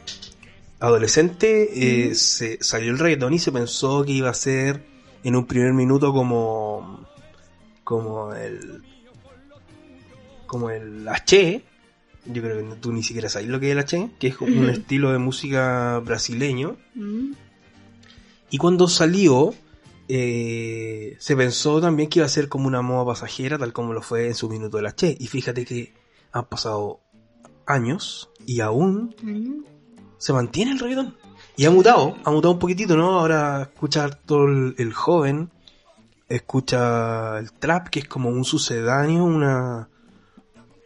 adolescente, 0.81 2.09
eh, 2.09 2.15
se 2.15 2.59
salió 2.63 2.91
el 2.91 2.99
reggaetón 2.99 3.35
y 3.35 3.39
se 3.39 3.53
pensó 3.53 4.05
que 4.05 4.13
iba 4.13 4.31
a 4.31 4.35
ser 4.35 4.85
en 5.25 5.37
un 5.37 5.47
primer 5.47 5.73
minuto 5.73 6.13
como 6.13 7.07
como 7.85 8.33
el 8.35 8.83
como 10.47 10.71
el 10.71 11.07
H. 11.09 11.63
Yo 12.27 12.43
creo 12.43 12.59
que 12.59 12.77
tú 12.77 12.93
ni 12.93 13.03
siquiera 13.03 13.29
sabes 13.29 13.49
lo 13.49 13.59
que 13.59 13.67
es 13.69 13.73
el 13.73 13.79
H, 13.79 14.11
que 14.19 14.29
es 14.29 14.37
como 14.37 14.61
un 14.61 14.69
estilo 14.69 15.13
de 15.13 15.19
música 15.19 15.99
brasileño. 16.01 16.77
Mm. 16.95 17.33
Y 18.51 18.59
cuando 18.59 18.89
salió, 18.89 19.55
eh, 20.09 21.17
se 21.19 21.37
pensó 21.37 21.81
también 21.81 22.09
que 22.09 22.19
iba 22.19 22.27
a 22.27 22.31
ser 22.31 22.49
como 22.49 22.67
una 22.67 22.83
moda 22.83 23.07
pasajera, 23.07 23.59
tal 23.59 23.73
como 23.73 23.93
lo 23.93 24.03
fue 24.03 24.27
en 24.27 24.35
su 24.35 24.49
minuto 24.49 24.81
la 24.81 24.95
Che. 24.95 25.17
Y 25.19 25.27
fíjate 25.27 25.65
que 25.65 25.95
han 26.33 26.45
pasado 26.47 27.01
años 27.67 28.31
y 28.47 28.61
aún 28.61 29.15
Mm. 29.23 29.65
se 30.19 30.33
mantiene 30.33 30.73
el 30.73 30.79
reggaetón. 30.79 31.17
Y 31.57 31.65
ha 31.67 31.71
mutado, 31.71 32.17
ha 32.25 32.31
mutado 32.31 32.53
un 32.55 32.59
poquitito, 32.61 32.97
¿no? 32.97 33.19
Ahora 33.19 33.63
escucha 33.63 34.09
todo 34.11 34.47
el, 34.47 34.75
el 34.79 34.93
joven, 34.95 35.51
escucha 36.29 37.39
el 37.39 37.53
trap, 37.53 37.89
que 37.89 38.01
es 38.01 38.09
como 38.09 38.29
un 38.31 38.45
sucedáneo, 38.45 39.25
una 39.25 39.89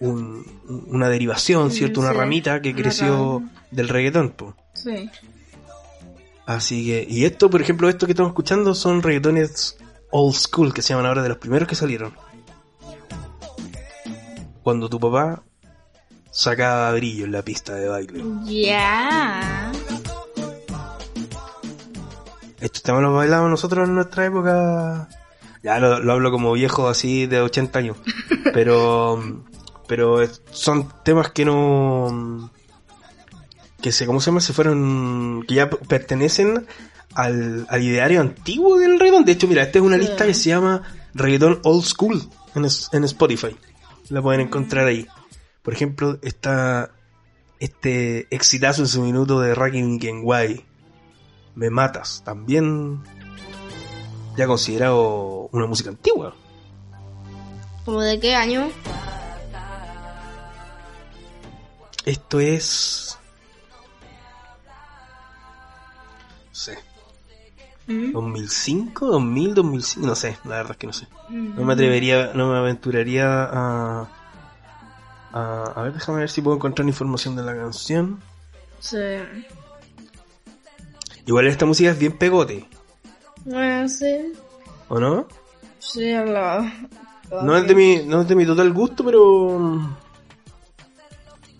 un- 0.00 0.44
una 0.88 1.08
derivación, 1.08 1.70
¿cierto? 1.70 2.00
Una 2.00 2.12
ramita 2.12 2.60
que 2.60 2.70
una 2.70 2.82
creció 2.82 3.42
del 3.70 3.88
reggaetón, 3.88 4.30
pues. 4.30 4.54
Sí. 4.74 5.08
Así 6.44 6.86
que, 6.86 7.06
y 7.08 7.24
esto, 7.24 7.48
por 7.50 7.62
ejemplo, 7.62 7.88
esto 7.88 8.06
que 8.06 8.12
estamos 8.12 8.30
escuchando 8.30 8.74
son 8.74 9.00
reggaetones 9.02 9.76
old 10.10 10.34
school, 10.34 10.74
que 10.74 10.82
se 10.82 10.88
llaman 10.90 11.06
ahora 11.06 11.22
de 11.22 11.28
los 11.28 11.38
primeros 11.38 11.68
que 11.68 11.76
salieron. 11.76 12.14
Cuando 14.62 14.88
tu 14.88 14.98
papá 15.00 15.42
sacaba 16.30 16.92
brillo 16.92 17.24
en 17.26 17.32
la 17.32 17.42
pista 17.42 17.74
de 17.74 17.88
baile. 17.88 18.24
Ya. 18.46 19.72
Estos 22.60 22.82
temas 22.82 23.02
los 23.02 23.14
bailábamos 23.14 23.50
nosotros 23.50 23.88
en 23.88 23.94
nuestra 23.94 24.26
época. 24.26 25.08
Ya 25.62 25.78
lo, 25.78 26.00
lo 26.00 26.12
hablo 26.12 26.30
como 26.30 26.52
viejo 26.52 26.88
así 26.88 27.26
de 27.26 27.40
80 27.40 27.78
años. 27.78 27.96
Pero, 28.52 29.42
pero 29.86 30.18
son 30.50 30.92
temas 31.04 31.30
que 31.30 31.44
no, 31.44 32.50
que 33.82 33.92
se, 33.92 34.06
¿cómo 34.06 34.20
se 34.20 34.26
llama? 34.26 34.40
Se 34.40 34.52
fueron, 34.52 35.44
que 35.46 35.54
ya 35.54 35.70
pertenecen 35.70 36.66
al, 37.14 37.66
al 37.68 37.82
ideario 37.82 38.20
antiguo 38.20 38.78
del 38.78 38.98
reggaetón. 38.98 39.24
De 39.24 39.32
hecho, 39.32 39.48
mira, 39.48 39.62
esta 39.62 39.78
es 39.78 39.84
una 39.84 39.96
lista 39.96 40.24
que 40.24 40.34
se 40.34 40.50
llama 40.50 40.82
Reggaetón 41.14 41.60
Old 41.64 41.84
School 41.84 42.22
en, 42.54 42.66
en 42.92 43.04
Spotify. 43.04 43.56
La 44.12 44.20
pueden 44.20 44.42
encontrar 44.42 44.86
ahí. 44.88 45.08
Por 45.62 45.72
ejemplo, 45.72 46.18
está 46.20 46.90
este 47.60 48.26
exitazo 48.28 48.82
en 48.82 48.88
su 48.88 49.00
minuto 49.00 49.40
de 49.40 49.54
Rakim 49.54 49.98
Kenway. 49.98 50.66
Me 51.54 51.70
matas. 51.70 52.20
También 52.22 53.02
ya 54.36 54.46
considerado 54.46 55.48
una 55.52 55.64
música 55.64 55.88
antigua. 55.88 56.36
¿Como 57.86 58.02
de 58.02 58.20
qué 58.20 58.34
año? 58.34 58.68
Esto 62.04 62.38
es... 62.38 63.18
No 66.50 66.54
sé. 66.54 66.78
Mm. 67.86 68.12
2005, 68.12 69.06
2000, 69.06 69.54
2005, 69.54 70.06
no 70.06 70.14
sé, 70.14 70.36
la 70.44 70.56
verdad 70.56 70.72
es 70.72 70.76
que 70.76 70.86
no 70.86 70.92
sé. 70.92 71.08
No 71.32 71.64
me 71.64 71.72
atrevería, 71.72 72.32
no 72.34 72.52
me 72.52 72.58
aventuraría 72.58 73.44
a... 73.44 74.08
A, 75.34 75.72
a 75.74 75.82
ver, 75.84 75.94
déjame 75.94 76.18
ver 76.20 76.30
si 76.30 76.42
puedo 76.42 76.56
encontrar 76.56 76.86
información 76.86 77.34
de 77.36 77.42
la 77.42 77.56
canción. 77.56 78.20
Sí. 78.80 78.98
Igual 81.24 81.46
esta 81.46 81.64
música 81.64 81.90
es 81.90 81.98
bien 81.98 82.18
pegote, 82.18 82.68
Bueno, 83.44 83.88
sí. 83.88 84.32
¿o 84.88 85.00
no? 85.00 85.26
Sí. 85.78 86.12
No 87.42 87.56
es 87.56 87.66
de 87.66 87.74
mi, 87.74 88.04
no 88.04 88.20
es 88.20 88.28
de 88.28 88.34
mi 88.34 88.44
total 88.44 88.72
gusto, 88.74 89.04
pero... 89.04 89.80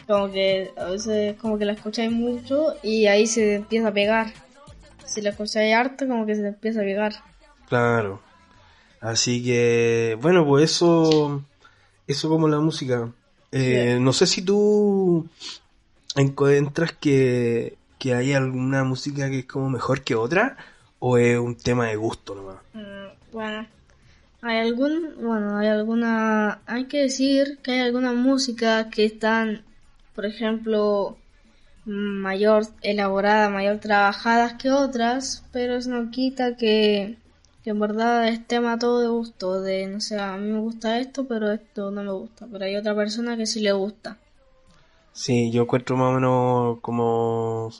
Como 0.07 0.31
que 0.31 0.71
a 0.77 0.85
veces 0.87 1.39
como 1.41 1.57
que 1.57 1.65
la 1.65 1.73
escucháis 1.73 2.13
mucho 2.13 2.75
y 2.83 3.07
ahí 3.07 3.27
se 3.27 3.55
empieza 3.55 3.89
a 3.89 3.93
pegar. 3.93 4.33
Si 5.07 5.23
la 5.23 5.31
escucháis 5.31 5.75
harto, 5.75 6.07
como 6.07 6.27
que 6.27 6.35
se 6.35 6.43
te 6.43 6.49
empieza 6.49 6.81
a 6.81 6.85
pegar. 6.85 7.15
Claro. 7.69 8.21
Así 9.03 9.43
que, 9.43 10.17
bueno, 10.23 10.47
pues 10.47 10.71
eso, 10.71 11.43
eso 12.07 12.29
como 12.29 12.47
la 12.49 12.61
música. 12.61 13.11
Eh, 13.51 13.99
No 14.01 14.13
sé 14.13 14.27
si 14.27 14.43
tú 14.43 15.29
encuentras 16.17 16.93
que, 16.93 17.77
que 17.99 18.15
hay 18.15 18.33
alguna 18.33 18.85
música 18.85 19.29
que 19.29 19.41
es 19.41 19.47
como 19.47 19.69
mejor 19.69 20.03
que 20.03 20.15
otra 20.15 20.57
o 21.01 21.19
es 21.19 21.37
un 21.39 21.57
tema 21.57 21.87
de 21.89 21.97
gusto 21.97 22.35
nomás. 22.37 22.57
Mm, 22.75 23.33
Bueno, 23.33 23.67
hay 24.41 24.59
algún, 24.59 25.15
bueno, 25.21 25.59
hay 25.59 25.67
alguna, 25.67 26.61
hay 26.67 26.85
que 26.85 27.03
decir 27.03 27.59
que 27.63 27.73
hay 27.73 27.81
alguna 27.81 28.13
música 28.13 28.89
que 28.89 29.05
están, 29.05 29.63
por 30.15 30.27
ejemplo, 30.27 31.17
mayor 31.85 32.67
elaborada, 32.83 33.49
mayor 33.49 33.79
trabajadas 33.79 34.55
que 34.55 34.71
otras, 34.71 35.45
pero 35.53 35.75
eso 35.75 35.91
no 35.91 36.11
quita 36.13 36.57
que, 36.57 37.17
que 37.63 37.71
en 37.71 37.79
verdad 37.79 38.29
es 38.29 38.47
tema 38.47 38.79
todo 38.79 39.01
de 39.01 39.09
gusto, 39.09 39.61
de, 39.61 39.87
no 39.87 40.01
sé, 40.01 40.19
a 40.19 40.37
mí 40.37 40.51
me 40.51 40.59
gusta 40.59 40.99
esto, 40.99 41.27
pero 41.27 41.53
esto 41.53 41.91
no 41.91 42.03
me 42.03 42.13
gusta, 42.13 42.47
pero 42.51 42.65
hay 42.65 42.77
otra 42.77 42.95
persona 42.95 43.37
que 43.37 43.47
sí 43.47 43.61
le 43.61 43.73
gusta. 43.73 44.19
Sí, 45.13 45.51
yo 45.51 45.63
encuentro 45.63 45.97
más 45.97 46.11
o 46.11 46.15
menos 46.15 46.81
como... 46.81 47.71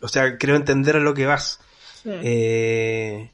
O 0.00 0.08
sea, 0.08 0.36
creo 0.38 0.56
entender 0.56 0.96
a 0.96 1.00
lo 1.00 1.14
que 1.14 1.26
vas. 1.26 1.60
Sí. 2.02 2.10
Eh, 2.22 3.30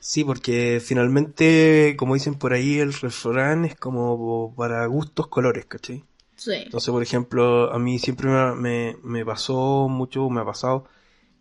sí, 0.00 0.24
porque 0.24 0.80
finalmente, 0.84 1.94
como 1.98 2.14
dicen 2.14 2.34
por 2.34 2.52
ahí, 2.52 2.78
el 2.78 2.92
refrán 2.92 3.64
es 3.64 3.76
como 3.76 4.54
para 4.56 4.86
gustos 4.86 5.28
colores, 5.28 5.66
¿cachai? 5.66 6.04
sí. 6.36 6.52
Entonces, 6.52 6.90
por 6.90 7.02
ejemplo, 7.02 7.72
a 7.72 7.78
mí 7.78 7.98
siempre 7.98 8.28
me, 8.28 8.54
me, 8.54 8.96
me 9.02 9.24
pasó 9.24 9.88
mucho, 9.88 10.28
me 10.30 10.40
ha 10.40 10.44
pasado 10.44 10.84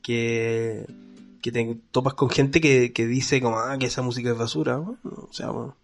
que, 0.02 0.86
que 1.44 1.52
te 1.52 1.78
topas 1.92 2.14
con 2.16 2.30
gente 2.30 2.60
que, 2.62 2.94
que 2.94 3.06
dice 3.06 3.42
como, 3.42 3.60
ah, 3.60 3.78
que 3.78 3.86
esa 3.88 4.02
música 4.02 4.32
es 4.32 4.38
basura. 4.38 4.78
Bueno, 4.78 5.00
o 5.04 5.34
sea, 5.34 5.50
bueno, 5.52 5.76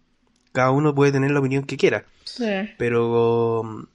cada 0.52 0.70
uno 0.72 0.94
puede 0.94 1.12
tener 1.12 1.30
la 1.30 1.38
opinión 1.40 1.64
que 1.64 1.76
quiera, 1.76 2.06
Sí. 2.24 2.44
pero 2.78 3.86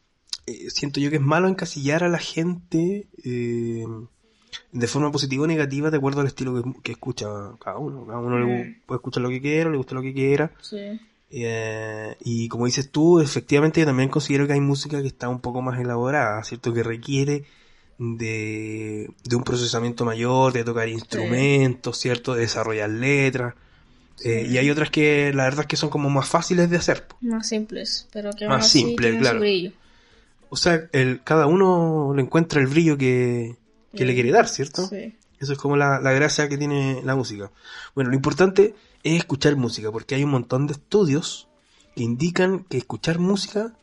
eh, 0.46 0.70
siento 0.70 1.00
yo 1.00 1.10
que 1.10 1.16
es 1.18 1.22
malo 1.22 1.48
encasillar 1.48 2.04
a 2.04 2.08
la 2.10 2.20
gente 2.20 3.08
eh, 3.24 3.84
de 4.72 4.88
forma 4.88 5.12
positiva 5.12 5.44
o 5.44 5.48
negativa 5.48 5.90
de 5.90 5.98
acuerdo 5.98 6.22
al 6.22 6.28
estilo 6.28 6.62
que, 6.64 6.82
que 6.84 6.92
escucha 6.94 7.26
cada 7.60 7.80
uno. 7.80 8.06
Cada 8.06 8.20
uno 8.20 8.40
le 8.40 8.82
puede 8.86 9.00
escuchar 9.00 9.24
lo 9.24 9.30
que 9.30 9.42
quiera, 9.42 9.70
le 9.72 9.78
gusta 9.78 9.96
lo 9.96 10.02
que 10.04 10.14
quiera. 10.14 10.52
Sí. 10.62 11.00
Eh, 11.32 12.16
y 12.24 12.48
como 12.48 12.66
dices 12.68 12.92
tú, 12.92 13.20
efectivamente 13.20 13.80
yo 13.82 13.88
también 13.88 14.10
considero 14.10 14.46
que 14.48 14.54
hay 14.54 14.62
música 14.62 15.02
que 15.02 15.08
está 15.08 15.28
un 15.30 15.42
poco 15.42 15.62
más 15.64 15.80
elaborada, 15.80 16.42
¿cierto? 16.44 16.72
Que 16.74 16.84
requiere 16.84 17.44
de, 17.98 19.10
de 19.24 19.36
un 19.36 19.44
procesamiento 19.44 20.06
mayor, 20.06 20.54
de 20.54 20.64
tocar 20.64 20.88
instrumentos, 20.90 21.98
¿cierto? 21.98 22.34
De 22.34 22.42
desarrollar 22.42 22.90
letras. 22.90 23.54
Eh, 24.24 24.48
y 24.50 24.58
hay 24.58 24.70
otras 24.70 24.90
que 24.90 25.34
la 25.34 25.44
verdad 25.44 25.62
es 25.62 25.68
que 25.68 25.76
son 25.76 25.90
como 25.90 26.10
más 26.10 26.28
fáciles 26.28 26.70
de 26.70 26.78
hacer. 26.78 27.06
Más 27.22 27.50
simples, 27.50 28.08
pero 28.12 28.32
que 28.32 28.46
Más 28.48 28.54
aún 28.54 28.62
así 28.62 28.80
simple, 28.80 29.08
tienen 29.08 29.22
claro. 29.22 29.40
brillo. 29.40 29.72
O 30.50 30.56
sea, 30.56 30.88
el, 30.94 31.22
cada 31.24 31.48
uno 31.48 32.14
le 32.16 32.22
encuentra 32.22 32.62
el 32.62 32.68
brillo 32.68 32.98
que, 32.98 33.58
que 33.94 34.06
le 34.06 34.14
quiere 34.14 34.32
dar, 34.32 34.48
¿cierto? 34.48 34.88
Sí. 34.88 35.16
Eso 35.40 35.52
es 35.52 35.60
como 35.60 35.76
la, 35.76 36.00
la 36.00 36.14
gracia 36.14 36.48
que 36.48 36.58
tiene 36.58 37.02
la 37.04 37.16
música. 37.16 37.52
Bueno, 37.94 38.10
lo 38.10 38.16
importante 38.16 38.74
es 39.04 39.18
escuchar 39.18 39.58
música, 39.58 39.92
porque 39.92 40.16
hay 40.16 40.24
un 40.24 40.32
montón 40.32 40.66
de 40.66 40.74
estudios 40.74 41.50
que 41.96 42.04
indican 42.04 42.64
que 42.64 42.78
escuchar 42.78 43.20
música 43.20 43.74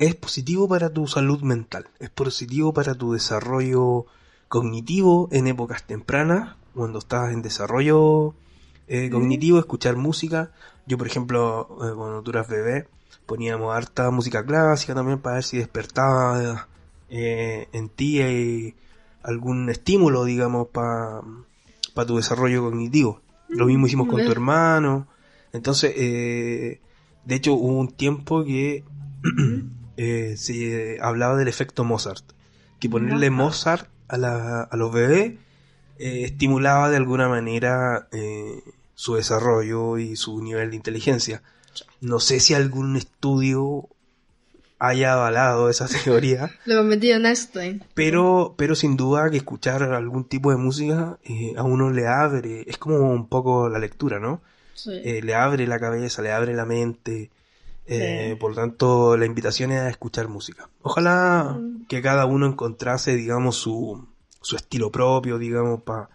es 0.00 0.14
positivo 0.14 0.66
para 0.66 0.88
tu 0.88 1.06
salud 1.06 1.42
mental, 1.42 1.86
es 1.98 2.08
positivo 2.08 2.72
para 2.72 2.94
tu 2.94 3.12
desarrollo 3.12 4.06
cognitivo 4.48 5.28
en 5.30 5.46
épocas 5.46 5.86
tempranas, 5.86 6.56
cuando 6.74 7.00
estás 7.00 7.34
en 7.34 7.42
desarrollo 7.42 8.34
eh, 8.88 9.10
cognitivo, 9.10 9.58
escuchar 9.58 9.96
música. 9.96 10.52
Yo, 10.86 10.96
por 10.96 11.06
ejemplo, 11.06 11.68
eh, 11.82 11.92
cuando 11.94 12.22
tú 12.22 12.30
eras 12.30 12.48
bebé, 12.48 12.88
poníamos 13.26 13.76
harta 13.76 14.10
música 14.10 14.42
clásica 14.42 14.94
también 14.94 15.18
para 15.18 15.34
ver 15.34 15.44
si 15.44 15.58
despertaba 15.58 16.66
eh, 17.10 17.68
en 17.72 17.90
ti 17.90 18.74
algún 19.22 19.68
estímulo, 19.68 20.24
digamos, 20.24 20.68
para 20.68 21.20
tu 22.06 22.16
desarrollo 22.16 22.62
cognitivo. 22.62 23.20
Lo 23.50 23.66
mismo 23.66 23.86
hicimos 23.86 24.08
con 24.08 24.24
tu 24.24 24.32
hermano. 24.32 25.08
Entonces, 25.52 25.94
de 25.94 26.80
hecho, 27.28 27.52
hubo 27.52 27.78
un 27.78 27.88
tiempo 27.88 28.44
que 28.44 28.82
eh, 30.02 30.36
se 30.36 30.98
hablaba 31.02 31.36
del 31.36 31.48
efecto 31.48 31.84
Mozart. 31.84 32.24
Que 32.78 32.88
ponerle 32.88 33.28
Mozart 33.30 33.88
a, 34.08 34.16
la- 34.16 34.62
a 34.62 34.76
los 34.76 34.90
bebés 34.92 35.32
eh, 35.98 36.22
estimulaba 36.24 36.88
de 36.88 36.96
alguna 36.96 37.28
manera 37.28 38.08
eh, 38.12 38.62
su 38.94 39.16
desarrollo 39.16 39.98
y 39.98 40.16
su 40.16 40.42
nivel 40.42 40.70
de 40.70 40.76
inteligencia. 40.76 41.42
No 42.00 42.18
sé 42.20 42.40
si 42.40 42.54
algún 42.54 42.96
estudio 42.96 43.88
haya 44.78 45.12
avalado 45.12 45.68
esa 45.68 45.86
teoría, 46.04 46.50
Lo 46.64 46.82
metido 46.84 47.16
en 47.16 47.26
Einstein. 47.26 47.84
pero, 47.92 48.54
pero 48.56 48.74
sin 48.74 48.96
duda 48.96 49.28
que 49.30 49.36
escuchar 49.36 49.82
algún 49.82 50.24
tipo 50.24 50.50
de 50.50 50.56
música 50.56 51.18
eh, 51.24 51.52
a 51.58 51.62
uno 51.64 51.90
le 51.90 52.06
abre, 52.08 52.64
es 52.66 52.78
como 52.78 52.96
un 53.12 53.28
poco 53.28 53.68
la 53.68 53.78
lectura, 53.78 54.18
¿no? 54.18 54.40
Sí. 54.72 54.92
Eh, 55.04 55.20
le 55.22 55.34
abre 55.34 55.66
la 55.66 55.78
cabeza, 55.78 56.22
le 56.22 56.32
abre 56.32 56.54
la 56.54 56.64
mente. 56.64 57.30
Eh. 57.90 58.36
Por 58.38 58.50
lo 58.50 58.56
tanto, 58.56 59.16
la 59.16 59.26
invitación 59.26 59.72
es 59.72 59.80
a 59.80 59.88
escuchar 59.90 60.28
música. 60.28 60.68
Ojalá 60.82 61.56
Mm. 61.58 61.86
que 61.88 62.00
cada 62.02 62.24
uno 62.26 62.46
encontrase, 62.46 63.16
digamos, 63.16 63.56
su, 63.56 64.06
su 64.40 64.56
estilo 64.56 64.90
propio, 64.90 65.38
digamos, 65.38 65.82
para 65.82 66.08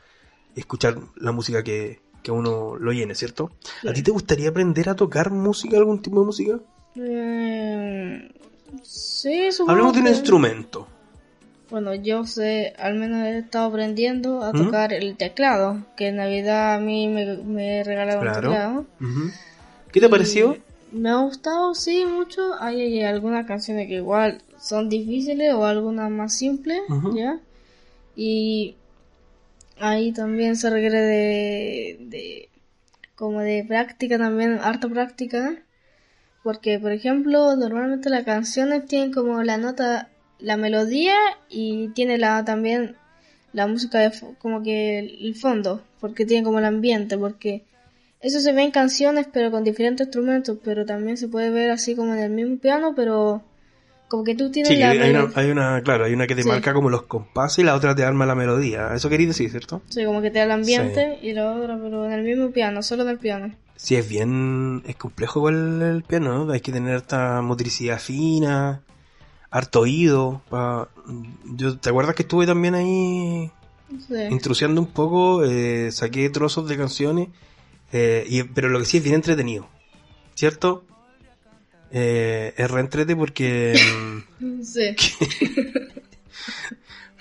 escuchar 0.55 0.97
la 1.17 1.31
música 1.31 1.63
que, 1.63 1.99
que 2.23 2.31
uno 2.31 2.75
lo 2.77 2.91
llene, 2.93 3.13
¿cierto? 3.15 3.51
¿A 3.87 3.91
ti 3.93 4.01
te 4.01 4.11
gustaría 4.11 4.49
aprender 4.49 4.89
a 4.89 4.95
tocar 4.95 5.31
música, 5.31 5.77
algún 5.77 6.01
tipo 6.01 6.19
de 6.21 6.25
música? 6.25 6.59
Eh, 6.95 8.31
sí, 8.83 9.51
supongo 9.51 9.71
Hablemos 9.71 9.93
de 9.95 9.99
un 10.01 10.07
instrumento. 10.07 10.87
Bueno, 11.69 11.93
yo 11.95 12.25
sé, 12.25 12.73
al 12.77 12.93
menos 12.95 13.25
he 13.25 13.39
estado 13.39 13.67
aprendiendo 13.67 14.43
a 14.43 14.53
¿Mm? 14.53 14.57
tocar 14.65 14.93
el 14.93 15.17
teclado, 15.17 15.79
que 15.97 16.09
en 16.09 16.17
Navidad 16.17 16.75
a 16.75 16.79
mí 16.79 17.07
me, 17.07 17.37
me 17.37 17.83
regalaron 17.83 18.19
un 18.27 18.31
Claro. 18.33 18.49
teclado. 18.49 18.85
Ujú. 19.01 19.31
¿Qué 19.91 19.99
te 19.99 20.07
pareció? 20.09 20.57
Me 20.91 21.09
ha 21.09 21.17
gustado, 21.17 21.75
sí, 21.75 22.05
mucho. 22.05 22.53
Hay, 22.59 23.01
algunas 23.03 23.45
canciones 23.45 23.87
que 23.87 23.95
igual 23.95 24.41
son 24.59 24.89
difíciles 24.89 25.53
o 25.53 25.65
algunas 25.65 26.09
más 26.09 26.37
simples. 26.37 26.81
¿ya? 27.13 27.39
Y 28.15 28.75
ahí 29.79 30.11
también 30.11 30.55
se 30.55 30.69
requiere 30.69 31.01
de, 31.01 31.97
de 31.99 32.49
como 33.15 33.41
de 33.41 33.65
práctica 33.67 34.17
también, 34.17 34.59
harta 34.61 34.87
práctica. 34.87 35.57
Porque, 36.43 36.79
por 36.79 36.91
ejemplo, 36.91 37.55
normalmente 37.55 38.09
las 38.09 38.23
canciones 38.23 38.85
tienen 38.85 39.11
como 39.11 39.41
la 39.43 39.57
nota, 39.57 40.09
la 40.39 40.57
melodía 40.57 41.15
y 41.49 41.89
tiene 41.89 42.17
la 42.17 42.45
también 42.45 42.95
la 43.55 43.67
música 43.67 43.99
de 43.99 44.11
como 44.37 44.61
que 44.61 44.99
el 44.99 45.33
fondo, 45.35 45.81
porque 46.01 46.25
tiene 46.25 46.43
como 46.43 46.59
el 46.59 46.65
ambiente, 46.65 47.17
porque 47.17 47.63
Eso 48.21 48.39
se 48.39 48.53
ve 48.53 48.63
en 48.63 48.71
canciones, 48.71 49.27
pero 49.31 49.51
con 49.51 49.63
diferentes 49.63 50.07
instrumentos, 50.07 50.57
pero 50.63 50.85
también 50.85 51.17
se 51.17 51.27
puede 51.27 51.49
ver 51.51 51.69
así 51.71 51.95
como 51.95 52.13
en 52.13 52.19
el 52.19 52.31
mismo 52.31 52.57
piano, 52.57 52.93
pero 52.95 53.43
como 54.07 54.23
que 54.23 54.35
tú 54.35 54.49
tienes 54.51 54.71
Sí, 54.71 54.79
la 54.79 54.89
hay 54.91 55.09
una, 55.11 55.29
hay 55.35 55.51
una, 55.51 55.81
claro, 55.83 56.05
hay 56.05 56.13
una 56.13 56.25
que 56.27 56.35
te 56.35 56.43
Sí. 56.43 56.47
marca 56.49 56.73
como 56.73 56.89
los 56.89 57.03
compases 57.03 57.59
y 57.59 57.63
la 57.63 57.75
otra 57.75 57.93
te 57.95 58.03
arma 58.03 58.25
la 58.25 58.35
melodía. 58.35 58.93
Eso 58.95 59.09
queréis 59.09 59.29
decir, 59.29 59.51
¿cierto? 59.51 59.81
Sí, 59.89 60.03
como 60.05 60.21
que 60.21 60.31
te 60.31 60.39
da 60.39 60.45
el 60.45 60.51
ambiente 60.51 61.19
y 61.21 61.33
la 61.33 61.51
otra, 61.51 61.77
pero 61.81 62.05
en 62.05 62.13
el 62.13 62.23
mismo 62.23 62.51
piano, 62.51 62.81
solo 62.81 63.03
en 63.03 63.09
el 63.09 63.19
piano. 63.19 63.53
Sí, 63.75 63.95
es 63.95 64.07
bien, 64.07 64.81
es 64.87 64.95
complejo 64.95 65.39
igual 65.39 65.81
el 65.81 66.03
piano, 66.03 66.45
¿no? 66.45 66.51
Hay 66.51 66.61
que 66.61 66.71
tener 66.71 66.95
harta 66.95 67.41
motricidad 67.41 67.99
fina, 67.99 68.81
harto 69.51 69.81
oído. 69.81 70.41
pa- 70.49 70.87
Yo, 71.45 71.77
¿te 71.77 71.89
acuerdas 71.89 72.15
que 72.15 72.23
estuve 72.23 72.45
también 72.47 72.73
ahí 72.73 73.51
intrusiando 74.29 74.81
un 74.81 74.87
poco? 74.87 75.43
eh, 75.43 75.91
saqué 75.91 76.29
trozos 76.29 76.67
de 76.69 76.77
canciones, 76.77 77.29
eh, 77.91 78.25
y, 78.27 78.43
pero 78.43 78.69
lo 78.69 78.79
que 78.79 78.85
sí 78.85 78.97
es 78.97 79.03
bien 79.03 79.15
entretenido, 79.15 79.67
¿cierto? 80.35 80.83
Eh, 81.91 82.53
es 82.57 82.71
reentrete 82.71 83.15
porque... 83.15 83.77
mm, 84.39 84.61
Sí. 84.63 84.95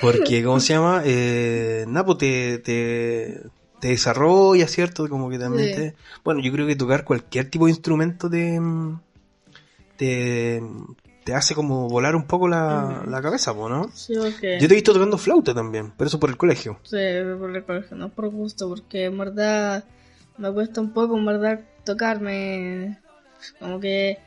Porque, 0.00 0.42
¿cómo 0.44 0.60
se 0.60 0.74
llama? 0.74 1.02
Eh, 1.04 1.84
nada, 1.88 2.04
pues 2.04 2.18
te, 2.18 2.58
te, 2.58 3.40
te 3.80 3.88
desarrolla, 3.88 4.66
¿cierto? 4.68 5.08
Como 5.08 5.30
que 5.30 5.38
también 5.38 5.68
Sí. 5.68 5.74
te... 5.74 5.94
Bueno, 6.24 6.40
yo 6.42 6.52
creo 6.52 6.66
que 6.66 6.76
tocar 6.76 7.04
cualquier 7.04 7.48
tipo 7.48 7.66
de 7.66 7.70
instrumento 7.70 8.28
te, 8.28 8.60
te, 9.96 10.62
te 11.24 11.34
hace 11.34 11.54
como 11.54 11.88
volar 11.88 12.16
un 12.16 12.24
poco 12.26 12.48
la, 12.48 13.04
la 13.08 13.22
cabeza, 13.22 13.54
¿no? 13.54 13.88
Sí, 13.94 14.14
porque... 14.18 14.58
Yo 14.60 14.66
te 14.68 14.74
he 14.74 14.76
visto 14.76 14.92
tocando 14.92 15.16
flauta 15.16 15.54
también, 15.54 15.92
pero 15.96 16.08
eso 16.08 16.18
por 16.20 16.28
el 16.28 16.36
colegio. 16.36 16.78
Sí, 16.82 16.96
por 17.38 17.54
el 17.56 17.64
colegio, 17.64 17.96
no 17.96 18.08
por 18.10 18.28
gusto, 18.28 18.68
porque 18.68 19.04
en 19.04 19.16
verdad 19.16 19.84
me 20.38 20.52
cuesta 20.52 20.80
un 20.80 20.92
poco, 20.92 21.16
en 21.18 21.24
verdad, 21.26 21.60
tocarme. 21.84 22.98
Como 23.58 23.78
que 23.80 24.18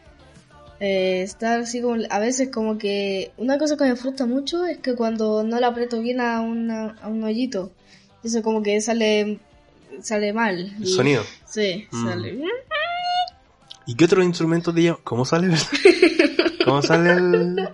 eh, 0.79 1.21
estar 1.23 1.59
así 1.61 1.81
como. 1.81 1.95
A 2.09 2.19
veces, 2.19 2.49
como 2.49 2.77
que. 2.77 3.31
Una 3.37 3.57
cosa 3.57 3.77
que 3.77 3.83
me 3.85 3.95
frustra 3.95 4.25
mucho 4.25 4.65
es 4.65 4.77
que 4.77 4.95
cuando 4.95 5.43
no 5.43 5.59
la 5.59 5.67
aprieto 5.67 5.99
bien 5.99 6.21
a, 6.21 6.41
una, 6.41 6.95
a 7.01 7.07
un 7.07 7.23
hoyito, 7.23 7.71
eso 8.23 8.41
como 8.43 8.61
que 8.63 8.79
sale 8.81 9.39
sale 10.01 10.33
mal. 10.33 10.59
El 10.77 10.83
Y- 10.87 10.93
sonido. 10.93 11.23
Sí, 11.45 11.87
Mm. 11.91 12.03
sale. 12.07 12.39
¿Y 13.85 13.95
qué 13.95 14.05
otros 14.05 14.25
instrumentos 14.25 14.75
te 14.75 14.83
llaman? 14.83 14.99
¿Cómo 15.03 15.23
sale? 15.25 15.55
¿Cómo 16.65 16.81
sale 16.81 17.09
el...? 17.13 17.69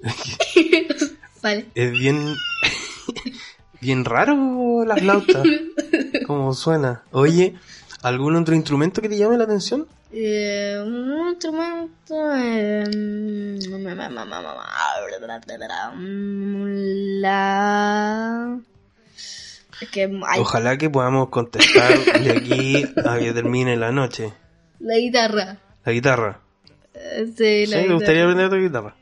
Sale. 1.40 1.66
Es 1.74 1.90
bien... 1.92 2.34
bien 3.80 4.04
raro 4.04 4.84
la 4.84 4.96
flauta. 4.96 5.42
¿Cómo 6.26 6.52
suena? 6.54 7.02
Oye, 7.12 7.54
¿algún 8.02 8.36
otro 8.36 8.54
instrumento 8.54 9.00
que 9.02 9.08
te 9.08 9.16
llame 9.18 9.36
la 9.38 9.44
atención? 9.44 9.86
Eh, 10.12 10.76
un 10.84 11.28
instrumento. 11.28 12.14
eh, 12.36 12.84
la. 17.20 18.58
Es 19.80 19.88
que 19.90 20.02
hay 20.26 20.40
Ojalá 20.40 20.76
que 20.76 20.90
podamos 20.90 21.28
contestar 21.28 21.96
de 22.20 22.30
aquí 22.32 22.84
a 23.06 23.18
que 23.18 23.32
termine 23.32 23.76
la 23.76 23.92
noche. 23.92 24.32
la 24.80 24.96
guitarra. 24.96 25.58
La 25.84 25.92
guitarra. 25.92 26.40
Sí, 27.36 27.66
¿Sí? 27.66 27.66
la 27.66 27.76
¿Te 27.76 27.82
guitarra. 27.82 27.94
gustaría 27.94 28.22
aprender 28.24 28.46
tocar 28.48 28.62
guitarra? 28.62 28.96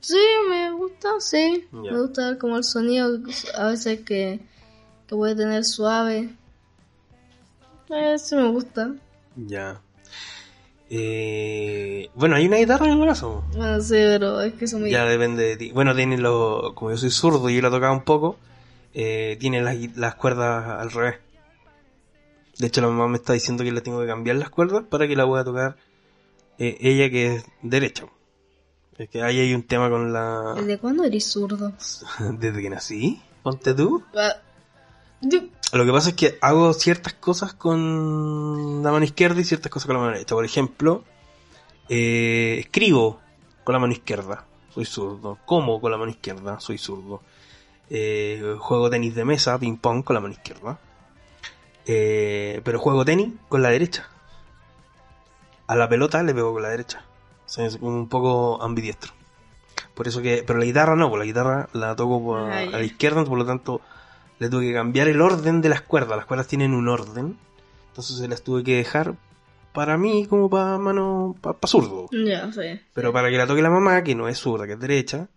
Sí, 0.00 0.18
me 0.48 0.70
gusta, 0.72 1.08
sí. 1.20 1.66
Me 1.70 1.98
gusta 1.98 2.38
como 2.38 2.56
el 2.56 2.64
sonido 2.64 3.18
a 3.56 3.68
veces 3.68 4.00
que, 4.00 4.40
que 5.06 5.16
puede 5.16 5.34
tener 5.34 5.64
suave. 5.64 6.30
Eh, 7.88 8.18
sí 8.18 8.36
me 8.36 8.48
gusta. 8.48 8.94
Ya. 9.36 9.80
Eh, 10.90 12.10
bueno, 12.14 12.36
hay 12.36 12.46
una 12.46 12.58
guitarra 12.58 12.86
en 12.86 13.02
casa. 13.06 13.26
po. 13.26 13.44
Bueno, 13.54 13.80
sí, 13.80 13.94
pero 13.94 14.40
es 14.42 14.54
que 14.54 14.66
son 14.66 14.82
muy... 14.82 14.90
Ya 14.90 15.04
depende 15.06 15.42
de 15.44 15.56
ti. 15.56 15.72
Bueno, 15.72 15.94
tiene 15.94 16.18
lo, 16.18 16.74
como 16.74 16.90
yo 16.90 16.96
soy 16.98 17.10
zurdo 17.10 17.48
y 17.48 17.56
yo 17.56 17.62
la 17.62 17.70
tocaba 17.70 17.92
un 17.92 18.04
poco, 18.04 18.36
eh, 18.92 19.36
tiene 19.40 19.62
las, 19.62 19.76
las 19.96 20.14
cuerdas 20.16 20.80
al 20.80 20.90
revés. 20.90 21.16
De 22.58 22.66
hecho, 22.66 22.82
la 22.82 22.88
mamá 22.88 23.08
me 23.08 23.16
está 23.16 23.32
diciendo 23.32 23.64
que 23.64 23.72
le 23.72 23.80
tengo 23.80 24.00
que 24.02 24.06
cambiar 24.06 24.36
las 24.36 24.50
cuerdas 24.50 24.84
para 24.88 25.08
que 25.08 25.16
la 25.16 25.26
pueda 25.26 25.44
tocar 25.44 25.76
eh, 26.58 26.76
ella 26.80 27.08
que 27.10 27.36
es 27.36 27.44
derecha. 27.62 28.04
Es 29.02 29.08
que 29.08 29.20
ahí 29.20 29.40
hay 29.40 29.52
un 29.52 29.64
tema 29.64 29.90
con 29.90 30.12
la... 30.12 30.54
¿Desde 30.54 30.78
cuándo 30.78 31.02
eres 31.02 31.24
zurdo? 31.24 31.72
Desde 32.38 32.62
que 32.62 32.70
nací, 32.70 33.20
ponte 33.42 33.74
tú. 33.74 34.04
Ah, 34.14 34.36
Lo 35.72 35.84
que 35.84 35.90
pasa 35.90 36.10
es 36.10 36.14
que 36.14 36.38
hago 36.40 36.72
ciertas 36.72 37.14
cosas 37.14 37.52
con 37.52 38.80
la 38.84 38.92
mano 38.92 39.04
izquierda 39.04 39.40
y 39.40 39.44
ciertas 39.44 39.72
cosas 39.72 39.88
con 39.88 39.96
la 39.96 40.02
mano 40.02 40.12
derecha. 40.12 40.36
Por 40.36 40.44
ejemplo, 40.44 41.02
eh, 41.88 42.58
escribo 42.60 43.18
con 43.64 43.72
la 43.72 43.80
mano 43.80 43.92
izquierda, 43.92 44.46
soy 44.72 44.84
zurdo. 44.84 45.36
Como 45.46 45.80
con 45.80 45.90
la 45.90 45.98
mano 45.98 46.12
izquierda, 46.12 46.60
soy 46.60 46.78
zurdo. 46.78 47.22
Eh, 47.90 48.54
juego 48.60 48.88
tenis 48.88 49.16
de 49.16 49.24
mesa, 49.24 49.58
ping 49.58 49.78
pong 49.78 50.04
con 50.04 50.14
la 50.14 50.20
mano 50.20 50.34
izquierda. 50.34 50.78
Eh, 51.86 52.60
pero 52.62 52.78
juego 52.78 53.04
tenis 53.04 53.32
con 53.48 53.62
la 53.62 53.70
derecha. 53.70 54.08
A 55.66 55.74
la 55.74 55.88
pelota 55.88 56.22
le 56.22 56.34
pego 56.34 56.52
con 56.52 56.62
la 56.62 56.68
derecha. 56.68 57.04
Es 57.58 57.78
un 57.80 58.08
poco 58.08 58.62
ambidiestro. 58.62 59.12
Por 59.94 60.08
eso 60.08 60.22
que, 60.22 60.42
pero 60.46 60.58
la 60.58 60.64
guitarra 60.64 60.96
no, 60.96 61.08
pues 61.10 61.18
la 61.20 61.24
guitarra 61.26 61.68
la 61.74 61.94
toco 61.96 62.22
por- 62.22 62.40
Ah, 62.52 62.58
a 62.60 62.66
la 62.70 62.82
izquierda, 62.82 63.24
por 63.24 63.36
lo 63.38 63.44
tanto 63.44 63.80
le 64.38 64.48
tuve 64.48 64.66
que 64.68 64.72
cambiar 64.72 65.08
el 65.08 65.20
orden 65.20 65.60
de 65.60 65.68
las 65.68 65.82
cuerdas. 65.82 66.16
Las 66.16 66.26
cuerdas 66.26 66.46
tienen 66.46 66.72
un 66.74 66.88
orden. 66.88 67.36
Entonces 67.88 68.16
se 68.16 68.28
las 68.28 68.42
tuve 68.42 68.62
que 68.64 68.76
dejar 68.76 69.14
para 69.74 69.96
mí 69.98 70.26
como 70.26 70.48
para 70.50 70.78
mano, 70.78 71.36
para 71.40 71.58
zurdo. 71.66 72.08
Ya, 72.12 72.50
sí. 72.52 72.80
Pero 72.94 73.12
para 73.12 73.30
que 73.30 73.36
la 73.36 73.46
toque 73.46 73.62
la 73.62 73.70
mamá, 73.70 74.02
que 74.02 74.14
no 74.14 74.28
es 74.28 74.38
zurda, 74.38 74.66
que 74.66 74.72
es 74.74 74.80
derecha, 74.80 75.28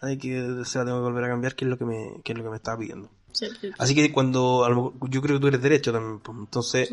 hay 0.00 0.18
que 0.18 0.62
se 0.64 0.78
la 0.78 0.84
tengo 0.84 0.98
que 0.98 1.02
volver 1.04 1.24
a 1.24 1.28
cambiar, 1.28 1.54
que 1.54 1.64
es 1.64 1.70
lo 1.70 1.78
que 1.78 1.84
me, 1.84 2.14
que 2.24 2.32
es 2.32 2.38
lo 2.38 2.44
que 2.44 2.50
me 2.50 2.56
estaba 2.56 2.78
pidiendo. 2.78 3.08
Sí, 3.32 3.46
sí, 3.60 3.70
Así 3.78 3.94
que 3.94 4.10
cuando, 4.12 4.64
a 4.64 4.68
lo 4.70 4.74
mejor- 4.76 5.10
yo 5.10 5.22
creo 5.22 5.36
que 5.36 5.40
tú 5.40 5.46
eres 5.46 5.62
derecho 5.62 5.92
también, 5.92 6.18
pues, 6.18 6.36
entonces. 6.36 6.90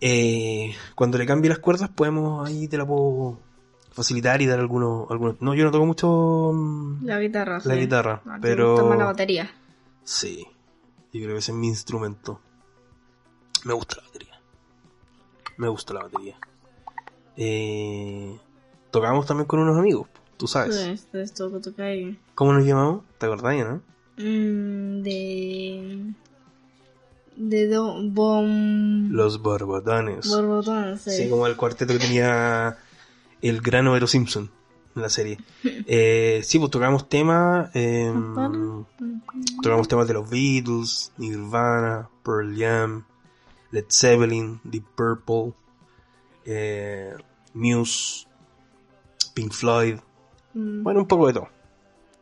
Eh, 0.00 0.74
cuando 0.94 1.18
le 1.18 1.26
cambie 1.26 1.48
las 1.48 1.58
cuerdas, 1.58 1.88
podemos, 1.90 2.46
ahí 2.48 2.68
te 2.68 2.76
la 2.78 2.86
puedo 2.86 3.38
facilitar 3.92 4.42
y 4.42 4.46
dar 4.46 4.58
algunos, 4.60 5.10
algunos, 5.10 5.40
no, 5.40 5.54
yo 5.54 5.64
no 5.64 5.70
toco 5.70 5.86
mucho, 5.86 6.52
mm, 6.52 7.04
La 7.06 7.18
guitarra, 7.18 7.60
La 7.64 7.74
sí. 7.74 7.80
guitarra, 7.80 8.22
pero- 8.40 8.88
más 8.88 8.98
la 8.98 9.04
batería. 9.06 9.50
sí, 10.04 10.46
yo 11.12 11.20
creo 11.22 11.32
que 11.34 11.38
ese 11.38 11.52
es 11.52 11.56
mi 11.58 11.68
instrumento. 11.68 12.40
Me 13.64 13.72
gusta 13.72 13.96
la 13.96 14.02
batería. 14.04 14.40
Me 15.56 15.68
gusta 15.68 15.94
la 15.94 16.02
batería. 16.02 16.36
Eh, 17.36 18.38
tocamos 18.90 19.26
también 19.26 19.46
con 19.46 19.60
unos 19.60 19.78
amigos, 19.78 20.08
tú 20.36 20.46
sabes. 20.46 20.76
Esto 20.76 21.18
es 21.18 21.32
todo. 21.32 21.60
¿Cómo 22.34 22.52
nos 22.52 22.64
llamamos? 22.64 23.02
¿Te 23.18 23.26
acordás, 23.26 23.56
no? 23.66 23.82
Mm, 24.18 25.02
de... 25.02 26.12
De 27.36 27.68
do, 27.68 28.00
bom... 28.10 29.08
Los 29.10 29.42
Borbotones. 29.42 30.28
Borbotones, 30.28 31.00
sí. 31.02 31.10
Sí, 31.10 31.28
como 31.28 31.46
el 31.46 31.56
cuarteto 31.56 31.92
que 31.92 31.98
tenía 31.98 32.78
el 33.42 33.60
gran 33.60 33.86
Homero 33.86 34.06
Simpson 34.06 34.50
en 34.94 35.02
la 35.02 35.08
serie. 35.10 35.38
Eh, 35.88 36.40
sí, 36.44 36.58
pues 36.58 36.70
tocamos 36.70 37.08
temas. 37.08 37.70
eh, 37.74 38.12
tocamos 39.62 39.86
temas 39.88 40.08
de 40.08 40.14
los 40.14 40.28
Beatles, 40.30 41.12
Nirvana, 41.18 42.08
Pearl 42.24 42.56
Jam, 42.56 43.04
Led 43.70 43.84
Zeppelin, 43.90 44.60
Deep 44.64 44.84
Purple, 44.96 45.52
eh, 46.44 47.12
Muse, 47.54 48.26
Pink 49.34 49.52
Floyd. 49.52 49.96
Mm, 50.54 50.82
Bueno, 50.82 51.00
un 51.00 51.06
poco 51.08 51.26
de 51.26 51.34
todo. 51.34 51.48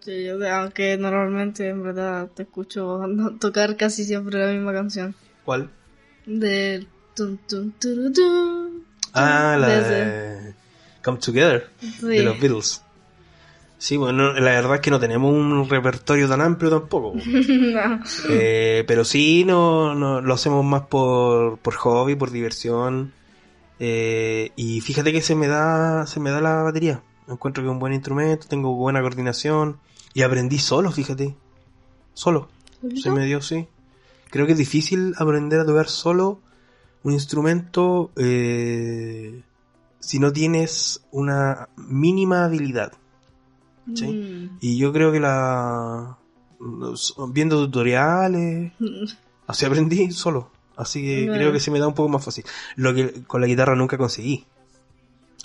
Sí, 0.05 0.25
yo- 0.25 0.39
aunque 0.55 0.97
normalmente 0.99 1.69
en 1.69 1.83
verdad 1.83 2.29
te 2.35 2.43
escucho 2.45 3.01
tocar 3.41 3.77
casi 3.77 4.05
siempre 4.05 4.39
la 4.45 4.53
misma 4.53 4.73
canción. 4.73 5.15
¿Cuál? 5.45 5.71
De... 6.27 6.87
Tum, 7.15 7.37
tum, 7.49 7.71
turu, 7.79 8.13
tum, 8.13 8.81
Ah, 9.13 9.57
la 9.57 9.69
de 9.69 10.55
Come 11.05 11.19
Together 11.19 11.69
Sí. 11.79 12.07
de 12.09 12.23
los 12.25 12.41
Beatles. 12.41 12.83
Sí, 13.79 13.97
bueno, 13.97 14.33
la 14.33 14.51
verdad 14.51 14.77
es 14.77 14.81
que 14.81 14.91
no 14.91 14.99
tenemos 14.99 15.33
un 15.33 15.69
repertorio 15.69 16.29
tan 16.29 16.41
amplio 16.41 16.71
tampoco. 16.71 17.15
No. 17.25 18.01
Eh, 18.31 18.83
pero 18.89 19.05
sí, 19.05 19.45
no, 19.45 19.95
no, 19.95 20.21
lo 20.23 20.35
hacemos 20.35 20.65
más 20.65 20.83
por, 20.83 21.59
por 21.59 21.75
hobby, 21.75 22.17
por 22.17 22.31
diversión. 22.33 23.13
Eh, 23.79 24.51
y 24.57 24.81
fíjate 24.81 25.13
que 25.13 25.21
se 25.21 25.35
me 25.37 25.47
da, 25.47 26.07
se 26.07 26.19
me 26.19 26.31
da 26.31 26.41
la 26.41 26.63
batería. 26.63 27.01
Encuentro 27.29 27.63
que 27.63 27.69
es 27.69 27.73
un 27.73 27.79
buen 27.79 27.93
instrumento, 27.93 28.47
tengo 28.49 28.75
buena 28.75 29.01
coordinación. 29.03 29.79
Y 30.15 30.23
aprendí 30.23 30.59
solo, 30.59 30.91
fíjate. 30.93 31.37
Solo. 32.15 32.49
Se 33.03 33.11
me 33.11 33.27
dio, 33.27 33.43
sí. 33.43 33.67
Creo 34.31 34.47
que 34.47 34.53
es 34.53 34.59
difícil 34.59 35.15
aprender 35.19 35.61
a 35.61 35.67
tocar 35.67 35.89
solo 35.89 36.41
un 37.03 37.13
instrumento 37.13 38.11
eh, 38.17 39.43
si 40.01 40.19
no 40.19 40.33
tienes 40.33 41.05
una 41.11 41.69
mínima 41.77 42.45
habilidad. 42.45 42.93
¿sí? 43.95 44.07
Mm. 44.07 44.59
Y 44.61 44.79
yo 44.79 44.93
creo 44.93 45.13
que 45.13 45.21
la... 45.21 46.17
viendo 47.29 47.65
tutoriales, 47.65 48.73
así 49.47 49.67
aprendí 49.67 50.11
solo. 50.13 50.51
Así 50.77 51.03
que 51.03 51.27
creo 51.27 51.53
que 51.53 51.61
se 51.61 51.71
me 51.71 51.79
da 51.79 51.87
un 51.87 51.95
poco 51.95 52.09
más 52.09 52.25
fácil. 52.25 52.45
Lo 52.77 52.95
que 52.95 53.23
con 53.25 53.41
la 53.41 53.47
guitarra 53.47 53.77
nunca 53.77 53.97
conseguí. 53.97 54.45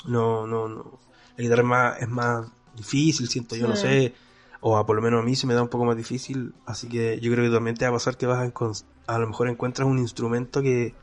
No, 0.05 0.47
no, 0.47 0.67
no. 0.67 0.99
La 1.37 1.43
guitarra 1.43 1.61
es 1.61 1.67
más, 1.67 2.01
es 2.01 2.09
más 2.09 2.47
difícil, 2.75 3.27
siento 3.29 3.55
yo, 3.55 3.67
no 3.67 3.75
sé. 3.75 4.13
O 4.61 4.77
a, 4.77 4.85
por 4.85 4.95
lo 4.95 5.01
menos 5.01 5.21
a 5.21 5.23
mí 5.25 5.35
se 5.35 5.47
me 5.47 5.53
da 5.53 5.61
un 5.61 5.69
poco 5.69 5.85
más 5.85 5.95
difícil. 5.97 6.53
Así 6.65 6.87
que 6.89 7.19
yo 7.21 7.31
creo 7.31 7.45
que 7.49 7.55
también 7.55 7.75
te 7.77 7.85
va 7.85 7.91
a 7.91 7.93
pasar 7.93 8.17
que 8.17 8.25
vas 8.25 8.39
a, 8.39 9.13
a 9.13 9.19
lo 9.19 9.27
mejor 9.27 9.47
encuentras 9.49 9.87
un 9.87 9.99
instrumento 9.99 10.61
que, 10.61 10.93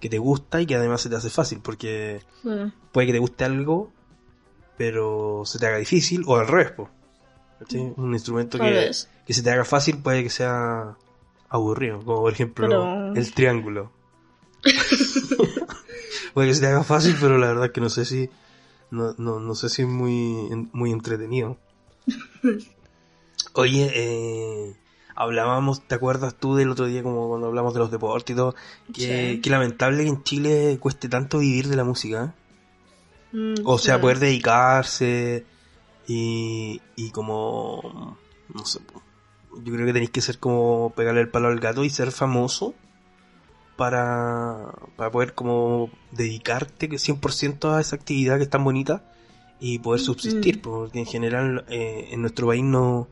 que 0.00 0.08
te 0.08 0.18
gusta 0.18 0.60
y 0.60 0.66
que 0.66 0.74
además 0.74 1.00
se 1.02 1.08
te 1.10 1.16
hace 1.16 1.30
fácil. 1.30 1.60
Porque 1.62 2.22
Sí. 2.42 2.48
puede 2.92 3.06
que 3.06 3.12
te 3.12 3.18
guste 3.20 3.44
algo, 3.44 3.92
pero 4.76 5.42
se 5.44 5.58
te 5.60 5.66
haga 5.66 5.76
difícil, 5.78 6.24
o 6.26 6.36
al 6.36 6.48
revés, 6.48 6.72
po. 6.72 6.90
¿Cachai? 7.60 7.92
Un 7.96 8.12
instrumento 8.14 8.58
que, 8.58 8.90
que 9.24 9.32
se 9.32 9.42
te 9.42 9.50
haga 9.50 9.64
fácil 9.64 9.98
puede 9.98 10.24
que 10.24 10.30
sea 10.30 10.96
aburrido, 11.48 12.00
como 12.04 12.22
por 12.22 12.32
ejemplo 12.32 12.66
Pero- 12.68 13.14
el 13.14 13.32
triángulo. 13.32 13.92
puede 16.34 16.48
que 16.48 16.54
se 16.54 16.60
te 16.60 16.66
haga 16.66 16.82
fácil, 16.82 17.16
pero 17.20 17.38
la 17.38 17.46
verdad 17.48 17.66
es 17.66 17.70
que 17.70 17.80
no 17.80 17.88
sé 17.88 18.04
si 18.04 18.28
no, 18.90 19.14
no, 19.18 19.38
no 19.40 19.54
sé 19.54 19.68
si 19.68 19.82
es 19.82 19.88
muy, 19.88 20.68
muy 20.72 20.90
entretenido. 20.90 21.56
Oye, 23.52 23.90
eh, 23.94 24.74
hablábamos, 25.14 25.86
¿te 25.86 25.94
acuerdas 25.94 26.34
tú 26.36 26.54
del 26.56 26.70
otro 26.70 26.86
día 26.86 27.02
como 27.02 27.28
cuando 27.28 27.46
hablamos 27.48 27.74
de 27.74 27.80
los 27.80 27.90
deportes 27.90 28.34
y 28.34 28.36
todo? 28.36 28.54
Que, 28.92 29.34
Sí. 29.34 29.40
que 29.40 29.50
lamentable 29.50 30.02
que 30.04 30.08
en 30.08 30.22
Chile 30.24 30.78
cueste 30.80 31.08
tanto 31.08 31.38
vivir 31.38 31.68
de 31.68 31.76
la 31.76 31.84
música. 31.84 32.34
¿eh? 33.32 33.36
Mm, 33.36 33.54
O 33.64 33.78
sea, 33.78 34.00
poder 34.00 34.18
dedicarse 34.18 35.44
y, 36.06 36.80
y 36.96 37.10
como, 37.10 38.16
no 38.52 38.64
sé, 38.64 38.80
yo 39.62 39.72
creo 39.72 39.86
que 39.86 39.92
tenéis 39.92 40.10
que 40.10 40.20
ser 40.20 40.38
como 40.38 40.92
pegarle 40.96 41.20
el 41.20 41.28
palo 41.28 41.48
al 41.48 41.60
gato 41.60 41.84
y 41.84 41.90
ser 41.90 42.10
famoso 42.12 42.74
para, 43.76 44.72
para 44.96 45.10
poder 45.10 45.34
como 45.34 45.90
dedicarte 46.12 46.88
que 46.88 46.96
100% 46.98 47.72
a 47.74 47.80
esa 47.80 47.96
actividad 47.96 48.36
que 48.36 48.44
es 48.44 48.50
tan 48.50 48.62
bonita 48.64 49.02
y 49.60 49.78
poder 49.78 50.00
subsistir, 50.00 50.58
Mm. 50.58 50.60
porque 50.60 50.98
en 51.00 51.06
general 51.06 51.64
eh, 51.68 52.08
en 52.12 52.20
nuestro 52.20 52.46
país 52.48 52.62
no, 52.62 53.08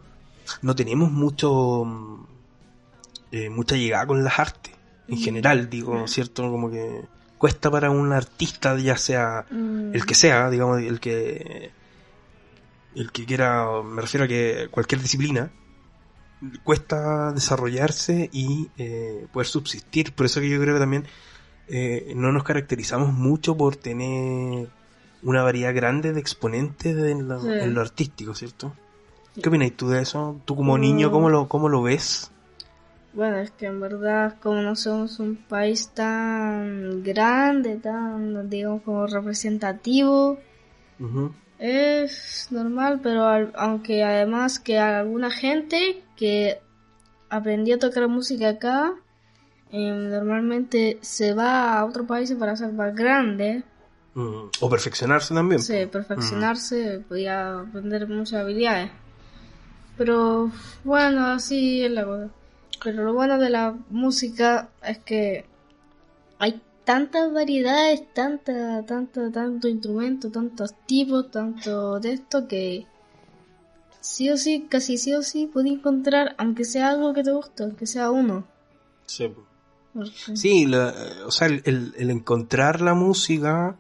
no 0.61 0.74
tenemos 0.76 1.11
mucho 1.11 1.84
mm, 1.84 2.26
eh, 3.32 3.48
mucha 3.50 3.76
llegada 3.76 4.07
con 4.07 4.22
las 4.22 4.38
artes, 4.38 4.74
en 5.09 5.16
general, 5.18 5.70
digo, 5.70 6.07
¿cierto? 6.07 6.50
Como 6.50 6.70
que 6.70 7.03
cuesta 7.38 7.70
para 7.70 7.90
un 7.90 8.12
artista, 8.12 8.76
ya 8.78 8.96
sea 8.96 9.46
Mm, 9.50 9.94
el 9.94 10.05
que 10.07 10.14
sea, 10.14 10.50
digamos, 10.50 10.80
el 10.80 11.00
que 11.00 11.70
el 12.94 13.11
que 13.11 13.24
quiera, 13.24 13.66
me 13.82 14.03
refiero 14.03 14.24
a 14.24 14.28
que 14.28 14.68
cualquier 14.70 15.00
disciplina 15.00 15.50
cuesta 16.64 17.32
desarrollarse 17.32 18.28
y 18.32 18.68
eh, 18.76 19.26
poder 19.32 19.46
subsistir. 19.46 20.12
Por 20.12 20.26
eso 20.26 20.40
que 20.40 20.48
yo 20.50 20.61
creo 20.61 20.74
que 20.74 20.80
también 20.80 21.05
eh, 21.68 22.12
no 22.16 22.32
nos 22.32 22.42
caracterizamos 22.44 23.12
mucho 23.12 23.57
por 23.57 23.76
tener 23.76 24.68
una 25.22 25.42
variedad 25.42 25.74
grande 25.74 26.12
de 26.12 26.20
exponentes 26.20 26.96
en, 26.96 27.28
lo, 27.28 27.40
Sí. 27.40 27.48
en 27.48 27.74
lo 27.74 27.80
artístico, 27.80 28.34
¿cierto? 28.34 28.74
¿Qué 29.41 29.49
opinas 29.49 29.72
tú 29.72 29.89
de 29.89 30.03
eso? 30.03 30.41
¿Tú 30.45 30.57
como 30.57 30.76
Mm. 30.76 30.80
niño 30.80 31.11
cómo 31.11 31.30
lo, 31.30 31.49
cómo 31.49 31.68
lo 31.68 31.83
ves? 31.83 32.30
Bueno, 33.14 33.39
es 33.39 33.51
que 33.51 33.66
en 33.66 33.80
verdad, 33.80 34.37
como 34.43 34.62
no 34.62 34.74
somos 34.74 35.18
un 35.18 35.37
país 35.37 35.91
tan 35.91 37.03
grande, 37.03 37.76
tan, 37.76 38.49
digamos, 38.49 38.83
como 38.83 39.07
representativo, 39.07 40.39
es 41.59 42.49
normal, 42.51 43.01
pero 43.03 43.26
al- 43.26 43.53
aunque 43.57 44.03
además 44.03 44.59
que 44.59 44.78
alguna 44.78 45.30
gente 45.30 46.03
que 46.16 46.61
aprendió 47.28 47.76
a 47.76 47.78
tocar 47.78 48.09
música 48.09 48.49
acá, 48.51 48.95
em, 49.70 50.09
normalmente 50.11 50.99
se 51.03 51.35
va 51.35 51.78
a 51.78 51.85
otro 51.85 52.07
país 52.07 52.33
para 52.33 52.57
ser 52.57 52.72
más 52.72 52.95
grande, 52.95 53.62
Mm, 54.14 54.51
O 54.61 54.68
perfeccionarse 54.68 55.33
también. 55.35 55.59
sí, 55.61 55.87
perfeccionarse, 55.91 57.03
podía 57.09 57.61
aprender 57.61 58.07
muchas 58.09 58.41
habilidades. 58.43 58.91
Pero 59.97 60.51
bueno, 60.84 61.26
así 61.26 61.84
es 61.84 61.90
la 61.90 62.05
cosa. 62.05 62.28
Pero 62.82 63.05
lo 63.05 63.14
bueno 63.14 63.38
de 63.38 63.51
la 63.51 63.76
música 63.90 64.68
es 64.84 64.99
que 64.99 65.45
hay 66.38 66.61
tantas 66.84 67.32
variedades, 67.32 68.03
tanta, 68.12 68.82
tanta, 68.84 69.30
tanto 69.30 69.68
instrumento, 69.68 70.30
tantos 70.30 70.74
tipos, 70.86 71.30
tanto 71.30 72.01
de 72.01 72.12
esto 72.14 72.49
que 72.49 72.86
sí 74.01 74.30
o 74.30 74.36
sí, 74.36 74.66
casi 74.68 74.99
sí 74.99 75.14
o 75.14 75.22
sí, 75.22 75.49
puedes 75.53 75.70
encontrar, 75.72 76.34
aunque 76.38 76.64
sea 76.64 76.90
algo 76.90 77.12
que 77.14 77.22
te 77.22 77.30
guste, 77.30 77.62
aunque 77.62 77.86
sea 77.86 78.11
uno. 78.11 78.45
Sí, 79.07 79.32
Sí, 80.34 80.66
la- 80.66 80.95
o 81.26 81.30
sea, 81.30 81.47
el, 81.49 81.62
el- 81.66 81.95
el 81.99 82.11
encontrar 82.11 82.80
la 82.80 82.95
música, 82.95 83.76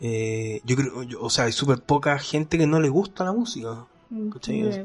eh, 0.00 0.60
yo 0.64 0.76
creo, 0.76 1.02
yo- 1.02 1.20
o 1.22 1.30
sea, 1.30 1.44
hay 1.46 1.52
súper 1.52 1.80
poca 1.80 2.16
gente 2.18 2.58
que 2.58 2.66
no 2.66 2.78
le 2.78 2.90
gusta 2.90 3.24
la 3.24 3.32
música. 3.32 3.86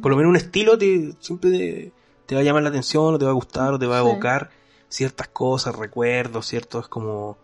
Por 0.02 0.12
lo 0.12 0.18
menos 0.18 0.30
un 0.30 0.36
estilo 0.36 0.78
te, 0.78 1.14
siempre 1.20 1.50
te, 1.52 1.92
te 2.26 2.36
va 2.36 2.42
a 2.42 2.44
llamar 2.44 2.64
la 2.64 2.70
atención, 2.70 3.14
o 3.14 3.18
te 3.20 3.26
va 3.26 3.32
a 3.32 3.36
gustar, 3.36 3.74
o 3.74 3.80
te 3.80 3.86
va 3.88 4.00
a 4.00 4.02
Sí. 4.04 4.08
evocar 4.08 4.50
ciertas 4.90 5.28
cosas, 5.30 5.76
recuerdos, 5.76 6.46
ciertos 6.46 6.88
como, 6.88 7.38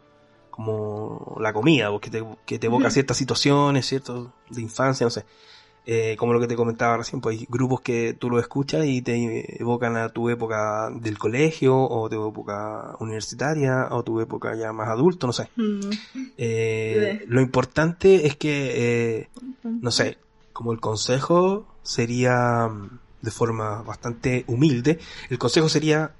como 0.49 1.37
la 1.39 1.53
comida, 1.53 1.89
porque 1.91 2.09
te, 2.09 2.23
que 2.45 2.59
te 2.59 2.67
evoca 2.67 2.89
ciertas 2.91 3.17
situaciones, 3.17 3.85
ciertos 3.85 4.29
de 4.49 4.61
infancia, 4.61 5.05
no 5.05 5.09
sé. 5.09 5.25
Eh, 5.87 6.15
como 6.19 6.31
lo 6.31 6.39
que 6.39 6.45
te 6.47 6.55
comentaba 6.55 6.97
recién, 6.97 7.21
pues 7.21 7.39
hay 7.39 7.47
grupos 7.49 7.81
que 7.81 8.13
tú 8.13 8.29
lo 8.29 8.39
escuchas 8.39 8.85
y 8.85 9.01
te 9.01 9.59
evocan 9.59 9.97
a 9.97 10.09
tu 10.09 10.29
época 10.29 10.91
del 10.91 11.17
colegio, 11.17 11.75
o 11.75 12.07
tu 12.07 12.29
época 12.29 12.95
universitaria, 12.99 13.87
o 13.89 14.03
tu 14.03 14.19
época 14.21 14.55
ya 14.55 14.71
más 14.73 14.89
adulto, 14.89 15.25
no 15.25 15.33
sé. 15.33 15.49
Mm. 15.55 15.79
Eh, 16.37 17.17
Sí. 17.21 17.25
Lo 17.27 17.41
importante 17.41 18.27
es 18.27 18.35
que, 18.35 19.19
eh, 19.21 19.29
no 19.63 19.89
sé, 19.89 20.17
como 20.53 20.71
el 20.71 20.79
consejo 20.79 21.65
sería 21.83 22.67
mm, 22.67 22.99
de 23.21 23.31
forma 23.31 23.81
bastante 23.83 24.43
humilde, 24.47 24.99
el 25.29 25.37
consejo 25.37 25.69
sería 25.69 26.11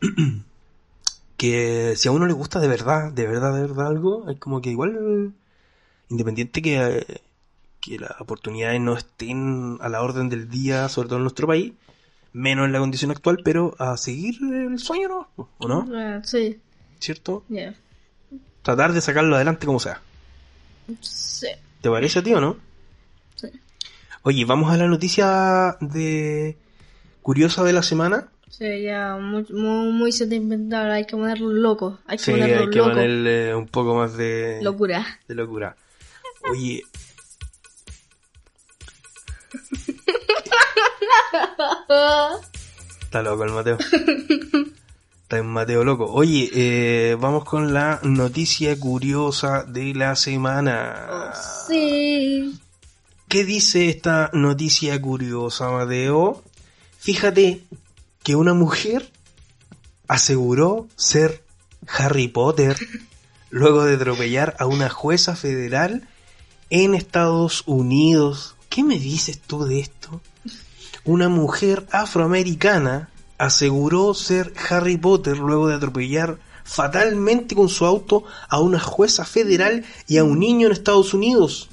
que 1.36 1.94
si 1.96 2.08
a 2.08 2.12
uno 2.12 2.26
le 2.26 2.32
gusta 2.32 2.60
de 2.60 2.68
verdad, 2.68 3.12
de 3.12 3.26
verdad, 3.26 3.54
de 3.54 3.60
verdad 3.62 3.86
algo, 3.86 4.28
es 4.28 4.38
como 4.38 4.60
que 4.60 4.70
igual, 4.70 5.32
independiente 6.08 6.62
que, 6.62 7.20
que 7.80 7.98
las 7.98 8.20
oportunidades 8.20 8.80
no 8.80 8.96
estén 8.96 9.78
a 9.80 9.88
la 9.88 10.02
orden 10.02 10.28
del 10.28 10.48
día, 10.48 10.88
sobre 10.88 11.08
todo 11.08 11.18
en 11.18 11.24
nuestro 11.24 11.46
país, 11.46 11.72
menos 12.32 12.66
en 12.66 12.72
la 12.72 12.78
condición 12.80 13.10
actual, 13.10 13.38
pero 13.44 13.74
a 13.78 13.96
seguir 13.96 14.36
el 14.52 14.78
sueño, 14.78 15.08
¿no? 15.08 15.48
¿O 15.58 15.68
no? 15.68 15.88
Ah, 15.94 16.20
Sí, 16.24 16.60
¿Cierto? 16.98 17.44
ya. 17.48 17.74
Tratar 18.62 18.92
de 18.92 19.00
sacarlo 19.00 19.36
adelante 19.36 19.64
como 19.66 19.78
sea. 19.80 20.00
Sí. 21.00 21.46
¿Te 21.80 21.88
parece 21.88 22.18
a 22.18 22.22
ti 22.22 22.34
o 22.34 22.40
no? 22.40 22.56
Oye, 24.22 24.44
vamos 24.44 24.72
a 24.72 24.76
la 24.76 24.86
noticia 24.86 25.76
de 25.80 26.56
curiosa 27.22 27.62
de 27.64 27.72
la 27.72 27.82
semana. 27.82 28.28
Sí, 28.50 28.82
ya 28.82 29.16
muy, 29.16 29.46
muy, 29.50 29.92
muy 29.92 30.12
sentimental, 30.12 30.90
hay 30.90 31.04
que 31.06 31.16
ponerlo 31.16 31.52
loco, 31.52 31.98
hay 32.06 32.16
que 32.16 32.24
Sí, 32.24 32.30
ponerlo 32.32 32.60
hay 32.64 32.70
que 32.70 32.78
loco. 32.78 32.90
ponerle 32.90 33.54
un 33.54 33.66
poco 33.68 33.94
más 33.94 34.16
de 34.16 34.58
Locura. 34.62 35.04
de 35.28 35.34
locura. 35.34 35.76
Oye. 36.50 36.82
Está 43.02 43.22
loco 43.22 43.44
el 43.44 43.52
Mateo. 43.52 43.78
Está 45.22 45.38
en 45.38 45.46
Mateo 45.46 45.84
loco. 45.84 46.06
Oye, 46.06 46.50
eh, 46.52 47.16
vamos 47.20 47.44
con 47.44 47.72
la 47.74 48.00
noticia 48.02 48.78
curiosa 48.78 49.64
de 49.64 49.94
la 49.94 50.16
semana. 50.16 51.32
Sí. 51.66 52.58
¿Qué 53.28 53.44
dice 53.44 53.90
esta 53.90 54.30
noticia 54.32 54.98
curiosa, 55.02 55.70
Mateo? 55.70 56.42
Fíjate 56.98 57.62
que 58.22 58.36
una 58.36 58.54
mujer 58.54 59.12
aseguró 60.06 60.88
ser 60.96 61.44
Harry 61.86 62.28
Potter 62.28 62.78
luego 63.50 63.84
de 63.84 63.96
atropellar 63.96 64.56
a 64.58 64.64
una 64.64 64.88
jueza 64.88 65.36
federal 65.36 66.08
en 66.70 66.94
Estados 66.94 67.64
Unidos. 67.66 68.56
¿Qué 68.70 68.82
me 68.82 68.98
dices 68.98 69.38
tú 69.38 69.66
de 69.66 69.80
esto? 69.80 70.22
Una 71.04 71.28
mujer 71.28 71.86
afroamericana 71.92 73.10
aseguró 73.36 74.14
ser 74.14 74.54
Harry 74.70 74.96
Potter 74.96 75.36
luego 75.36 75.68
de 75.68 75.74
atropellar 75.74 76.38
fatalmente 76.64 77.54
con 77.54 77.68
su 77.68 77.84
auto 77.84 78.24
a 78.48 78.58
una 78.58 78.80
jueza 78.80 79.26
federal 79.26 79.84
y 80.06 80.16
a 80.16 80.24
un 80.24 80.38
niño 80.38 80.68
en 80.68 80.72
Estados 80.72 81.12
Unidos. 81.12 81.68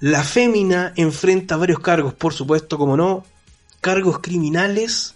La 0.00 0.22
fémina 0.22 0.92
enfrenta 0.96 1.56
varios 1.56 1.80
cargos, 1.80 2.12
por 2.12 2.34
supuesto, 2.34 2.76
como 2.76 2.96
no, 2.96 3.24
cargos 3.80 4.18
criminales 4.18 5.14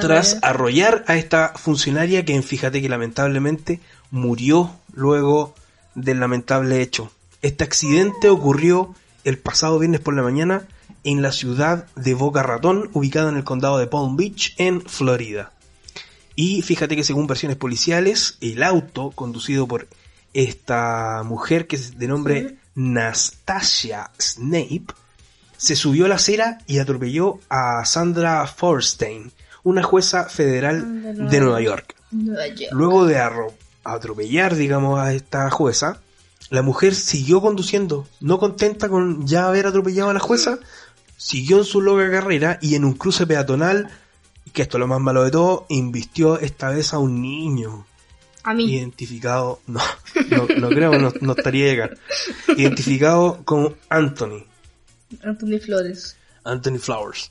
tras 0.00 0.38
arrollar 0.42 1.04
a 1.08 1.16
esta 1.16 1.54
funcionaria 1.56 2.24
que 2.24 2.40
fíjate 2.42 2.80
que 2.80 2.88
lamentablemente 2.88 3.80
murió 4.10 4.70
luego 4.92 5.54
del 5.94 6.20
lamentable 6.20 6.80
hecho. 6.80 7.10
Este 7.42 7.64
accidente 7.64 8.28
ocurrió 8.28 8.94
el 9.24 9.38
pasado 9.38 9.78
viernes 9.78 10.00
por 10.00 10.14
la 10.14 10.22
mañana 10.22 10.66
en 11.02 11.22
la 11.22 11.32
ciudad 11.32 11.86
de 11.96 12.14
Boca 12.14 12.42
Ratón, 12.42 12.90
ubicada 12.92 13.30
en 13.30 13.36
el 13.36 13.44
condado 13.44 13.78
de 13.78 13.86
Palm 13.86 14.16
Beach, 14.16 14.54
en 14.58 14.80
Florida. 14.82 15.52
Y 16.36 16.62
fíjate 16.62 16.96
que 16.96 17.04
según 17.04 17.26
versiones 17.26 17.56
policiales, 17.56 18.38
el 18.40 18.62
auto 18.62 19.10
conducido 19.10 19.66
por 19.66 19.88
esta 20.32 21.22
mujer 21.24 21.66
que 21.66 21.76
es 21.76 21.98
de 21.98 22.08
nombre 22.08 22.56
Nastasia 22.74 24.10
Snape 24.18 24.86
se 25.56 25.76
subió 25.76 26.06
a 26.06 26.08
la 26.08 26.16
acera 26.16 26.58
y 26.66 26.78
atropelló 26.78 27.38
a 27.48 27.84
Sandra 27.84 28.46
Forstein, 28.46 29.32
una 29.62 29.82
jueza 29.82 30.24
federal 30.24 31.02
De 31.02 31.24
de 31.24 31.40
Nueva 31.40 31.60
York. 31.60 31.94
Nueva 32.10 32.46
York. 32.48 32.72
Luego 32.72 33.06
de 33.06 33.18
atropellar, 33.84 34.54
digamos, 34.56 34.98
a 34.98 35.14
esta 35.14 35.50
jueza, 35.50 36.00
la 36.50 36.62
mujer 36.62 36.94
siguió 36.94 37.40
conduciendo, 37.40 38.06
no 38.20 38.38
contenta 38.38 38.88
con 38.88 39.26
ya 39.26 39.46
haber 39.46 39.66
atropellado 39.66 40.10
a 40.10 40.14
la 40.14 40.20
jueza, 40.20 40.58
siguió 41.16 41.58
en 41.58 41.64
su 41.64 41.80
loca 41.80 42.10
carrera 42.10 42.58
y 42.60 42.74
en 42.74 42.84
un 42.84 42.92
cruce 42.92 43.26
peatonal, 43.26 43.88
que 44.52 44.62
esto 44.62 44.76
es 44.76 44.80
lo 44.80 44.86
más 44.86 45.00
malo 45.00 45.24
de 45.24 45.30
todo, 45.30 45.66
invistió 45.68 46.38
esta 46.38 46.68
vez 46.68 46.92
a 46.92 46.98
un 46.98 47.22
niño 47.22 47.86
A 48.44 48.54
mí. 48.54 48.72
identificado, 48.72 49.60
no, 49.66 49.80
no, 50.30 50.46
no 50.58 50.68
creo, 50.68 50.98
no, 50.98 51.12
no 51.20 51.32
estaría 51.32 51.66
llegar, 51.66 51.98
identificado 52.56 53.42
como 53.44 53.74
Anthony, 53.88 54.44
Anthony 55.22 55.58
Flores. 55.58 56.16
Anthony 56.44 56.78
Flowers. 56.78 57.30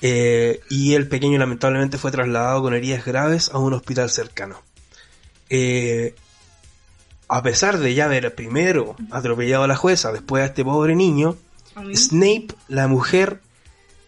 Eh, 0.00 0.60
y 0.70 0.94
el 0.94 1.08
pequeño 1.08 1.38
lamentablemente 1.38 1.98
fue 1.98 2.10
trasladado 2.10 2.62
con 2.62 2.74
heridas 2.74 3.04
graves 3.04 3.50
a 3.52 3.58
un 3.58 3.72
hospital 3.72 4.10
cercano. 4.10 4.62
Eh, 5.50 6.14
a 7.28 7.42
pesar 7.42 7.78
de 7.78 7.94
ya 7.94 8.04
haber 8.04 8.34
primero 8.34 8.96
atropellado 9.10 9.64
a 9.64 9.68
la 9.68 9.76
jueza, 9.76 10.12
después 10.12 10.42
a 10.42 10.46
este 10.46 10.64
pobre 10.64 10.94
niño, 10.94 11.36
A. 11.74 11.84
Snape, 11.94 12.48
la 12.68 12.88
mujer, 12.88 13.40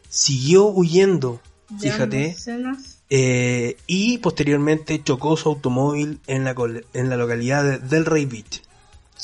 siguió 0.09 0.67
huyendo, 0.67 1.41
fíjate, 1.81 2.27
escenas. 2.27 2.94
Eh, 3.11 3.77
y 3.87 4.19
posteriormente 4.19 5.03
chocó 5.03 5.37
su 5.37 5.49
automóvil 5.49 6.21
en 6.27 6.45
la, 6.45 6.55
en 6.95 7.11
la 7.11 7.17
localidad 7.17 7.65
de 7.65 7.79
Del 7.79 8.07
Rey 8.07 8.25
Beach 8.27 8.63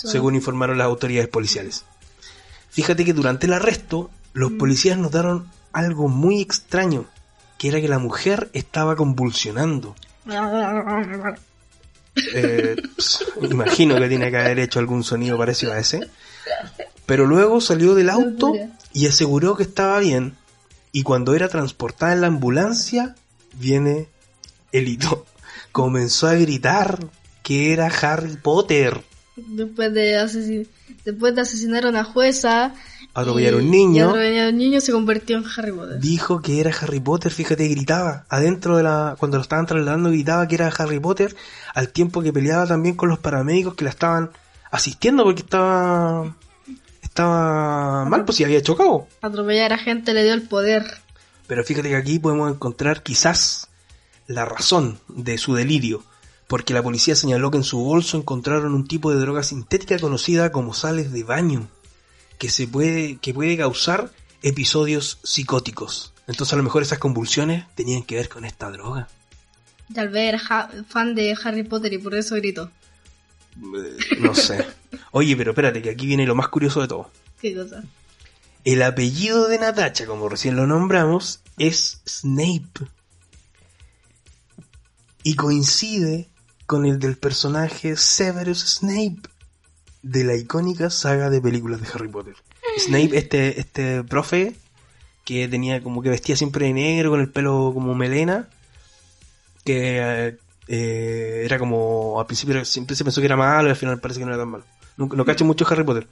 según 0.09 0.35
informaron 0.35 0.79
las 0.79 0.87
autoridades 0.87 1.29
policiales. 1.29 1.85
Fíjate 2.71 3.05
que 3.05 3.13
durante 3.13 3.47
el 3.47 3.53
arresto, 3.53 4.11
los 4.33 4.53
policías 4.53 4.99
notaron 4.99 5.49
algo 5.73 6.09
muy 6.09 6.41
extraño, 6.41 7.07
que 7.59 7.69
era 7.69 7.81
que 7.81 7.89
la 7.89 7.99
mujer 7.99 8.51
estaba 8.53 8.97
convulsionando. 8.97 9.95
Eh, 12.35 12.77
imagino 13.43 13.97
que 13.97 14.09
tiene 14.09 14.31
que 14.31 14.37
haber 14.37 14.59
hecho 14.59 14.79
algún 14.79 15.05
sonido 15.05 15.37
parecido 15.37 15.73
a 15.73 15.79
ese. 15.79 16.09
Pero 17.07 17.27
luego 17.27 17.61
salió 17.61 17.95
del 17.95 18.11
auto 18.11 18.53
y 18.93 19.07
aseguró 19.07 19.57
que 19.57 19.65
estaba 19.65 19.99
bien. 19.99 20.37
Y 20.93 21.03
cuando 21.03 21.35
era 21.35 21.49
transportada 21.49 22.13
en 22.13 22.21
la 22.21 22.27
ambulancia, 22.29 23.15
viene 23.55 24.09
el 24.73 24.89
hito. 24.89 25.27
Comenzó 25.73 26.27
a 26.29 26.35
gritar 26.35 26.99
que 27.43 27.73
era 27.73 27.87
Harry 27.87 28.37
Potter. 28.37 29.03
Después 29.37 29.93
de, 29.95 30.17
asesin- 30.19 30.67
Después 31.05 31.35
de 31.35 31.41
asesinar 31.43 31.87
a 31.87 31.89
una 31.89 32.05
jueza. 32.05 32.75
Atropellar 33.15 33.55
a 33.55 33.57
un 33.57 33.71
niño. 33.71 34.09
atropellar 34.11 34.47
a 34.47 34.51
un 34.51 34.59
niño 34.59 34.81
se 34.81 34.93
convirtió 34.93 35.39
en 35.39 35.45
Harry 35.57 35.73
Potter. 35.73 35.99
dijo 35.99 36.43
que 36.43 36.61
era 36.61 36.71
Harry 36.81 37.01
Potter, 37.01 37.33
fíjate, 37.33 37.67
gritaba. 37.69 38.25
Adentro 38.29 38.77
de 38.77 38.83
la. 38.83 39.17
Cuando 39.19 39.37
lo 39.39 39.43
estaban 39.43 39.67
trasladando, 39.67 40.11
gritaba 40.11 40.47
que 40.47 40.57
era 40.57 40.69
Harry 40.69 41.01
Potter. 41.01 41.35
Al 41.75 41.89
tiempo 41.89 42.23
que 42.23 42.33
peleaba 42.33 42.67
también 42.67 42.95
con 42.97 43.09
los 43.09 43.19
paramédicos 43.19 43.75
que 43.75 43.85
la 43.85 43.91
estaban 43.91 44.31
asistiendo 44.71 45.25
porque 45.25 45.43
estaba. 45.43 46.37
Estaba 47.03 48.05
mal, 48.05 48.25
pues 48.25 48.37
si 48.37 48.45
había 48.45 48.63
chocado. 48.63 49.09
Atropellar 49.23 49.73
a 49.73 49.79
gente 49.79 50.13
le 50.15 50.23
dio 50.23 50.35
el 50.35 50.43
poder. 50.43 50.85
Pero 51.51 51.65
fíjate 51.65 51.89
que 51.89 51.97
aquí 51.97 52.21
podemos 52.21 52.49
encontrar 52.49 53.03
quizás 53.03 53.67
la 54.29 54.45
razón 54.45 55.01
de 55.09 55.37
su 55.37 55.55
delirio. 55.57 56.05
Porque 56.47 56.75
la 56.75 56.83
policía 56.83 57.17
señaló 57.17 57.51
que 57.51 57.57
en 57.59 57.65
su 57.65 57.79
bolso 57.81 58.17
encontraron 58.17 58.73
un 58.73 58.87
tipo 58.87 59.13
de 59.13 59.19
droga 59.19 59.43
sintética 59.43 59.99
conocida 59.99 60.53
como 60.53 60.75
sales 60.75 61.11
de 61.11 61.25
baño. 61.25 61.67
Que 62.39 62.51
se 62.51 62.69
puede. 62.69 63.17
que 63.19 63.35
puede 63.35 63.57
causar 63.57 64.13
episodios 64.43 65.19
psicóticos. 65.25 66.13
Entonces 66.29 66.53
a 66.53 66.57
lo 66.57 66.63
mejor 66.63 66.83
esas 66.83 67.01
convulsiones 67.01 67.65
tenían 67.75 68.05
que 68.05 68.15
ver 68.15 68.29
con 68.29 68.45
esta 68.45 68.71
droga. 68.71 69.09
Tal 69.93 70.09
vez 70.09 70.29
era 70.29 70.39
ja- 70.39 70.71
fan 70.89 71.17
de 71.17 71.37
Harry 71.45 71.65
Potter 71.65 71.93
y 71.93 71.99
por 71.99 72.15
eso 72.15 72.37
gritó. 72.37 72.71
Eh, 73.57 73.97
No 74.21 74.35
sé. 74.37 74.65
Oye, 75.11 75.37
pero 75.37 75.51
espérate, 75.51 75.83
que 75.83 75.91
aquí 75.91 76.07
viene 76.07 76.27
lo 76.27 76.37
más 76.37 76.47
curioso 76.49 76.81
de 76.81 76.87
todo. 76.87 77.11
¿Qué 77.43 77.55
cosa? 77.57 77.83
El 78.65 78.83
apellido 78.83 79.49
de 79.49 79.59
Natacha, 79.59 80.07
como 80.07 80.29
recién 80.29 80.57
lo 80.57 80.67
nombramos, 80.67 81.41
es 81.59 82.01
Snape. 82.07 82.89
Y 85.23 85.35
coincide 85.35 86.29
con 86.67 86.87
el 86.87 86.99
del 86.99 87.17
personaje 87.17 87.97
Severus 87.97 88.79
Snape 88.79 89.21
de 90.03 90.25
la 90.25 90.37
icónica 90.37 90.91
saga 90.91 91.31
de 91.31 91.41
películas 91.41 91.81
de 91.81 91.89
Harry 91.93 92.09
Potter. 92.09 92.35
Snape, 92.79 93.17
este, 93.17 93.61
este 93.61 94.05
profe 94.05 94.55
que 95.25 95.49
tenía 95.49 95.83
como 95.83 96.03
que 96.03 96.09
vestía 96.09 96.37
siempre 96.37 96.67
de 96.67 96.73
negro 96.73 97.11
con 97.11 97.21
el 97.21 97.31
pelo 97.31 97.73
como 97.75 97.95
melena, 97.95 98.49
que 99.65 100.39
eh, 100.69 101.43
era 101.45 101.59
como 101.59 102.19
al 102.21 102.27
principio 102.27 102.65
siempre 102.65 102.97
se 102.97 103.05
pensó 103.05 103.21
que 103.21 103.27
era 103.27 103.37
malo 103.37 103.69
y 103.69 103.71
al 103.71 103.77
final 103.77 104.01
parece 104.01 104.21
que 104.21 104.27
no 104.27 104.33
era 104.33 104.43
tan 104.43 104.51
malo. 104.51 104.65
No, 104.97 105.07
no 105.07 105.25
cacho 105.25 105.45
mucho 105.45 105.67
Harry 105.69 105.85
Potter, 105.85 106.07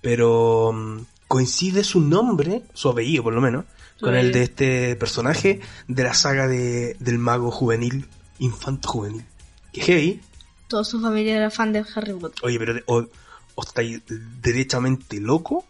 pero 0.00 0.72
mm, 0.72 0.98
coincide 1.28 1.84
su 1.84 2.00
nombre, 2.00 2.62
su 2.74 2.88
apellido 2.88 3.22
por 3.22 3.34
lo 3.34 3.40
menos, 3.40 3.64
con 4.00 4.14
el 4.14 4.32
de 4.32 4.42
este 4.42 4.96
personaje 4.96 5.60
de 5.88 6.02
la 6.04 6.14
saga 6.14 6.46
de, 6.48 6.96
del 7.00 7.18
mago 7.18 7.50
juvenil, 7.50 8.06
infanto 8.38 8.88
juvenil. 8.88 9.24
Que 9.72 9.80
heavy, 9.82 10.20
Toda 10.68 10.84
su 10.84 11.00
familia 11.00 11.36
era 11.36 11.50
fan 11.50 11.72
de 11.72 11.84
Harry 11.94 12.12
Potter. 12.12 12.40
oye, 12.42 12.58
pero 12.58 12.80
o, 12.86 13.06
o 13.54 13.62
estáis 13.62 14.00
derechamente 14.40 15.20
loco, 15.20 15.64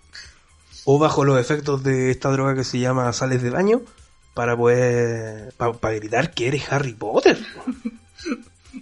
o 0.84 0.98
bajo 0.98 1.24
los 1.24 1.38
efectos 1.38 1.82
de 1.82 2.10
esta 2.10 2.30
droga 2.30 2.54
que 2.54 2.64
se 2.64 2.78
llama 2.78 3.12
sales 3.12 3.42
de 3.42 3.50
baño, 3.50 3.82
para 4.32 4.56
poder, 4.56 5.52
para 5.54 5.94
gritar 5.94 6.32
que 6.32 6.48
eres 6.48 6.70
Harry 6.72 6.94
Potter. 6.94 7.38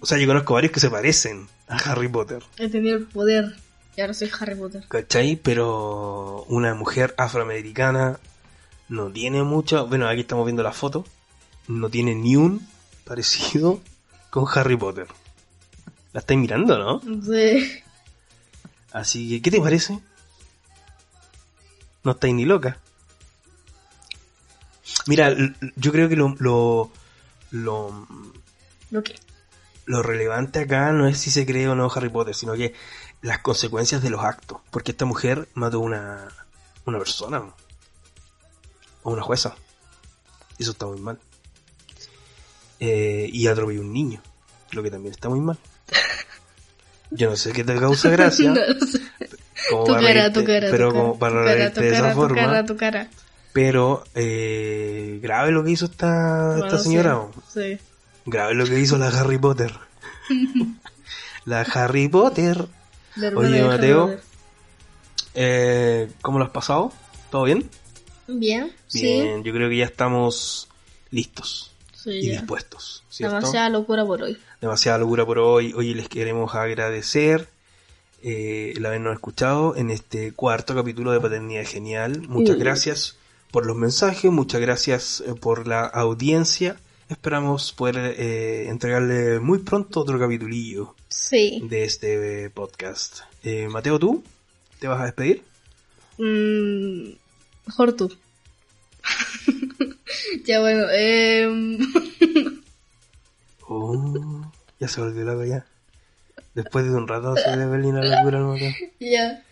O 0.00 0.06
sea, 0.06 0.18
yo 0.18 0.26
conozco 0.26 0.54
varios 0.54 0.72
que 0.72 0.80
se 0.80 0.90
parecen 0.90 1.46
a 1.68 1.76
Harry 1.76 2.08
Potter. 2.08 2.42
He 2.58 2.68
tenido 2.68 2.96
el 2.96 3.04
poder 3.06 3.54
y 3.96 4.00
ahora 4.00 4.14
soy 4.14 4.30
Harry 4.40 4.54
Potter. 4.54 4.84
¿Cachai? 4.88 5.36
Pero 5.36 6.44
una 6.48 6.74
mujer 6.74 7.14
afroamericana 7.16 8.18
no 8.88 9.10
tiene 9.10 9.42
mucho. 9.42 9.86
Bueno, 9.86 10.08
aquí 10.08 10.20
estamos 10.20 10.44
viendo 10.44 10.62
la 10.62 10.72
foto. 10.72 11.04
No 11.68 11.88
tiene 11.88 12.14
ni 12.14 12.36
un 12.36 12.66
parecido 13.04 13.80
con 14.30 14.46
Harry 14.52 14.76
Potter. 14.76 15.06
La 16.12 16.20
estáis 16.20 16.40
mirando, 16.40 16.78
¿no? 16.78 17.00
Sí. 17.22 17.82
Así 18.92 19.28
que, 19.28 19.42
¿qué 19.42 19.50
te 19.50 19.60
parece? 19.60 20.00
No 22.02 22.12
estáis 22.12 22.34
ni 22.34 22.44
loca. 22.44 22.78
Mira, 25.06 25.34
yo 25.76 25.92
creo 25.92 26.08
que 26.08 26.16
lo, 26.16 26.34
lo, 26.38 26.90
lo, 27.50 28.06
¿Lo 28.90 29.02
qué? 29.02 29.14
lo 29.86 30.02
relevante 30.02 30.60
acá 30.60 30.92
no 30.92 31.06
es 31.06 31.18
si 31.18 31.30
se 31.30 31.44
cree 31.44 31.68
o 31.68 31.74
no 31.74 31.90
Harry 31.94 32.08
Potter, 32.08 32.34
sino 32.34 32.54
que 32.54 32.74
las 33.24 33.38
consecuencias 33.40 34.02
de 34.02 34.10
los 34.10 34.22
actos. 34.22 34.58
Porque 34.70 34.92
esta 34.92 35.04
mujer 35.04 35.48
mató 35.54 35.78
a 35.78 35.80
una, 35.80 36.28
una 36.84 36.98
persona. 36.98 37.42
O 39.02 39.12
una 39.12 39.22
jueza. 39.22 39.54
Eso 40.58 40.70
está 40.72 40.86
muy 40.86 41.00
mal. 41.00 41.18
Eh, 42.80 43.28
y 43.32 43.46
atropelló 43.46 43.80
un 43.80 43.92
niño. 43.92 44.20
Lo 44.72 44.82
que 44.82 44.90
también 44.90 45.12
está 45.14 45.28
muy 45.28 45.40
mal. 45.40 45.58
Yo 47.10 47.30
no 47.30 47.36
sé 47.36 47.52
qué 47.52 47.64
te 47.64 47.78
causa 47.78 48.10
gracia. 48.10 48.50
No 48.54 48.60
lo 48.66 48.86
sé. 48.86 49.00
como 49.70 49.84
Tu 49.84 49.92
para 49.92 50.06
cara, 50.06 50.14
reírte- 50.28 50.32
tu 50.40 50.44
cara. 50.44 50.68
pero 50.70 50.88
tu 50.88 50.94
como 50.94 51.18
para 51.18 51.32
tu 51.32 51.38
cara, 51.44 51.54
reírte 51.54 51.74
tu 51.74 51.80
de 51.80 51.92
esa 51.92 52.10
tu 52.10 52.16
forma. 52.16 52.36
cara, 52.36 52.66
tu 52.66 52.76
cara. 52.76 53.08
Pero 53.54 54.04
eh, 54.14 55.18
grave 55.22 55.52
lo 55.52 55.64
que 55.64 55.70
hizo 55.70 55.84
esta, 55.86 56.58
esta 56.58 56.78
señora. 56.78 57.22
Sí. 57.52 57.76
sí. 57.76 57.78
Grave 58.26 58.54
lo 58.54 58.64
que 58.66 58.78
hizo 58.80 58.98
la 58.98 59.08
Harry 59.08 59.38
Potter. 59.38 59.72
la 61.46 61.60
Harry 61.62 62.08
Potter. 62.08 62.66
Oye, 63.16 63.62
Mateo. 63.62 64.16
Eh, 65.34 66.10
¿Cómo 66.22 66.38
lo 66.38 66.44
has 66.44 66.50
pasado? 66.50 66.92
¿Todo 67.30 67.44
bien? 67.44 67.68
Bien, 68.26 68.72
Bien, 68.92 69.44
yo 69.44 69.52
creo 69.52 69.68
que 69.68 69.76
ya 69.76 69.84
estamos 69.84 70.68
listos 71.10 71.72
sí. 71.92 72.10
y 72.10 72.26
ya. 72.28 72.32
dispuestos. 72.32 73.04
¿cierto? 73.10 73.36
Demasiada 73.36 73.68
locura 73.68 74.04
por 74.04 74.22
hoy. 74.22 74.38
Demasiada 74.60 74.98
locura 74.98 75.26
por 75.26 75.38
hoy. 75.38 75.72
Hoy 75.74 75.94
les 75.94 76.08
queremos 76.08 76.54
agradecer 76.54 77.48
eh, 78.22 78.72
el 78.76 78.86
habernos 78.86 79.14
escuchado 79.14 79.76
en 79.76 79.90
este 79.90 80.32
cuarto 80.32 80.74
capítulo 80.74 81.12
de 81.12 81.20
Paternidad 81.20 81.66
Genial. 81.66 82.22
Muchas 82.28 82.56
gracias 82.56 83.16
por 83.50 83.66
los 83.66 83.76
mensajes, 83.76 84.30
muchas 84.30 84.60
gracias 84.60 85.22
eh, 85.26 85.34
por 85.34 85.68
la 85.68 85.84
audiencia. 85.84 86.76
Esperamos 87.08 87.72
poder 87.72 88.14
eh, 88.18 88.68
entregarle 88.68 89.38
muy 89.38 89.58
pronto 89.58 90.00
otro 90.00 90.18
capitulillo 90.18 90.94
Sí. 91.08 91.60
de 91.68 91.84
este 91.84 92.50
podcast. 92.50 93.20
Eh, 93.42 93.68
Mateo, 93.68 93.98
¿tú 93.98 94.24
te 94.80 94.88
vas 94.88 95.00
a 95.00 95.04
despedir? 95.04 95.42
Mm, 96.18 97.10
mejor 97.66 97.92
tú. 97.94 98.10
ya 100.46 100.60
bueno, 100.60 100.84
eh, 100.92 101.46
Oh, 103.68 104.50
ya 104.80 104.88
se 104.88 105.00
volvió 105.00 105.24
loco 105.24 105.44
ya. 105.44 105.66
Después 106.54 106.84
de 106.84 106.92
un 106.94 107.08
rato 107.08 107.34
se 107.36 107.50
de 107.56 107.66
Berlín 107.66 107.96
a 107.96 108.02
la 108.02 108.16
locura 108.18 108.38
al 108.38 108.44
motor. 108.44 108.72
Ya. 109.00 109.42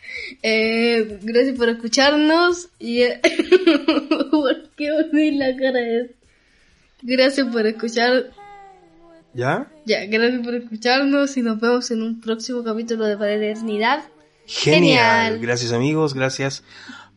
Eh, 0.42 1.18
gracias 1.22 1.56
por 1.56 1.68
escucharnos. 1.68 2.68
Y, 2.78 3.02
eh, 3.02 3.20
¿Por 4.30 4.68
qué 4.76 4.90
la 5.32 5.56
cara 5.56 5.80
de 5.80 6.14
Gracias 7.02 7.46
por 7.48 7.66
escuchar. 7.66 8.30
¿Ya? 9.34 9.70
Ya, 9.84 10.06
gracias 10.06 10.44
por 10.44 10.54
escucharnos 10.54 11.36
y 11.36 11.42
nos 11.42 11.60
vemos 11.60 11.90
en 11.90 12.02
un 12.02 12.20
próximo 12.20 12.62
capítulo 12.62 13.04
de 13.04 13.16
Paternidad. 13.16 14.04
Genial. 14.46 14.80
Genial. 14.80 15.38
Gracias 15.40 15.72
amigos, 15.72 16.14
gracias 16.14 16.64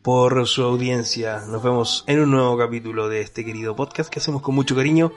por 0.02 0.46
su 0.46 0.62
audiencia. 0.62 1.42
Nos 1.48 1.62
vemos 1.62 2.04
en 2.06 2.20
un 2.20 2.30
nuevo 2.30 2.56
capítulo 2.56 3.08
de 3.08 3.20
este 3.20 3.44
querido 3.44 3.76
podcast 3.76 4.10
que 4.10 4.18
hacemos 4.18 4.42
con 4.42 4.54
mucho 4.54 4.74
cariño 4.74 5.12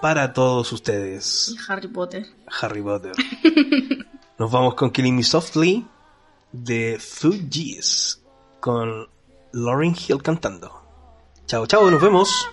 para 0.00 0.32
todos 0.32 0.72
ustedes. 0.72 1.56
Harry 1.68 1.88
Potter. 1.88 2.26
Harry 2.60 2.82
Potter. 2.82 3.12
Nos 4.38 4.50
vamos 4.50 4.74
con 4.74 4.90
Killing 4.90 5.16
Me 5.16 5.22
Softly 5.22 5.86
de 6.52 6.98
Fugees 7.00 8.22
con 8.60 9.08
Lauryn 9.52 9.94
Hill 9.94 10.22
cantando. 10.22 10.82
Chao, 11.46 11.66
chao, 11.66 11.90
nos 11.90 12.00
vemos. 12.00 12.48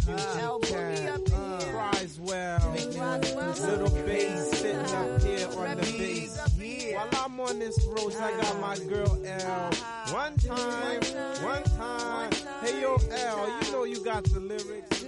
Clef 0.00 0.08
Refugee 0.08 1.02
Cat 1.02 1.20
cries 1.70 2.18
well. 2.20 2.72
Little 2.72 3.90
bass 4.06 4.50
sitting 4.50 4.76
up 4.76 4.88
uh-huh. 4.88 5.18
here 5.18 5.48
on 5.48 5.76
the 5.76 5.82
bass. 5.82 6.94
While 6.94 7.08
I'm 7.24 7.40
on 7.40 7.58
this 7.58 7.84
road, 7.84 8.14
I 8.16 8.30
got 8.40 8.60
my 8.60 8.72
uh-huh. 8.72 8.84
girl 8.88 9.22
L. 9.24 9.68
Uh-huh. 9.68 10.14
One 10.14 10.36
time, 10.36 11.00
one 11.42 11.62
time. 11.64 12.32
Hey 12.62 12.80
yo, 12.80 12.96
L, 13.10 13.64
you 13.64 13.72
know 13.72 13.84
you 13.84 14.04
got 14.04 14.24
the 14.24 14.40
lyrics. 14.40 15.04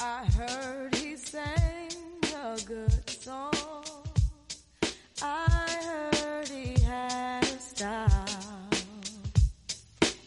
I 0.00 0.24
heard 0.26 0.94
he 0.96 1.16
sang 1.16 1.90
a 2.34 2.58
good 2.66 3.08
song. 3.08 3.52
I 5.22 6.10
heard 6.12 6.48
he 6.48 6.82
had 6.82 7.44
a 7.44 7.58
style. 7.58 8.23